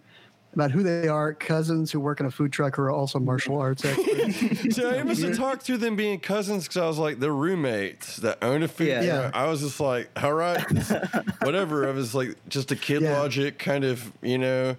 about 0.53 0.71
who 0.71 0.81
they 0.81 1.07
are, 1.07 1.33
cousins 1.35 1.91
who 1.91 1.99
work 1.99 2.19
in 2.19 2.25
a 2.25 2.31
food 2.31 2.51
truck 2.51 2.75
who 2.77 2.81
are 2.81 2.89
also 2.91 3.19
martial 3.19 3.57
arts 3.61 3.85
experts. 3.85 4.75
So 4.75 4.89
I 4.89 5.03
must 5.03 5.21
have 5.21 5.37
talked 5.37 5.61
through 5.63 5.77
them 5.77 5.95
being 5.95 6.19
cousins 6.19 6.63
because 6.63 6.77
I 6.77 6.87
was 6.87 6.97
like, 6.97 7.19
they're 7.19 7.31
roommates 7.31 8.17
that 8.17 8.39
own 8.43 8.63
a 8.63 8.67
food. 8.67 8.87
Yeah. 8.87 9.01
Yeah. 9.03 9.31
I 9.35 9.45
was 9.47 9.61
just 9.61 9.79
like, 9.79 10.09
all 10.23 10.33
right, 10.33 10.59
whatever. 11.43 11.87
I 11.87 11.91
was 11.91 12.15
like, 12.15 12.35
just 12.49 12.71
a 12.71 12.75
kid 12.75 13.01
Yeah. 13.03 13.19
logic 13.19 13.59
kind 13.59 13.83
of, 13.83 14.11
you 14.23 14.37
know. 14.39 14.75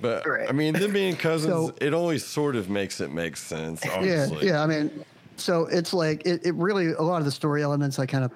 But 0.00 0.26
Right. 0.26 0.48
I 0.48 0.52
mean, 0.52 0.72
them 0.74 0.92
being 0.92 1.14
cousins, 1.28 1.52
So- 1.52 1.74
it 1.80 1.92
only 1.94 2.18
sort 2.18 2.56
of 2.56 2.68
makes 2.70 3.00
it 3.00 3.12
make 3.12 3.36
sense. 3.36 3.84
yeah, 3.84 3.92
Obviously. 3.92 4.46
yeah. 4.48 4.62
I 4.62 4.66
mean, 4.66 5.04
so 5.40 5.66
it's 5.66 5.92
like 5.92 6.26
it, 6.26 6.44
it 6.44 6.54
really 6.54 6.92
a 6.92 7.02
lot 7.02 7.18
of 7.18 7.24
the 7.24 7.30
story 7.30 7.62
elements 7.62 7.98
I 7.98 8.06
kind 8.06 8.24
of 8.24 8.32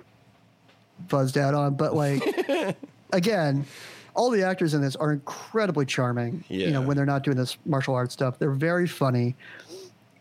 buzzed 1.08 1.36
out 1.38 1.54
on, 1.54 1.74
but 1.74 1.94
like 1.94 2.22
again, 3.12 3.66
all 4.14 4.30
the 4.30 4.42
actors 4.42 4.74
in 4.74 4.80
this 4.80 4.96
are 4.96 5.12
incredibly 5.12 5.86
charming. 5.86 6.44
Yeah. 6.48 6.66
You 6.66 6.72
know, 6.72 6.82
when 6.82 6.96
they're 6.96 7.06
not 7.06 7.22
doing 7.24 7.36
this 7.36 7.56
martial 7.66 7.94
arts 7.94 8.14
stuff, 8.14 8.38
they're 8.38 8.50
very 8.50 8.86
funny. 8.86 9.34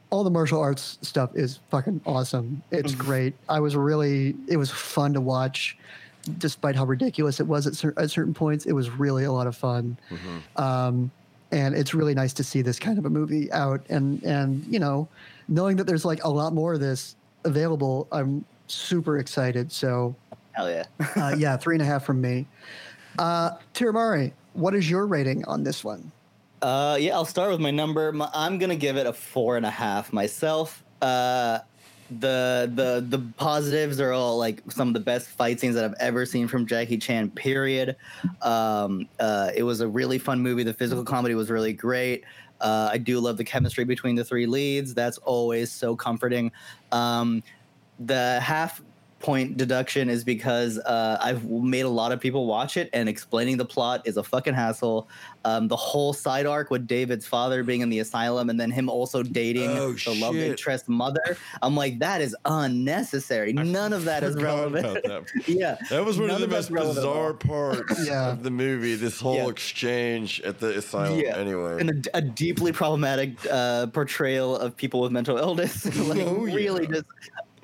All 0.10 0.24
the 0.24 0.30
martial 0.30 0.60
arts 0.60 0.98
stuff 1.02 1.32
is 1.36 1.60
fucking 1.69 2.02
awesome. 2.06 2.62
It's 2.72 2.93
great. 2.93 3.34
I 3.50 3.60
was 3.60 3.76
really, 3.76 4.36
it 4.48 4.58
was 4.58 4.69
fun 4.69 5.13
to 5.13 5.22
watch, 5.22 5.78
despite 6.38 6.76
how 6.76 6.86
ridiculous 6.86 7.39
it 7.39 7.48
was 7.48 7.65
at, 7.65 7.76
cer- 7.76 7.93
at 7.98 8.12
certain 8.12 8.34
points. 8.34 8.65
It 8.65 8.74
was 8.74 8.89
really 8.91 9.24
a 9.24 9.32
lot 9.32 9.48
of 9.48 9.56
fun. 9.56 9.98
Um, 10.56 11.12
and 11.54 11.76
it's 11.76 11.94
really 11.94 12.16
nice 12.16 12.34
to 12.34 12.44
see 12.44 12.62
this 12.62 12.80
kind 12.80 12.98
of 12.98 13.06
a 13.06 13.10
movie 13.10 13.52
out 13.52 13.82
and 13.89 14.22
and 14.24 14.66
you 14.68 14.80
know 14.80 15.08
knowing 15.48 15.78
that 15.78 15.86
there's 15.86 16.04
like 16.04 16.24
a 16.24 16.30
lot 16.30 16.54
more 16.54 16.74
of 16.74 16.80
this 16.80 17.16
available 17.46 18.08
i'm 18.12 18.44
super 18.68 19.20
excited 19.20 19.72
so 19.72 20.16
Hell 20.54 20.70
yeah. 20.70 20.86
uh, 21.16 21.36
yeah 21.38 21.56
three 21.58 21.76
and 21.76 21.82
a 21.82 21.86
half 21.86 22.04
from 22.06 22.20
me 22.20 22.48
uh 23.20 23.52
tiramari 23.74 24.32
what 24.54 24.74
is 24.74 24.89
your 24.89 25.06
rating 25.06 25.46
on 25.46 25.63
this 25.63 25.84
one 25.84 26.12
Uh, 26.63 26.96
yeah, 26.98 27.13
I'll 27.13 27.26
start 27.26 27.52
with 27.52 27.60
my 27.60 27.72
number. 27.72 28.08
I'm 28.34 28.58
gonna 28.58 28.78
give 28.78 28.96
it 28.96 29.06
a 29.06 29.12
four 29.12 29.58
and 29.58 29.66
a 29.66 29.70
half 29.70 30.13
myself. 30.13 30.82
Uh, 31.02 31.60
the 32.19 32.71
the 32.73 33.06
the 33.17 33.23
positives 33.38 33.99
are 33.99 34.12
all 34.12 34.38
like 34.38 34.62
some 34.69 34.88
of 34.88 34.93
the 34.93 34.99
best 34.99 35.28
fight 35.28 35.60
scenes 35.60 35.76
that 35.76 35.86
I've 35.86 35.95
ever 35.99 36.26
seen 36.26 36.47
from 36.47 36.65
Jackie 36.65 36.97
Chan. 36.97 37.32
Period. 37.32 37.95
Um, 38.41 39.08
uh, 39.19 39.52
it 39.56 39.63
was 39.63 39.82
a 39.82 39.88
really 39.88 40.17
fun 40.17 40.41
movie. 40.41 40.63
The 40.63 40.73
physical 40.73 41.04
comedy 41.04 41.36
was 41.36 41.49
really 41.49 41.73
great. 41.73 42.23
Uh, 42.62 42.89
I 42.91 42.97
do 42.97 43.19
love 43.19 43.38
the 43.38 43.43
chemistry 43.43 43.84
between 43.84 44.15
the 44.15 44.23
three 44.23 44.45
leads. 44.45 44.93
That's 44.93 45.17
always 45.19 45.71
so 45.71 45.95
comforting. 45.95 46.52
Um, 46.91 47.43
the 47.99 48.39
half 48.39 48.82
point 49.23 49.57
deduction 49.57 50.09
is 50.09 50.23
because 50.23 50.77
uh, 50.79 51.17
I've 51.21 51.49
made 51.49 51.86
a 51.86 51.89
lot 51.89 52.12
of 52.12 52.19
people 52.19 52.45
watch 52.45 52.77
it, 52.77 52.89
and 52.93 53.09
explaining 53.09 53.57
the 53.57 53.65
plot 53.65 54.01
is 54.05 54.17
a 54.17 54.23
fucking 54.23 54.53
hassle. 54.53 55.09
Um, 55.45 55.67
the 55.67 55.75
whole 55.75 56.13
side 56.13 56.45
arc 56.45 56.69
with 56.69 56.86
David's 56.88 57.25
father 57.25 57.63
being 57.63 57.81
in 57.81 57.89
the 57.89 57.99
asylum, 57.99 58.49
and 58.49 58.59
then 58.59 58.69
him 58.69 58.89
also 58.89 59.23
dating 59.23 59.69
Oh, 59.71 59.93
the 59.93 60.15
love 60.19 60.36
interest 60.36 60.88
mother. 60.89 61.38
I'm 61.62 61.75
like, 61.75 61.99
that 61.99 62.21
is 62.21 62.36
unnecessary. 62.45 63.53
None 63.53 63.93
of 63.93 64.05
that 64.05 64.23
is 64.23 64.36
relevant. 64.36 64.86
about 64.86 65.03
that. 65.03 65.47
yeah, 65.47 65.77
That 65.89 66.05
was 66.05 66.17
one 66.19 66.27
None 66.27 66.43
of 66.43 66.49
the 66.49 66.55
that's 66.55 66.69
most 66.69 66.71
relevant 66.71 66.97
at 66.99 67.05
all. 67.05 67.33
bizarre 67.33 67.33
parts 67.33 68.07
Yeah. 68.07 68.31
of 68.31 68.43
the 68.43 68.51
movie. 68.51 68.95
This 68.95 69.19
whole 69.19 69.36
Yeah. 69.36 69.47
exchange 69.49 70.41
at 70.41 70.59
the 70.59 70.77
asylum. 70.77 71.19
Yeah. 71.19 71.38
Anyway, 71.38 71.77
and 71.79 72.07
a, 72.13 72.17
a 72.17 72.21
deeply 72.21 72.71
problematic 72.71 73.31
uh, 73.49 73.88
portrayal 73.88 74.57
of 74.57 74.75
people 74.75 75.01
with 75.01 75.12
mental 75.12 75.38
illness. 75.38 75.86
like 76.07 76.19
Oh, 76.27 76.45
yeah. 76.45 76.55
really 76.55 76.88
just 76.88 77.05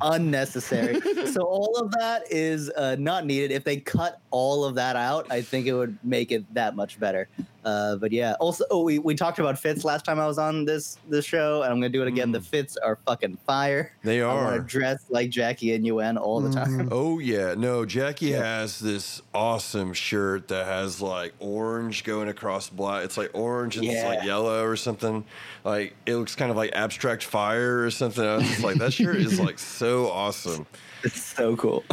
unnecessary. 0.01 0.99
so 1.27 1.41
all 1.43 1.75
of 1.77 1.91
that 1.91 2.23
is 2.31 2.69
uh, 2.71 2.95
not 2.99 3.25
needed. 3.25 3.51
If 3.51 3.63
they 3.63 3.77
cut 3.77 4.21
all 4.31 4.65
of 4.65 4.75
that 4.75 4.95
out, 4.95 5.31
I 5.31 5.41
think 5.41 5.67
it 5.67 5.73
would 5.73 5.97
make 6.03 6.31
it 6.31 6.51
that 6.53 6.75
much 6.75 6.99
better. 6.99 7.27
Uh, 7.65 7.97
but 7.97 8.11
yeah, 8.11 8.35
also 8.39 8.63
oh, 8.71 8.83
we, 8.83 8.99
we 8.99 9.15
talked 9.15 9.39
about 9.39 9.59
fits 9.59 9.83
last 9.83 10.05
time 10.05 10.19
I 10.19 10.27
was 10.27 10.37
on 10.37 10.65
this 10.65 10.97
this 11.09 11.25
show, 11.25 11.63
and 11.63 11.71
I'm 11.71 11.79
gonna 11.79 11.89
do 11.89 12.01
it 12.01 12.07
again. 12.07 12.31
The 12.31 12.41
fits 12.41 12.77
are 12.77 12.97
fucking 13.05 13.37
fire. 13.45 13.91
they 14.03 14.21
are. 14.21 14.57
to 14.57 14.63
dress 14.63 15.05
like 15.09 15.29
Jackie 15.29 15.73
and 15.73 15.85
UN 15.85 16.17
all 16.17 16.39
the 16.39 16.51
time. 16.51 16.89
Oh 16.91 17.19
yeah, 17.19 17.55
no. 17.55 17.85
Jackie 17.85 18.31
has 18.31 18.79
this 18.79 19.21
awesome 19.33 19.93
shirt 19.93 20.47
that 20.47 20.65
has 20.65 21.01
like 21.01 21.33
orange 21.39 22.03
going 22.03 22.29
across 22.29 22.69
black. 22.69 23.03
It's 23.03 23.17
like 23.17 23.31
orange 23.33 23.77
and 23.77 23.85
it's 23.85 24.03
like 24.03 24.23
yellow 24.23 24.65
or 24.65 24.75
something. 24.75 25.25
Like 25.63 25.95
it 26.05 26.15
looks 26.15 26.35
kind 26.35 26.51
of 26.51 26.57
like 26.57 26.71
abstract 26.73 27.23
fire 27.23 27.83
or 27.83 27.91
something. 27.91 28.23
I 28.23 28.37
was 28.37 28.47
just 28.47 28.63
like, 28.63 28.77
that 28.77 28.93
shirt 28.93 29.17
is 29.17 29.39
like 29.39 29.59
so 29.59 30.09
awesome. 30.09 30.65
It's 31.01 31.23
so 31.23 31.55
cool. 31.55 31.85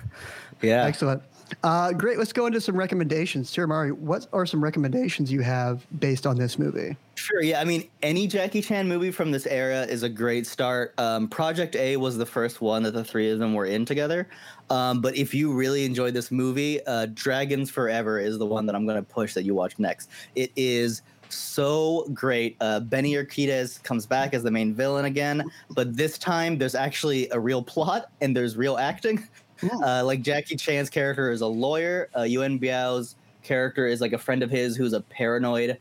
yeah. 0.62 0.84
excellent 0.84 1.22
uh 1.62 1.92
great 1.92 2.18
let's 2.18 2.32
go 2.32 2.46
into 2.46 2.60
some 2.60 2.76
recommendations 2.76 3.50
tiramari 3.52 3.92
what 3.92 4.26
are 4.32 4.46
some 4.46 4.62
recommendations 4.62 5.30
you 5.30 5.40
have 5.40 5.86
based 6.00 6.26
on 6.26 6.36
this 6.36 6.58
movie 6.58 6.96
Sure. 7.18 7.42
Yeah. 7.42 7.60
I 7.60 7.64
mean, 7.64 7.88
any 8.02 8.28
Jackie 8.28 8.62
Chan 8.62 8.86
movie 8.86 9.10
from 9.10 9.32
this 9.32 9.44
era 9.46 9.82
is 9.82 10.04
a 10.04 10.08
great 10.08 10.46
start. 10.46 10.94
Um, 10.98 11.26
Project 11.26 11.74
A 11.74 11.96
was 11.96 12.16
the 12.16 12.24
first 12.24 12.60
one 12.60 12.84
that 12.84 12.92
the 12.92 13.02
three 13.02 13.30
of 13.30 13.40
them 13.40 13.54
were 13.54 13.66
in 13.66 13.84
together. 13.84 14.28
Um, 14.70 15.00
but 15.00 15.16
if 15.16 15.34
you 15.34 15.52
really 15.52 15.84
enjoyed 15.84 16.14
this 16.14 16.30
movie, 16.30 16.80
uh, 16.86 17.06
Dragons 17.14 17.70
Forever 17.70 18.20
is 18.20 18.38
the 18.38 18.46
one 18.46 18.66
that 18.66 18.76
I'm 18.76 18.86
going 18.86 18.98
to 18.98 19.02
push 19.02 19.34
that 19.34 19.42
you 19.42 19.54
watch 19.54 19.78
next. 19.80 20.10
It 20.36 20.52
is 20.54 21.02
so 21.28 22.08
great. 22.14 22.56
Uh, 22.60 22.80
Benny 22.80 23.14
Urquidez 23.14 23.82
comes 23.82 24.06
back 24.06 24.32
as 24.32 24.44
the 24.44 24.50
main 24.50 24.72
villain 24.72 25.04
again, 25.04 25.42
but 25.70 25.96
this 25.96 26.18
time 26.18 26.56
there's 26.56 26.76
actually 26.76 27.28
a 27.30 27.40
real 27.40 27.62
plot 27.74 28.12
and 28.20 28.36
there's 28.36 28.56
real 28.56 28.76
acting. 28.78 29.26
Uh, 29.62 30.04
like 30.04 30.22
Jackie 30.22 30.56
Chan's 30.56 30.90
character 30.90 31.30
is 31.30 31.40
a 31.40 31.46
lawyer. 31.46 32.08
Uh, 32.16 32.22
Yuen 32.22 32.58
Biao's 32.58 33.16
character 33.42 33.86
is 33.86 34.00
like 34.00 34.12
a 34.12 34.18
friend 34.18 34.42
of 34.42 34.50
his 34.50 34.76
who's 34.76 34.92
a 34.92 35.00
paranoid 35.00 35.78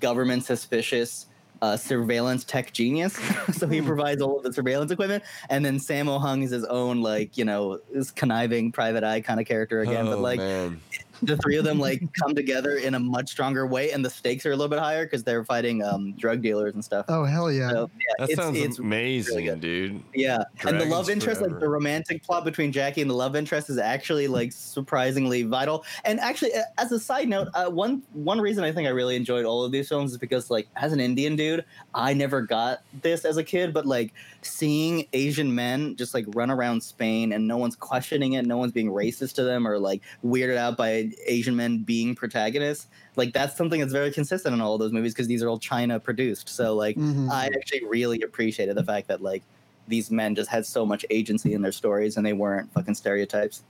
government 0.00 0.44
suspicious 0.44 1.26
uh, 1.62 1.76
surveillance 1.76 2.44
tech 2.44 2.72
genius. 2.72 3.18
so 3.52 3.66
he 3.66 3.80
provides 3.80 4.22
all 4.22 4.38
of 4.38 4.44
the 4.44 4.52
surveillance 4.52 4.90
equipment. 4.90 5.24
And 5.50 5.64
then 5.64 5.78
Sammo 5.78 6.20
Hung 6.20 6.42
is 6.42 6.50
his 6.50 6.64
own, 6.64 7.02
like, 7.02 7.36
you 7.36 7.44
know, 7.44 7.80
this 7.92 8.10
conniving 8.10 8.72
private 8.72 9.04
eye 9.04 9.20
kind 9.20 9.40
of 9.40 9.46
character 9.46 9.80
again. 9.80 10.06
oh 10.06 10.12
but 10.12 10.20
like 10.20 10.38
man, 10.38 10.80
the 11.22 11.36
three 11.38 11.56
of 11.56 11.64
them 11.64 11.78
like 11.78 12.02
come 12.14 12.34
together 12.34 12.76
in 12.76 12.94
a 12.94 12.98
much 12.98 13.30
stronger 13.30 13.66
way 13.66 13.90
and 13.92 14.04
the 14.04 14.10
stakes 14.10 14.44
are 14.46 14.52
a 14.52 14.56
little 14.56 14.68
bit 14.68 14.78
higher 14.78 15.04
because 15.04 15.24
they're 15.24 15.44
fighting 15.44 15.82
um, 15.82 16.12
drug 16.12 16.42
dealers 16.42 16.74
and 16.74 16.84
stuff. 16.84 17.06
oh 17.08 17.24
hell 17.24 17.50
yeah 17.50 17.70
So, 17.70 17.90
yeah, 17.96 18.14
that 18.18 18.30
it's, 18.30 18.40
sounds 18.40 18.58
it's 18.58 18.78
amazing, 18.78 19.46
good. 19.46 19.60
dude. 19.60 20.02
yeah, 20.14 20.38
and 20.66 20.80
the 20.80 20.84
love 20.86 21.10
interest, 21.10 21.40
like 21.40 21.58
the 21.58 21.68
romantic 21.68 22.22
plot 22.22 22.44
between 22.44 22.72
Jackie 22.72 23.00
and 23.00 23.10
the 23.10 23.14
love 23.14 23.36
interest, 23.36 23.70
is 23.70 23.78
actually 23.78 24.28
like 24.28 24.52
surprisingly 24.52 25.42
vital. 25.42 25.84
And 26.04 26.20
actually, 26.20 26.52
as 26.78 26.92
a 26.92 26.98
side 27.00 27.28
note, 27.28 27.48
uh, 27.54 27.68
one 27.70 28.02
one 28.12 28.40
reason 28.40 28.64
I 28.64 28.72
think 28.72 28.86
I 28.86 28.90
really 28.90 29.16
enjoyed 29.16 29.44
all 29.44 29.64
of 29.64 29.72
these 29.72 29.88
films 29.88 30.12
is 30.12 30.18
because, 30.18 30.50
like, 30.50 30.68
as 30.76 30.92
an 30.92 31.00
Indian 31.00 31.36
dude, 31.36 31.64
I 31.94 32.14
never 32.14 32.42
got 32.42 32.82
this 33.02 33.24
as 33.24 33.36
a 33.36 33.44
kid, 33.44 33.72
but 33.72 33.86
like 33.86 34.12
seeing 34.42 35.06
Asian 35.12 35.54
men 35.54 35.96
just 35.96 36.14
like 36.14 36.24
run 36.28 36.50
around 36.50 36.82
Spain 36.82 37.32
and 37.32 37.46
no 37.46 37.56
one's 37.56 37.76
questioning 37.76 38.34
it, 38.34 38.46
no 38.46 38.56
one's 38.56 38.72
being 38.72 38.88
racist 38.90 39.34
to 39.34 39.44
them 39.44 39.66
or 39.66 39.78
like 39.78 40.02
weirded 40.24 40.56
out 40.56 40.76
by 40.76 41.07
Asian 41.26 41.54
men 41.56 41.78
being 41.78 42.14
protagonists. 42.14 42.86
Like 43.16 43.32
that's 43.32 43.56
something 43.56 43.80
that's 43.80 43.92
very 43.92 44.10
consistent 44.10 44.54
in 44.54 44.60
all 44.60 44.74
of 44.74 44.80
those 44.80 44.92
movies 44.92 45.12
because 45.14 45.26
these 45.26 45.42
are 45.42 45.48
all 45.48 45.58
China 45.58 45.98
produced. 46.00 46.48
So 46.48 46.74
like 46.74 46.96
Mhm. 46.96 47.30
I 47.30 47.46
actually 47.46 47.84
really 47.84 48.22
appreciated 48.22 48.76
the 48.76 48.84
fact 48.84 49.08
that 49.08 49.22
like 49.22 49.42
these 49.88 50.10
men 50.10 50.34
just 50.34 50.50
had 50.50 50.66
so 50.66 50.84
much 50.84 51.04
agency 51.10 51.54
in 51.54 51.62
their 51.62 51.72
stories 51.72 52.16
and 52.16 52.24
they 52.26 52.32
weren't 52.34 52.70
fucking 52.72 52.94
stereotypes. 52.94 53.62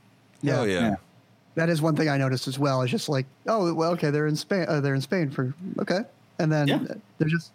Oh 0.45 0.65
yeah. 0.65 0.81
Yeah. 0.81 0.97
That 1.55 1.69
is 1.69 1.83
one 1.83 1.97
thing 1.97 2.09
I 2.09 2.17
noticed 2.17 2.47
as 2.47 2.59
well. 2.59 2.83
It's 2.83 2.91
just 2.93 3.09
like, 3.09 3.27
oh, 3.49 3.73
well, 3.75 3.91
okay, 3.93 4.11
they're 4.11 4.29
in 4.29 4.37
Spain. 4.37 4.65
Uh, 4.69 4.81
they're 4.81 4.95
in 4.95 5.01
Spain 5.01 5.29
for 5.31 5.53
okay, 5.81 6.01
and 6.39 6.53
then 6.53 6.69
Yeah. 6.69 6.79
they're 7.19 7.29
just 7.29 7.51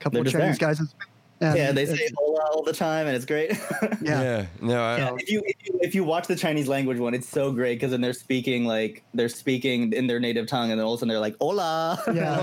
a 0.00 0.02
couple 0.02 0.22
They're 0.22 0.26
of 0.28 0.32
Chinese 0.32 0.58
there. 0.58 0.68
guys 0.68 0.80
in 0.80 0.86
Spain. 0.86 1.08
And 1.50 1.56
yeah, 1.58 1.72
they 1.72 1.86
say 1.86 2.08
hola 2.16 2.40
all 2.52 2.62
the 2.62 2.72
time 2.72 3.06
and 3.06 3.14
it's 3.16 3.24
great. 3.24 3.50
yeah. 4.02 4.22
Yeah. 4.22 4.46
No, 4.60 4.82
I, 4.82 4.96
Yeah, 4.98 5.14
if 5.18 5.30
you, 5.30 5.42
if 5.46 5.56
you 5.66 5.78
if 5.82 5.94
you 5.94 6.04
watch 6.04 6.26
the 6.26 6.36
Chinese 6.36 6.68
language 6.68 6.98
one, 6.98 7.14
it's 7.14 7.28
so 7.28 7.52
great 7.52 7.76
because 7.76 7.90
then 7.90 8.00
they're 8.00 8.12
speaking 8.12 8.64
like 8.66 9.02
they're 9.14 9.28
speaking 9.28 9.92
in 9.92 10.06
their 10.06 10.20
native 10.20 10.46
tongue, 10.46 10.70
and 10.70 10.78
then 10.80 10.86
all 10.86 10.94
of 10.94 10.98
a 10.98 11.00
sudden 11.00 11.08
they're 11.10 11.18
like 11.20 11.36
"Hola." 11.40 11.98
Yeah, 12.12 12.38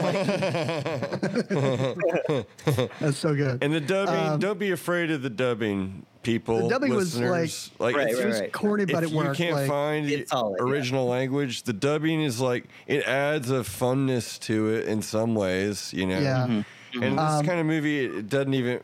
that's 2.99 3.17
so 3.17 3.35
good. 3.35 3.63
and 3.63 3.73
the 3.73 3.81
dubbing. 3.81 4.15
Um, 4.15 4.39
don't 4.39 4.59
be 4.59 4.71
afraid 4.71 5.11
of 5.11 5.21
the 5.21 5.29
dubbing, 5.29 6.05
people. 6.23 6.63
The 6.63 6.69
dubbing 6.69 6.93
was, 6.93 7.17
listeners. 7.17 7.71
like, 7.79 7.95
Right, 7.95 8.09
if 8.11 8.17
right, 8.19 8.25
you- 8.27 8.33
right. 8.41 8.51
corny, 8.53 8.85
but 8.85 9.03
if 9.03 9.11
it 9.11 9.15
you 9.15 9.31
can't 9.33 9.55
like, 9.55 9.67
find 9.67 10.07
the 10.07 10.15
It's 10.15 10.31
solid, 10.31 10.57
yeah. 10.59 10.65
original 10.65 11.05
language, 11.07 11.63
the 11.63 11.73
dubbing 11.73 12.21
is 12.21 12.39
like 12.39 12.65
it 12.87 13.03
adds 13.07 13.49
a 13.51 13.61
funness 13.61 14.39
to 14.41 14.69
it 14.69 14.87
in 14.87 15.01
some 15.01 15.35
ways, 15.35 15.93
you 15.93 16.05
know. 16.05 16.19
yeah, 16.19 16.47
Mm-hmm. 16.47 17.03
And 17.03 17.19
Um, 17.19 17.37
this 17.37 17.47
kind 17.47 17.59
of 17.59 17.65
movie, 17.65 18.05
it 18.05 18.29
doesn't 18.29 18.53
even. 18.53 18.81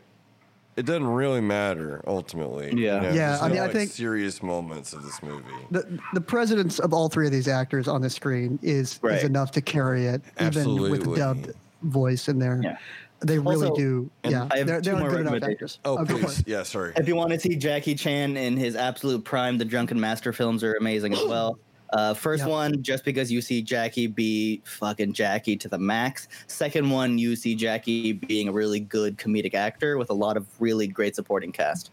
It 0.78 0.86
doesn't 0.86 1.06
really 1.08 1.40
matter 1.40 2.00
ultimately. 2.06 2.70
you 2.72 2.84
Yeah. 2.84 3.00
know? 3.00 3.08
Yeah, 3.08 3.28
There's 3.30 3.40
I 3.42 3.48
no, 3.48 3.54
mean, 3.54 3.62
I 3.62 3.66
like, 3.66 3.72
think- 3.74 3.90
serious 3.90 4.42
moments 4.44 4.92
of 4.92 5.02
this 5.02 5.20
movie. 5.24 5.42
the 5.72 5.98
the 6.14 6.20
presence 6.20 6.78
of 6.78 6.92
all 6.92 7.08
three 7.08 7.26
of 7.26 7.32
these 7.32 7.48
actors 7.48 7.88
on 7.88 8.00
the 8.00 8.08
screen 8.10 8.60
is 8.62 9.00
Right. 9.02 9.16
is 9.18 9.24
enough 9.24 9.50
to 9.52 9.60
carry 9.60 10.06
it, 10.06 10.22
even 10.40 10.80
with 10.80 11.02
the 11.04 11.16
dubbed 11.16 11.50
voice 11.82 12.28
in 12.28 12.38
there. 12.38 12.60
Yeah. 12.62 12.76
They 13.20 13.40
really 13.40 13.66
Also- 13.66 13.74
do. 13.74 14.10
Yeah, 14.22 14.46
I 14.52 14.58
have 14.58 14.66
they're, 14.68 14.80
two 14.80 14.90
they're 14.92 15.00
more 15.00 15.10
good 15.10 15.20
enough 15.22 15.32
recommendations. 15.32 15.80
actors. 15.84 15.98
Oh, 15.98 16.04
go 16.04 16.16
for 16.18 16.26
please. 16.26 16.38
it. 16.38 16.48
Yeah, 16.48 16.62
sorry. 16.62 16.92
If 16.96 17.08
you 17.08 17.16
want 17.16 17.32
to 17.32 17.40
see 17.40 17.56
Jackie 17.56 17.96
Chan 17.96 18.36
in 18.36 18.56
his 18.56 18.76
absolute 18.76 19.24
prime, 19.24 19.58
the 19.58 19.64
Drunken 19.64 19.98
Master 19.98 20.32
films 20.32 20.62
are 20.62 20.74
amazing 20.74 21.12
as 21.14 21.24
well. 21.28 21.58
Uh, 21.90 22.14
first 22.14 22.44
Yeah. 22.44 22.48
one, 22.50 22.82
just 22.82 23.04
because 23.04 23.30
you 23.32 23.40
see 23.40 23.62
Jackie 23.62 24.06
be 24.06 24.60
fucking 24.64 25.12
Jackie 25.14 25.56
to 25.56 25.68
the 25.68 25.78
max. 25.78 26.28
Second 26.46 26.90
one, 26.90 27.18
you 27.18 27.34
see 27.36 27.54
Jackie 27.54 28.12
being 28.12 28.48
a 28.48 28.52
really 28.52 28.80
good 28.80 29.16
comedic 29.16 29.54
actor 29.54 29.96
with 29.98 30.10
a 30.10 30.14
lot 30.14 30.36
of 30.36 30.46
really 30.60 30.86
great 30.86 31.14
supporting 31.16 31.52
cast. 31.52 31.90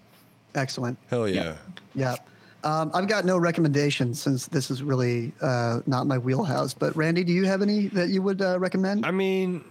Excellent. 0.54 0.98
Hell 1.10 1.28
yeah. 1.28 1.56
Yeah. 1.94 2.16
Um, 2.64 2.90
I've 2.94 3.08
got 3.08 3.26
no 3.26 3.38
recommendations 3.38 4.22
since 4.22 4.48
this 4.48 4.72
is 4.72 4.82
really 4.82 5.32
uh, 5.42 5.82
not 5.86 6.08
my 6.08 6.18
wheelhouse. 6.18 6.74
But 6.74 6.96
Randy, 6.96 7.24
do 7.24 7.32
you 7.32 7.46
have 7.46 7.62
any 7.62 7.88
that 7.90 8.10
you 8.10 8.22
would 8.24 8.42
uh, 8.42 8.58
recommend? 8.60 9.06
I 9.06 9.12
mean, 9.12 9.64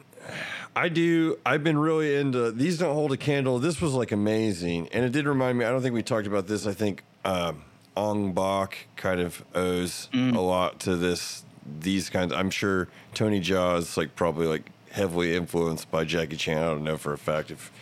I 0.76 0.88
do. 0.88 1.38
I've 1.44 1.64
been 1.64 1.76
really 1.78 2.14
into 2.14 2.52
these. 2.52 2.78
Don't 2.78 2.94
hold 2.94 3.12
a 3.12 3.16
candle. 3.16 3.58
This 3.58 3.80
was 3.80 3.94
like 3.94 4.12
amazing, 4.12 4.88
and 4.92 5.04
it 5.04 5.10
did 5.10 5.26
remind 5.26 5.58
me. 5.58 5.64
I 5.64 5.70
don't 5.70 5.82
think 5.82 5.94
we 5.94 6.02
talked 6.02 6.26
about 6.28 6.46
this. 6.46 6.66
I 6.66 6.72
think 6.72 7.02
um, 7.24 7.62
Ong 7.96 8.32
Bak 8.32 8.88
kind 8.96 9.20
of 9.20 9.44
owes 9.54 10.08
a 10.12 10.40
lot 10.40 10.80
to 10.80 10.96
this. 10.96 11.44
These 11.80 12.10
kinds. 12.10 12.32
I'm 12.32 12.50
sure 12.50 12.88
Tony 13.14 13.40
Jaa 13.40 13.78
is 13.78 13.96
like 13.96 14.14
probably 14.16 14.46
like 14.46 14.70
heavily 14.90 15.34
influenced 15.34 15.90
by 15.90 16.04
Jackie 16.04 16.36
Chan. 16.36 16.58
I 16.58 16.66
don't 16.66 16.84
know 16.84 16.98
for 16.98 17.12
a 17.12 17.18
fact 17.18 17.50
if 17.50 17.72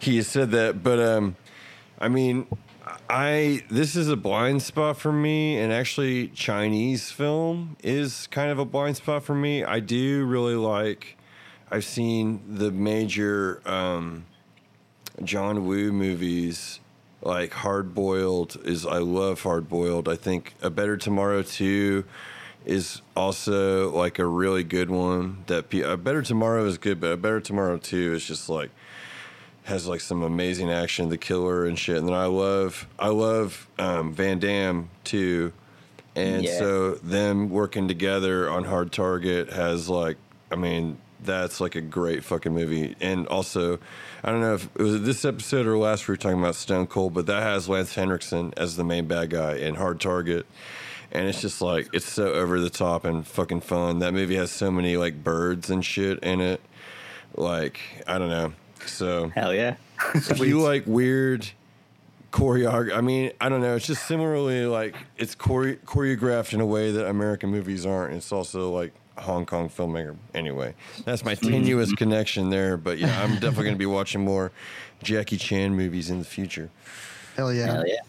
he 0.00 0.16
has 0.16 0.26
said 0.28 0.50
that, 0.52 0.82
but 0.82 0.98
um, 0.98 1.36
I 2.00 2.08
mean, 2.08 2.46
I 3.08 3.62
this 3.68 3.94
is 3.96 4.08
a 4.08 4.16
blind 4.16 4.62
spot 4.62 4.96
for 4.96 5.12
me, 5.12 5.58
and 5.58 5.72
actually, 5.72 6.28
Chinese 6.28 7.10
film 7.10 7.76
is 7.82 8.26
kind 8.28 8.50
of 8.50 8.58
a 8.58 8.64
blind 8.64 8.96
spot 8.96 9.22
for 9.24 9.34
me. 9.34 9.62
I 9.62 9.80
do 9.80 10.24
really 10.24 10.56
like. 10.56 11.16
I've 11.70 11.84
seen 11.84 12.42
the 12.48 12.70
major 12.70 13.62
um, 13.66 14.26
John 15.22 15.66
Woo 15.66 15.92
movies, 15.92 16.80
like 17.22 17.52
Hard 17.52 17.94
Boiled. 17.94 18.56
Is 18.64 18.84
I 18.86 18.98
love 18.98 19.42
Hard 19.42 19.68
Boiled. 19.68 20.08
I 20.08 20.16
think 20.16 20.54
A 20.62 20.70
Better 20.70 20.96
Tomorrow 20.96 21.42
too 21.42 22.04
is 22.64 23.02
also 23.16 23.90
like 23.90 24.18
a 24.18 24.26
really 24.26 24.62
good 24.64 24.90
one. 24.90 25.44
That 25.46 25.68
pe- 25.70 25.80
A 25.80 25.96
Better 25.96 26.22
Tomorrow 26.22 26.64
is 26.66 26.78
good, 26.78 27.00
but 27.00 27.12
A 27.12 27.16
Better 27.16 27.40
Tomorrow 27.40 27.78
too 27.78 28.12
is 28.14 28.24
just 28.24 28.48
like 28.48 28.70
has 29.64 29.86
like 29.86 30.00
some 30.00 30.22
amazing 30.22 30.70
action, 30.70 31.08
the 31.08 31.16
killer 31.18 31.66
and 31.66 31.78
shit. 31.78 31.96
And 31.96 32.08
then 32.08 32.14
I 32.16 32.26
love 32.26 32.86
I 32.98 33.08
love 33.08 33.68
um, 33.78 34.12
Van 34.12 34.38
Damme 34.40 34.90
too, 35.04 35.52
and 36.16 36.44
Yeah. 36.44 36.58
so 36.58 36.94
them 36.96 37.48
working 37.50 37.86
together 37.88 38.50
on 38.50 38.64
Hard 38.64 38.90
Target 38.92 39.50
has 39.52 39.88
like 39.88 40.16
I 40.50 40.56
mean 40.56 40.98
that's 41.24 41.60
like 41.60 41.74
a 41.74 41.80
great 41.80 42.24
fucking 42.24 42.52
movie. 42.52 42.96
And 43.00 43.26
also, 43.28 43.78
I 44.22 44.30
don't 44.30 44.40
know 44.40 44.54
if 44.54 44.68
it 44.76 44.82
was 44.82 45.02
this 45.02 45.24
episode 45.24 45.66
or 45.66 45.76
last 45.78 46.06
we 46.08 46.12
were 46.12 46.16
talking 46.16 46.38
about 46.38 46.54
Stone 46.54 46.86
Cold, 46.88 47.14
but 47.14 47.26
that 47.26 47.42
has 47.42 47.68
Lance 47.68 47.94
Henriksen 47.94 48.52
as 48.56 48.76
the 48.76 48.84
main 48.84 49.06
bad 49.06 49.30
guy 49.30 49.56
in 49.56 49.76
Hard 49.76 50.00
Target. 50.00 50.46
And 51.10 51.28
it's 51.28 51.40
just 51.40 51.60
like 51.60 51.88
it's 51.92 52.10
so 52.10 52.32
over 52.32 52.58
the 52.58 52.70
top 52.70 53.04
and 53.04 53.26
fucking 53.26 53.60
fun. 53.60 53.98
That 53.98 54.14
movie 54.14 54.36
has 54.36 54.50
so 54.50 54.70
many 54.70 54.96
like 54.96 55.22
birds 55.22 55.68
and 55.70 55.84
shit 55.84 56.18
in 56.20 56.40
it. 56.40 56.60
Like 57.36 57.80
I 58.06 58.18
don't 58.18 58.30
know. 58.30 58.52
So 58.86 59.28
Hell 59.28 59.54
yeah. 59.54 59.76
if 60.14 60.38
you 60.40 60.60
like 60.60 60.84
weird 60.86 61.48
choreography, 62.32 62.96
I 62.96 63.00
mean, 63.02 63.32
I 63.40 63.48
don't 63.48 63.60
know. 63.60 63.76
It's 63.76 63.86
just 63.86 64.06
similarly 64.06 64.64
like 64.66 64.96
it's 65.18 65.34
chore- 65.34 65.76
choreographed 65.84 66.54
in 66.54 66.60
a 66.60 66.66
way 66.66 66.90
that 66.90 67.08
American 67.08 67.50
movies 67.50 67.84
aren't. 67.86 68.14
It's 68.14 68.32
also 68.32 68.72
like 68.72 68.92
a 68.94 69.01
Hong 69.18 69.46
Kong 69.46 69.68
filmmaker. 69.68 70.16
Anyway, 70.34 70.74
that's 71.04 71.24
my 71.24 71.34
tenuous 71.34 71.92
connection 71.92 72.50
there. 72.50 72.76
But 72.76 72.98
yeah, 72.98 73.22
I'm 73.22 73.34
definitely 73.34 73.64
going 73.64 73.74
to 73.74 73.78
be 73.78 73.86
watching 73.86 74.24
more 74.24 74.52
Jackie 75.02 75.36
Chan 75.36 75.74
movies 75.74 76.10
in 76.10 76.18
the 76.18 76.24
future. 76.24 76.70
Hell 77.36 77.52
yeah. 77.52 77.66
Hell 77.66 77.86
yeah. 77.86 78.00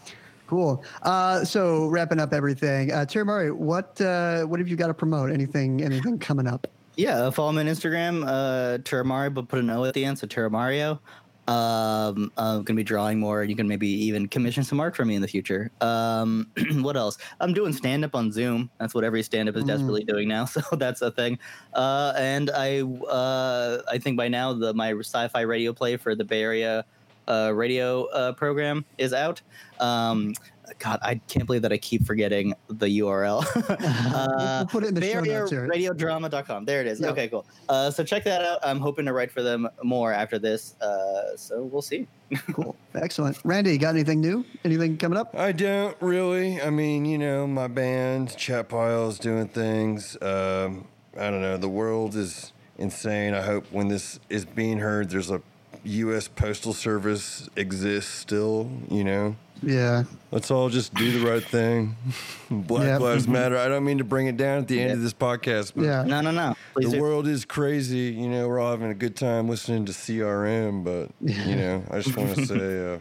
Cool. 0.46 0.84
Uh, 1.02 1.44
so 1.44 1.86
wrapping 1.86 2.20
up 2.20 2.32
everything, 2.32 2.92
uh, 2.92 3.06
Terry 3.06 3.24
Murray, 3.24 3.50
what 3.50 3.98
uh, 4.00 4.42
what 4.44 4.60
have 4.60 4.68
you 4.68 4.76
got 4.76 4.88
to 4.88 4.94
promote? 4.94 5.30
Anything 5.30 5.82
anything 5.82 6.18
coming 6.18 6.46
up? 6.46 6.66
Yeah, 6.96 7.16
uh, 7.16 7.30
follow 7.32 7.50
me 7.50 7.60
on 7.60 7.66
Instagram, 7.66 8.24
uh, 8.24 8.78
Terramario, 8.78 9.34
but 9.34 9.48
put 9.48 9.58
an 9.58 9.70
O 9.70 9.84
at 9.84 9.94
the 9.94 10.04
end, 10.04 10.18
so 10.18 10.28
Terramario. 10.28 11.00
Um, 11.46 12.32
I'm 12.36 12.62
gonna 12.62 12.76
be 12.76 12.84
drawing 12.84 13.18
more. 13.20 13.42
And 13.42 13.50
you 13.50 13.56
can 13.56 13.68
maybe 13.68 13.88
even 13.88 14.28
commission 14.28 14.64
some 14.64 14.80
art 14.80 14.96
for 14.96 15.04
me 15.04 15.14
in 15.14 15.22
the 15.22 15.28
future. 15.28 15.70
Um, 15.80 16.50
what 16.76 16.96
else? 16.96 17.18
I'm 17.40 17.52
doing 17.52 17.72
stand 17.72 18.04
up 18.04 18.14
on 18.14 18.32
Zoom. 18.32 18.70
That's 18.78 18.94
what 18.94 19.04
every 19.04 19.22
stand 19.22 19.48
up 19.48 19.56
is 19.56 19.64
desperately 19.64 20.04
doing 20.04 20.28
now. 20.28 20.46
So 20.54 20.60
that's 20.76 21.02
a 21.02 21.10
thing. 21.10 21.38
Uh, 21.72 22.12
and 22.16 22.48
I, 22.54 22.82
uh, 22.82 23.82
I 23.90 23.98
think 23.98 24.16
by 24.16 24.28
now 24.28 24.52
the 24.52 24.72
my 24.72 24.92
sci-fi 24.92 25.40
radio 25.40 25.72
play 25.72 25.96
for 25.96 26.14
the 26.14 26.22
Bay 26.22 26.42
Area 26.42 26.84
uh, 27.26 27.52
radio 27.54 28.04
uh, 28.06 28.32
program 28.32 28.84
is 28.98 29.12
out. 29.12 29.40
Um, 29.80 30.34
God, 30.78 30.98
I 31.02 31.16
can't 31.28 31.46
believe 31.46 31.62
that 31.62 31.72
I 31.72 31.76
keep 31.78 32.06
forgetting 32.06 32.54
the 32.68 32.86
URL. 33.00 33.44
We'll- 33.84 34.56
we'll 34.58 34.66
put 34.66 34.84
it 34.84 34.88
in 34.88 34.94
the 34.94 35.02
show 35.10 35.20
notes 35.20 35.50
here. 35.50 35.68
radiodrama.com. 35.68 36.64
There 36.64 36.80
it 36.80 36.86
is. 36.86 37.00
Yeah. 37.00 37.08
Okay, 37.08 37.28
cool. 37.28 37.44
Uh, 37.68 37.90
so 37.90 38.02
check 38.04 38.24
that 38.24 38.42
out. 38.42 38.58
I'm 38.62 38.80
hoping 38.80 39.04
to 39.06 39.12
write 39.12 39.30
for 39.30 39.42
them 39.42 39.68
more 39.82 40.12
after 40.12 40.38
this. 40.38 40.74
Uh, 40.80 41.36
so 41.36 41.62
we'll 41.64 41.82
see. 41.82 42.06
Cool. 42.52 42.74
Excellent. 42.94 43.38
Randy, 43.44 43.72
you 43.72 43.78
got 43.78 43.94
anything 43.94 44.20
new? 44.20 44.44
Anything 44.64 44.96
coming 44.96 45.16
up? 45.18 45.34
I 45.38 45.52
don't 45.52 45.96
really. 46.00 46.60
I 46.60 46.70
mean, 46.70 47.04
you 47.04 47.16
know, 47.18 47.46
my 47.46 47.68
band, 47.68 48.36
Chat 48.36 48.68
Piles, 48.68 49.18
doing 49.20 49.46
things. 49.46 50.16
Um, 50.20 50.86
I 51.16 51.30
don't 51.30 51.42
know. 51.42 51.56
The 51.56 51.68
world 51.68 52.16
is 52.16 52.52
insane. 52.78 53.34
I 53.34 53.42
hope 53.42 53.66
when 53.70 53.86
this 53.88 54.18
is 54.30 54.44
being 54.44 54.78
heard, 54.78 55.10
there's 55.10 55.30
a 55.30 55.42
U.S. 55.84 56.26
Postal 56.26 56.72
Service 56.72 57.48
exists 57.54 58.10
still. 58.12 58.68
You 58.90 59.04
know, 59.04 59.36
Yeah. 59.62 60.04
let's 60.30 60.50
all 60.50 60.68
just 60.68 60.92
do 60.94 61.18
the 61.18 61.26
right 61.26 61.42
thing. 61.42 61.96
Black 62.50 62.84
Yep. 62.86 63.00
Lives 63.00 63.28
Matter. 63.28 63.56
I 63.56 63.68
don't 63.68 63.84
mean 63.84 63.98
to 63.98 64.04
bring 64.04 64.26
it 64.26 64.36
down 64.36 64.58
at 64.58 64.68
the 64.68 64.80
end 64.80 64.92
of 64.92 65.02
this 65.02 65.14
podcast, 65.14 65.72
but 65.74 65.84
Yeah. 65.84 66.02
No, 66.04 66.20
no, 66.20 66.30
no. 66.30 66.54
Please 66.74 66.90
the 66.90 66.96
do. 66.96 67.02
world 67.02 67.26
is 67.26 67.44
crazy. 67.44 68.12
You 68.12 68.28
know, 68.28 68.48
we're 68.48 68.60
all 68.60 68.70
having 68.72 68.90
a 68.90 68.94
good 68.94 69.16
time 69.16 69.48
listening 69.48 69.84
to 69.86 69.92
CRM, 69.92 70.84
but 70.84 71.08
you 71.20 71.56
know, 71.56 71.82
I 71.90 72.00
just 72.00 72.16
want 72.16 72.34
to 72.34 72.46
say, 72.46 72.94
uh, 72.94 72.98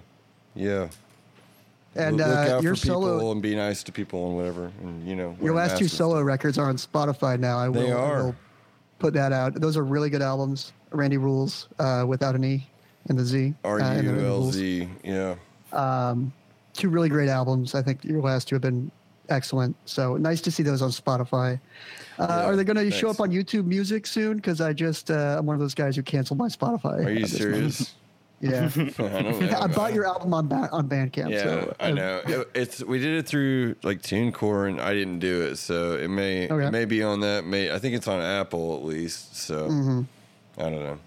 yeah. 0.56 0.88
And 1.96 2.18
look 2.18 2.26
uh, 2.28 2.56
out 2.56 2.64
your 2.64 2.76
for 2.76 2.82
people 2.82 3.02
solo, 3.04 3.32
and 3.32 3.42
be 3.42 3.56
nice 3.56 3.84
to 3.84 3.92
people 3.92 4.28
and 4.28 4.36
whatever. 4.36 4.72
And 4.82 5.08
you 5.08 5.16
know, 5.16 5.38
your 5.42 5.54
last 5.54 5.78
two 5.78 5.88
solo 5.88 6.16
stuff. 6.18 6.26
records 6.26 6.58
are 6.58 6.68
on 6.70 6.78
Spotify 6.78 7.40
now. 7.40 7.60
I 7.60 7.70
will, 7.70 7.82
They 7.82 7.92
I 7.92 7.96
are. 7.96 8.24
will 8.24 8.36
put 9.00 9.14
that 9.14 9.32
out. 9.32 9.54
Those 9.56 9.78
are 9.78 9.84
really 9.84 10.10
good 10.10 10.22
albums. 10.24 10.72
Randy 10.92 11.18
Rules, 11.18 11.68
uh, 11.80 12.06
without 12.08 12.34
an 12.36 12.44
E 12.46 12.68
and 13.10 13.18
the 13.20 13.24
Z. 13.26 13.54
R 13.64 13.80
uh, 13.80 13.84
and 13.92 14.04
U 14.06 14.12
then 14.12 14.18
the 14.22 14.28
L 14.28 14.38
Rules. 14.40 14.54
Z. 14.56 14.88
Yeah. 15.04 15.36
Um, 15.72 16.34
two 16.74 16.90
really 16.90 17.10
great 17.10 17.30
albums. 17.30 17.76
I 17.76 17.82
think 17.82 18.04
your 18.04 18.22
last 18.22 18.48
two 18.48 18.56
have 18.56 18.62
been 18.62 18.92
excellent. 19.30 19.76
So 19.86 20.18
nice 20.18 20.42
to 20.42 20.52
see 20.52 20.64
those 20.64 20.82
on 20.82 20.90
Spotify. 20.90 21.60
Uh, 22.20 22.28
Yeah, 22.30 22.46
are 22.46 22.56
they 22.56 22.64
going 22.64 22.78
to 22.78 22.92
show 22.92 23.10
up 23.10 23.20
on 23.20 23.32
YouTube 23.32 23.66
Music 23.66 24.06
soon? 24.06 24.36
Because 24.38 24.60
I 24.62 24.74
just 24.74 25.10
uh, 25.12 25.38
I'm 25.40 25.46
one 25.46 25.56
of 25.56 25.60
those 25.60 25.74
guys 25.76 25.96
who 25.96 26.04
canceled 26.04 26.40
my 26.40 26.48
Spotify. 26.48 27.06
Are 27.06 27.10
you 27.12 27.24
at 27.24 27.30
this 27.30 27.40
moment. 27.40 27.74
serious? 27.74 27.94
Yeah. 28.44 28.70
I. 29.00 29.56
I 29.62 29.68
bought 29.68 29.94
your 29.94 30.06
album 30.06 30.34
on 30.34 30.50
ba- 30.50 30.68
on 30.74 30.90
Bandcamp. 30.90 31.30
Yeah, 31.32 31.44
so, 31.44 31.76
I 31.80 31.92
know. 31.92 32.22
It- 32.28 32.50
it's 32.54 32.84
we 32.84 33.00
did 33.00 33.18
it 33.20 33.26
through 33.26 33.78
like 33.84 34.02
TuneCore, 34.02 34.68
and 34.68 34.82
I 34.82 34.94
didn't 34.94 35.20
do 35.20 35.44
it, 35.44 35.56
so 35.56 35.94
it 35.94 36.10
may 36.10 36.50
Okay. 36.50 36.68
it 36.68 36.72
may 36.72 36.84
be 36.84 37.02
on 37.04 37.22
that. 37.22 37.46
May 37.46 37.72
I 37.74 37.80
think 37.80 37.96
it's 37.96 38.08
on 38.10 38.20
Apple 38.20 38.76
at 38.76 38.84
least. 38.84 39.38
So 39.38 39.70
Mm-hmm. 39.70 40.02
I 40.58 40.64
don't 40.64 40.84
know. 40.84 41.00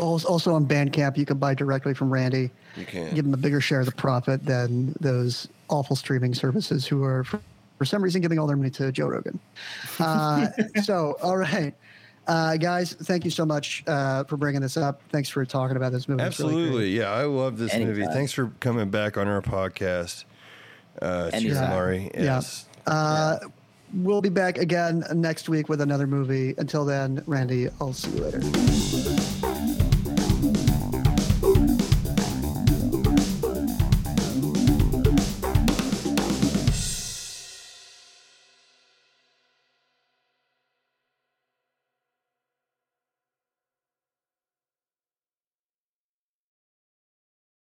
Also, 0.00 0.28
also 0.28 0.54
on 0.54 0.66
Bandcamp, 0.66 1.16
you 1.16 1.26
can 1.26 1.38
buy 1.38 1.54
directly 1.54 1.94
from 1.94 2.10
Randy. 2.10 2.50
You 2.76 2.86
can't. 2.86 3.14
Give 3.14 3.24
him 3.24 3.34
a 3.34 3.38
bigger 3.38 3.60
share 3.60 3.80
of 3.80 3.86
the 3.86 3.92
profit 3.92 4.44
than 4.44 4.94
those 5.00 5.48
awful 5.68 5.96
streaming 5.96 6.34
services 6.34 6.86
who 6.86 7.04
are, 7.04 7.24
for, 7.24 7.40
for 7.78 7.84
some 7.84 8.02
reason, 8.02 8.20
giving 8.20 8.38
all 8.38 8.46
their 8.46 8.56
money 8.56 8.70
to 8.70 8.90
Joe 8.92 9.08
Rogan. 9.08 9.38
Uh, 9.98 10.48
so, 10.82 11.16
all 11.22 11.36
right. 11.36 11.74
Uh, 12.26 12.56
guys, 12.56 12.92
thank 12.92 13.24
you 13.24 13.30
so 13.30 13.44
much 13.44 13.82
uh, 13.86 14.24
for 14.24 14.36
bringing 14.36 14.60
this 14.60 14.76
up. 14.76 15.00
Thanks 15.10 15.28
for 15.28 15.44
talking 15.44 15.76
about 15.76 15.92
this 15.92 16.08
movie. 16.08 16.22
It's 16.22 16.38
really. 16.38 16.52
Absolutely, 16.54 16.98
yeah. 16.98 17.10
I 17.10 17.24
love 17.24 17.58
this 17.58 17.76
movie. 17.76 18.04
Thanks 18.04 18.32
for 18.32 18.52
coming 18.60 18.90
back 18.90 19.16
on 19.16 19.26
our 19.26 19.42
podcast, 19.42 20.24
uh, 21.02 21.30
Chief 21.30 21.46
Anytime. 21.52 21.70
Murray. 21.70 22.10
Yeah. 22.14 22.22
Yes. 22.22 22.66
Uh, 22.86 23.38
We'll 23.92 24.20
be 24.22 24.28
back 24.28 24.58
again 24.58 25.04
next 25.14 25.48
week 25.48 25.68
with 25.68 25.80
another 25.80 26.06
movie. 26.06 26.54
Until 26.58 26.84
then, 26.84 27.22
Randy, 27.26 27.68
I'll 27.80 27.92
see 27.92 28.10
you 28.10 28.22
later. 28.22 29.49